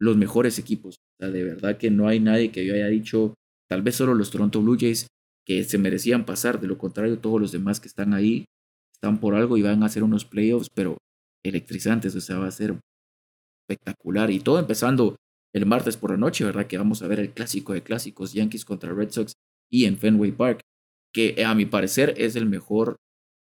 [0.00, 0.96] los mejores equipos.
[0.96, 3.34] O sea, de verdad que no hay nadie que yo haya dicho,
[3.68, 5.06] tal vez solo los Toronto Blue Jays,
[5.46, 6.60] que se merecían pasar.
[6.60, 8.44] De lo contrario, todos los demás que están ahí
[8.92, 10.96] están por algo y van a hacer unos playoffs, pero
[11.44, 12.14] electrizantes.
[12.16, 12.78] O sea, va a ser
[13.68, 14.30] espectacular.
[14.30, 15.16] Y todo empezando
[15.54, 16.66] el martes por la noche, ¿verdad?
[16.66, 19.34] Que vamos a ver el clásico de clásicos, Yankees contra Red Sox
[19.70, 20.60] y en Fenway Park,
[21.12, 22.96] que a mi parecer es el mejor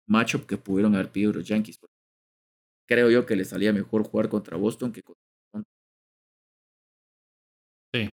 [0.08, 1.78] matchup que pudieron haber pedido los Yankees.
[2.88, 5.22] Creo yo que les salía mejor jugar contra Boston que contra
[7.94, 8.08] Sí,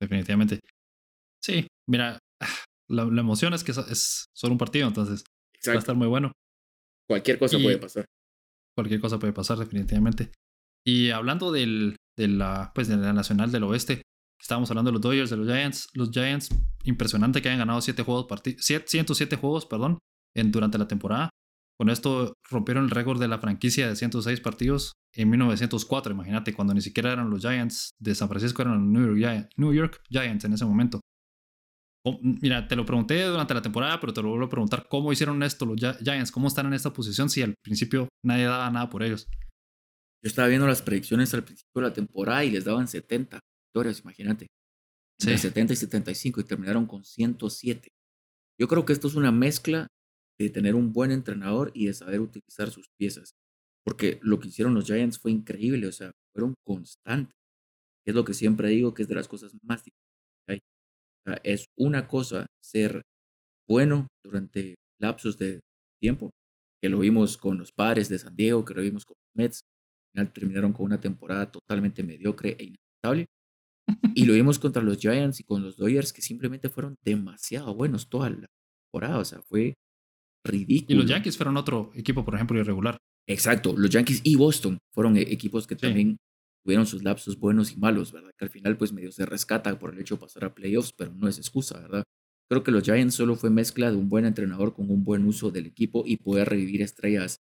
[0.00, 0.60] definitivamente.
[1.42, 2.18] Sí, mira,
[2.88, 5.24] la, emoción es que es solo un partido, entonces
[5.68, 6.32] va a estar muy bueno.
[7.08, 8.06] Cualquier cosa puede pasar.
[8.76, 10.32] Cualquier cosa puede pasar, definitivamente.
[10.84, 14.02] Y hablando del, de, la, pues, de la Nacional del Oeste,
[14.40, 15.88] estábamos hablando de los Dodgers, de los Giants.
[15.94, 16.50] Los Giants,
[16.84, 18.26] impresionante que hayan ganado 7 juegos,
[18.58, 19.98] 107 juegos perdón,
[20.34, 21.30] en, durante la temporada.
[21.78, 26.12] Con esto rompieron el récord de la franquicia de 106 partidos en 1904.
[26.12, 29.74] Imagínate, cuando ni siquiera eran los Giants de San Francisco, eran los New York, New
[29.74, 31.00] York Giants en ese momento.
[32.22, 35.42] Mira, te lo pregunté durante la temporada, pero te lo vuelvo a preguntar, ¿cómo hicieron
[35.42, 36.30] esto los Giants?
[36.30, 39.28] ¿Cómo están en esta posición si al principio nadie daba nada por ellos?
[40.22, 44.00] Yo estaba viendo las predicciones al principio de la temporada y les daban 70 victorias,
[44.00, 44.46] imagínate.
[45.24, 47.88] De 70 y 75 y terminaron con 107.
[48.58, 49.88] Yo creo que esto es una mezcla
[50.38, 53.34] de tener un buen entrenador y de saber utilizar sus piezas.
[53.84, 57.36] Porque lo que hicieron los Giants fue increíble, o sea, fueron constantes.
[58.04, 59.95] Es lo que siempre digo que es de las cosas más difíciles.
[61.26, 63.02] O sea, es una cosa ser
[63.68, 65.60] bueno durante lapsos de
[66.00, 66.30] tiempo,
[66.80, 69.60] que lo vimos con los padres de San Diego, que lo vimos con los Mets,
[69.62, 73.26] al final terminaron con una temporada totalmente mediocre e inaceptable.
[74.14, 78.08] Y lo vimos contra los Giants y con los Dodgers, que simplemente fueron demasiado buenos
[78.08, 78.46] toda la
[78.90, 79.18] temporada.
[79.18, 79.74] O sea, fue
[80.44, 80.94] ridículo.
[80.94, 82.98] Y los Yankees fueron otro equipo, por ejemplo, irregular.
[83.28, 86.16] Exacto, los Yankees y Boston fueron e-, equipos que también
[86.66, 88.32] tuvieron sus lapsos buenos y malos, ¿verdad?
[88.36, 91.14] Que al final pues medio se rescata por el hecho de pasar a playoffs, pero
[91.14, 92.02] no es excusa, ¿verdad?
[92.50, 95.52] Creo que los Giants solo fue mezcla de un buen entrenador con un buen uso
[95.52, 97.38] del equipo y poder revivir estrellas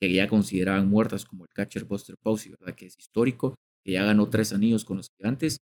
[0.00, 2.76] que ya consideraban muertas como el catcher Buster Posey, ¿verdad?
[2.76, 5.58] Que es histórico, que ya ganó tres anillos con los gigantes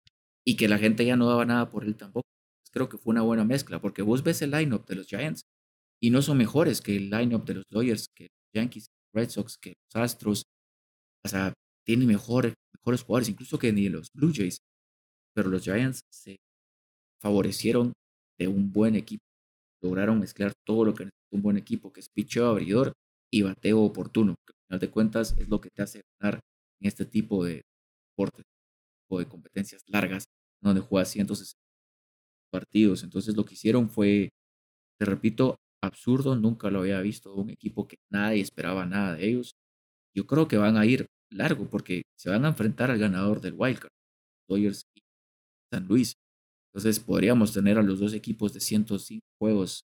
[0.44, 2.26] y que la gente ya no daba nada por él tampoco.
[2.72, 5.42] Creo que fue una buena mezcla, porque vos ves el lineup de los Giants
[6.02, 9.56] y no son mejores que el lineup de los Dodgers, que los Yankees, Red Sox,
[9.56, 10.42] que los Astros.
[11.24, 11.54] O sea,
[11.84, 14.58] tienen mejores, mejores jugadores, incluso que ni los Blue Jays.
[15.34, 16.36] Pero los Giants se
[17.20, 17.92] favorecieron
[18.38, 19.24] de un buen equipo.
[19.82, 22.92] Lograron mezclar todo lo que necesita un buen equipo, que es picheo abridor
[23.30, 26.40] y bateo oportuno, que al final de cuentas es lo que te hace ganar
[26.80, 27.62] en este tipo de
[28.10, 28.44] deportes,
[29.10, 30.24] o de competencias largas,
[30.62, 31.60] donde juegas 160
[32.50, 33.02] partidos.
[33.02, 34.30] Entonces lo que hicieron fue,
[34.98, 39.52] te repito, absurdo, nunca lo había visto un equipo que nadie esperaba nada de ellos.
[40.14, 43.54] Yo creo que van a ir largo porque se van a enfrentar al ganador del
[43.56, 43.90] Wildcard,
[44.48, 45.00] Dodgers y
[45.72, 46.14] San Luis.
[46.72, 49.84] Entonces podríamos tener a los dos equipos de 105 juegos,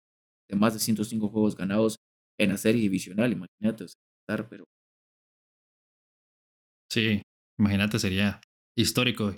[0.49, 1.97] de más de 105 juegos ganados
[2.39, 4.65] en la serie divisional, imagínate, estar, pero...
[6.91, 7.21] Sí,
[7.59, 8.39] imagínate, sería
[8.77, 9.35] histórico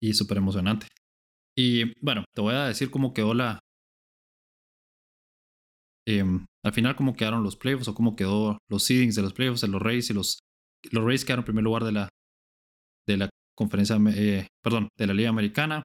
[0.00, 0.86] y súper emocionante.
[1.56, 3.58] Y bueno, te voy a decir cómo quedó la,
[6.06, 9.60] Em, al final cómo quedaron los playoffs o cómo quedó los seedings de los playoffs
[9.60, 10.40] de los Rays y los,
[10.90, 12.08] los Rays quedaron en primer lugar de la,
[13.06, 15.82] de la conferencia, eh, perdón, de la Liga Americana.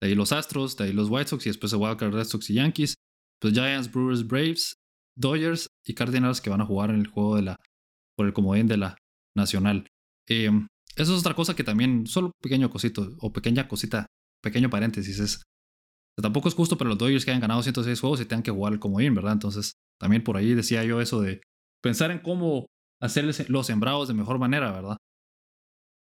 [0.00, 2.48] De ahí los Astros, de ahí los White Sox y después se Wildcard Red Sox
[2.50, 2.94] y Yankees.
[3.42, 4.74] Los Giants, Brewers, Braves,
[5.16, 7.56] Dodgers y Cardinals que van a jugar en el juego de la,
[8.16, 8.96] por el comodín de la
[9.36, 9.86] Nacional.
[10.28, 10.66] Em,
[10.96, 14.06] eso es otra cosa que también, solo pequeño cosito o pequeña cosita,
[14.42, 15.42] pequeño paréntesis, es
[16.20, 18.72] tampoco es justo para los Dodgers que hayan ganado 106 juegos y tengan que jugar
[18.72, 19.32] el comodín, ¿verdad?
[19.32, 21.40] Entonces, también por ahí decía yo eso de
[21.82, 22.66] pensar en cómo
[23.00, 24.96] hacer los sembrados de mejor manera, ¿verdad?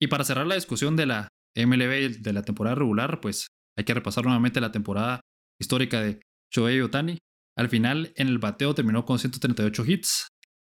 [0.00, 3.94] Y para cerrar la discusión de la MLB de la temporada regular, pues hay que
[3.94, 5.20] repasar nuevamente la temporada
[5.60, 6.20] histórica de
[6.52, 7.18] Shohei Otani.
[7.56, 10.28] Al final, en el bateo terminó con 138 hits,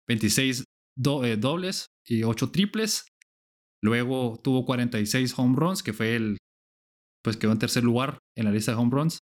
[0.07, 3.07] 26 eh, dobles y 8 triples.
[3.83, 6.37] Luego tuvo 46 home runs, que fue el,
[7.23, 9.19] pues quedó en tercer lugar en la lista de home runs.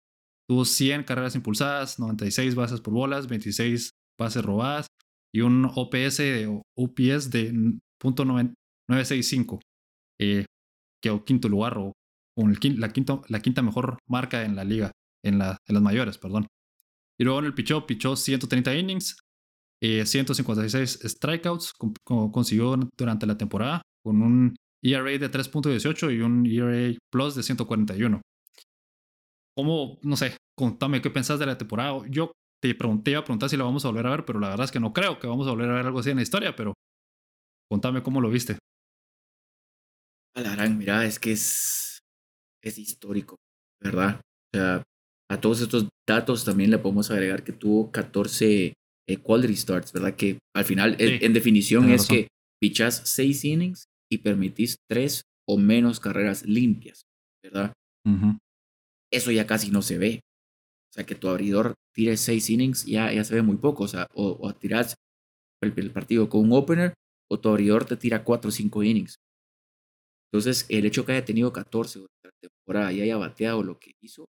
[0.49, 4.87] Tuvo 100 carreras impulsadas, 96 bases por bolas, 26 bases robadas
[5.33, 7.53] y un OPS de UPS de
[8.01, 9.59] .965.
[10.19, 10.45] Eh,
[11.01, 11.93] quedó quinto lugar o
[12.35, 14.91] con la, quinta, la quinta mejor marca en la liga,
[15.23, 16.47] en, la, en las mayores, perdón.
[17.19, 19.17] Y luego en el pichó, pichó 130 innings,
[19.81, 26.95] 156 eh, strikeouts, consiguió durante la temporada con un ERA de 3.18 y un ERA
[27.11, 28.21] plus de 141.
[29.55, 32.01] ¿Cómo, no sé, contame qué pensás de la temporada?
[32.09, 32.31] Yo
[32.61, 34.65] te pregunté, iba a preguntar si la vamos a volver a ver, pero la verdad
[34.65, 36.55] es que no creo que vamos a volver a ver algo así en la historia,
[36.55, 36.73] pero
[37.69, 38.57] contame cómo lo viste.
[40.35, 41.99] A la gran, mira, es que es,
[42.63, 43.35] es histórico,
[43.81, 44.21] ¿verdad?
[44.53, 44.83] O sea,
[45.29, 48.73] a todos estos datos también le podemos agregar que tuvo 14
[49.07, 50.15] eh, quality starts, ¿verdad?
[50.15, 52.27] Que al final, en, definición, es que
[52.61, 57.01] pichas 6 innings y permitís 3 o menos carreras limpias,
[57.43, 57.73] ¿verdad?
[59.11, 60.21] Eso ya casi no se ve.
[60.91, 63.83] O sea, que tu abridor tire 6 innings ya, ya se ve muy poco.
[63.83, 64.95] O sea, o, o tirás
[65.61, 66.93] el, el, partido con un opener
[67.29, 69.15] o tu abridor te tira 4 o 5 innings.
[70.31, 73.93] Entonces, el hecho que haya tenido 14 durante la temporada y haya bateado lo que
[74.01, 74.25] hizo,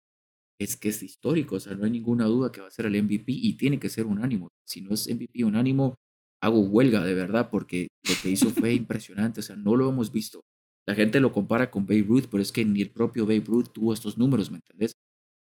[0.61, 3.03] es que es histórico, o sea, no hay ninguna duda que va a ser el
[3.03, 4.51] MVP y tiene que ser unánimo.
[4.67, 5.95] Si no es MVP unánimo,
[6.43, 10.13] hago huelga de verdad porque lo que hizo fue impresionante, o sea, no lo hemos
[10.13, 10.43] visto.
[10.87, 13.69] La gente lo compara con Babe Ruth, pero es que ni el propio Babe Ruth
[13.73, 14.93] tuvo estos números, ¿me entendés?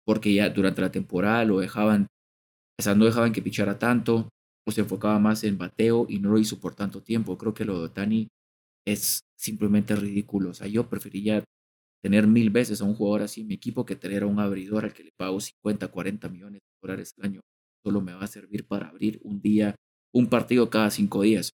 [0.07, 2.07] Porque ya durante la temporada lo dejaban,
[2.79, 4.29] sea, no dejaban que pichara tanto,
[4.67, 7.39] o se enfocaba más en bateo y no lo hizo por tanto tiempo.
[7.39, 8.29] Creo que lo de Tani
[8.87, 10.51] es simplemente ridículo.
[10.51, 11.45] O sea, yo preferiría
[12.03, 14.85] tener mil veces a un jugador así en mi equipo que tener a un abridor
[14.85, 17.41] al que le pago 50, 40 millones de dólares al año.
[17.85, 19.75] Solo me va a servir para abrir un día,
[20.15, 21.53] un partido cada cinco días.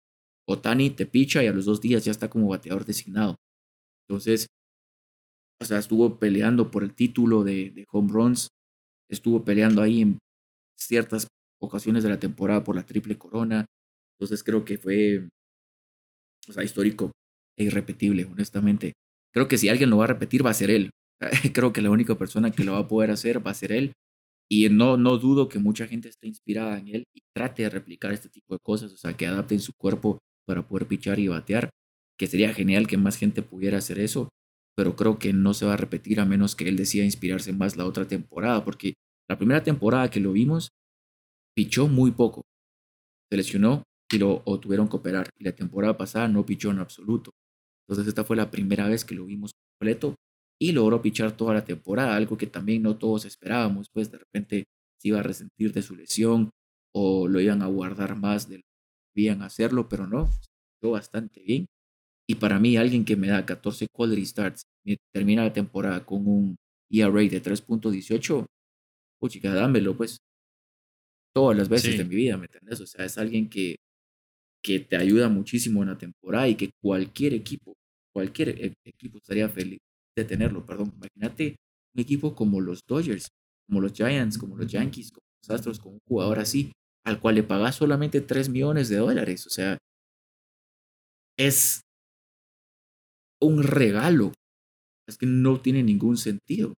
[0.48, 3.36] Otani te picha y a los dos días ya está como bateador designado.
[4.08, 4.48] Entonces,
[5.62, 8.48] o sea, estuvo peleando por el título de, home runs,
[9.08, 10.18] estuvo peleando ahí en
[10.76, 11.28] ciertas
[11.60, 13.64] ocasiones de la temporada por la triple corona.
[14.18, 15.28] Entonces creo que fue,
[16.48, 17.12] o sea, histórico
[17.56, 18.92] e irrepetible, honestamente.
[19.32, 20.90] Creo que si alguien lo va a repetir va a ser él.
[21.54, 23.92] Creo que la única persona que lo va a poder hacer va a ser él.
[24.50, 28.12] Y no, no dudo que mucha gente esté inspirada en él y trate de replicar
[28.12, 31.70] este tipo de cosas, o sea, que adapten su cuerpo para poder pichar y batear,
[32.18, 34.28] que sería genial que más gente pudiera hacer eso,
[34.76, 37.76] pero creo que no se va a repetir a menos que él decida inspirarse más
[37.76, 38.94] la otra temporada, porque
[39.28, 40.70] la primera temporada que lo vimos,
[41.54, 42.42] pichó muy poco,
[43.30, 46.78] se lesionó y lo o tuvieron que operar, y la temporada pasada no pichó en
[46.78, 47.30] absoluto.
[47.86, 50.14] Entonces esta fue la primera vez que lo vimos completo
[50.60, 54.64] y logró pichar toda la temporada, algo que también no todos esperábamos, pues de repente
[55.00, 56.50] se iba a resentir de su lesión
[56.94, 61.40] o lo iban a guardar más de lo que debían hacerlo, pero no, pichó bastante
[61.42, 61.66] bien.
[62.28, 66.26] Y para mí, alguien que me da 14 quality starts y termina la temporada con
[66.26, 66.56] un
[66.90, 68.46] ERA de 3.18,
[69.28, 70.18] chica, dámelo, pues.
[71.34, 72.80] Todas las veces de mi vida, ¿me entiendes?
[72.80, 73.76] O sea, es alguien que
[74.62, 77.74] que te ayuda muchísimo en la temporada y que cualquier equipo,
[78.14, 79.80] cualquier e-, equipo estaría feliz
[80.16, 80.92] de tenerlo, perdón.
[80.96, 81.56] Imagínate
[81.94, 83.28] un equipo como los Dodgers,
[83.66, 86.72] como los Giants, como los Yankees, como los Astros, con un jugador así,
[87.04, 89.46] al cual le pagas solamente 3 millones de dólares.
[89.46, 89.78] O sea,
[91.36, 91.80] es
[93.46, 94.32] un regalo.
[95.08, 96.74] Es que no tiene ningún sentido.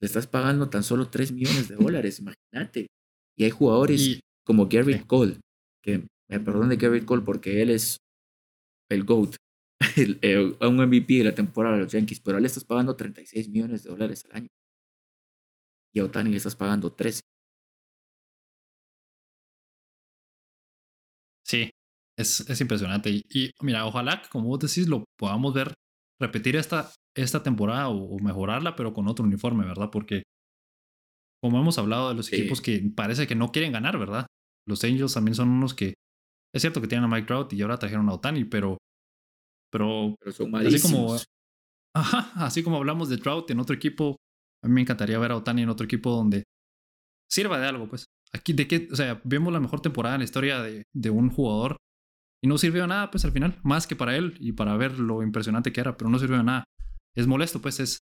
[0.00, 2.86] Le estás pagando tan solo 3 millones de dólares, imagínate.
[3.36, 5.38] Y hay jugadores como Gary Cole,
[5.82, 7.98] que me perdón de Gary Cole porque él es
[8.90, 9.36] el GOAT,
[10.60, 13.48] un MVP de la temporada de los Yankees, pero a él le estás pagando 36
[13.48, 14.48] millones de dólares al año.
[15.94, 17.20] Y a Otani le estás pagando 13.
[21.44, 21.70] Sí,
[22.16, 23.10] es, es impresionante.
[23.10, 25.74] Y, mira, ojalá como vos decís lo podamos ver,
[26.20, 29.90] repetir esta, esta temporada o, mejorarla, pero con otro uniforme, ¿verdad?
[29.90, 30.22] Porque
[31.42, 34.26] como hemos hablado de los equipos que parece que no quieren ganar, ¿verdad?
[34.68, 35.94] Los Angels también son unos que
[36.54, 38.76] es cierto que tienen a Mike Trout y ahora trajeron a Otani, pero.
[39.72, 41.16] Pero, son así como.
[41.96, 44.16] Ajá, así como hablamos de Trout en otro equipo,
[44.62, 46.44] a mí me encantaría ver a Otani en otro equipo donde
[47.28, 48.04] sirva de algo, pues.
[48.32, 51.30] Aquí, de qué, o sea, vemos la mejor temporada en la historia de, de un
[51.30, 51.76] jugador
[52.42, 54.98] y no sirvió de nada, pues al final, más que para él y para ver
[54.98, 56.64] lo impresionante que era, pero no sirvió de nada.
[57.14, 57.98] Es molesto, pues es,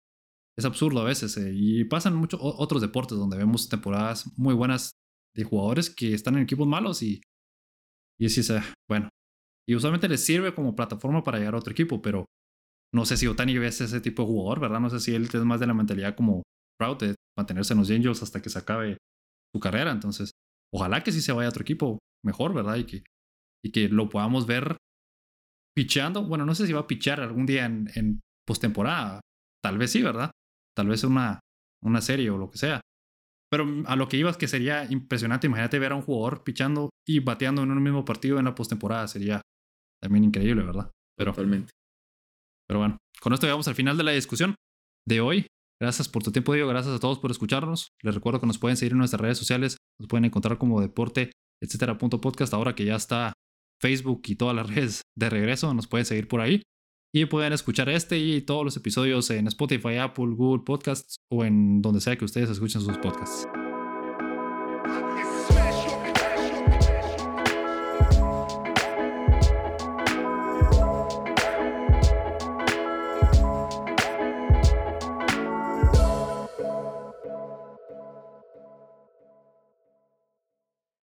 [0.58, 1.38] es absurdo a veces.
[1.38, 4.92] Eh, y pasan muchos otros deportes donde vemos temporadas muy buenas
[5.36, 7.22] de jugadores que están en equipos malos y
[8.18, 9.10] y así sea, bueno.
[9.68, 12.26] Y usualmente les sirve como plataforma para llegar a otro equipo, pero
[12.94, 14.80] no sé si Otani es ese tipo de jugador, ¿verdad?
[14.80, 16.44] No sé si él es más de la mentalidad como
[16.80, 18.98] Proud de mantenerse en los Angels hasta que se acabe
[19.54, 19.92] su carrera.
[19.92, 20.32] Entonces,
[20.74, 22.76] ojalá que sí se vaya a otro equipo mejor, ¿verdad?
[22.76, 23.04] Y que,
[23.66, 24.78] y que lo podamos ver
[25.76, 26.24] picheando.
[26.24, 29.22] Bueno, no sé si va a pichar algún día en, en postemporada.
[29.64, 30.30] Tal vez sí, ¿verdad?
[30.78, 31.40] Tal vez una,
[31.84, 32.82] una serie o lo que sea.
[33.50, 37.20] Pero a lo que ibas que sería impresionante, imagínate ver a un jugador pichando y
[37.20, 39.42] bateando en un mismo partido en la postemporada, sería
[40.02, 40.92] también increíble, ¿verdad?
[41.18, 41.72] Pero, Totalmente.
[42.68, 44.56] Pero bueno, con esto llegamos al final de la discusión
[45.08, 45.48] de hoy.
[45.82, 46.70] Gracias por tu tiempo, Diego.
[46.70, 47.90] Gracias a todos por escucharnos.
[48.04, 49.78] Les recuerdo que nos pueden seguir en nuestras redes sociales.
[50.00, 51.32] Nos pueden encontrar como deporte,
[51.64, 52.54] etcétera, punto podcast.
[52.54, 53.34] Ahora que ya está
[53.86, 56.64] Facebook y todas las redes de regreso, nos pueden seguir por ahí.
[57.14, 61.82] Y pueden escuchar este y todos los episodios en Spotify, Apple, Google Podcasts o en
[61.84, 63.48] donde sea que ustedes escuchen sus podcasts.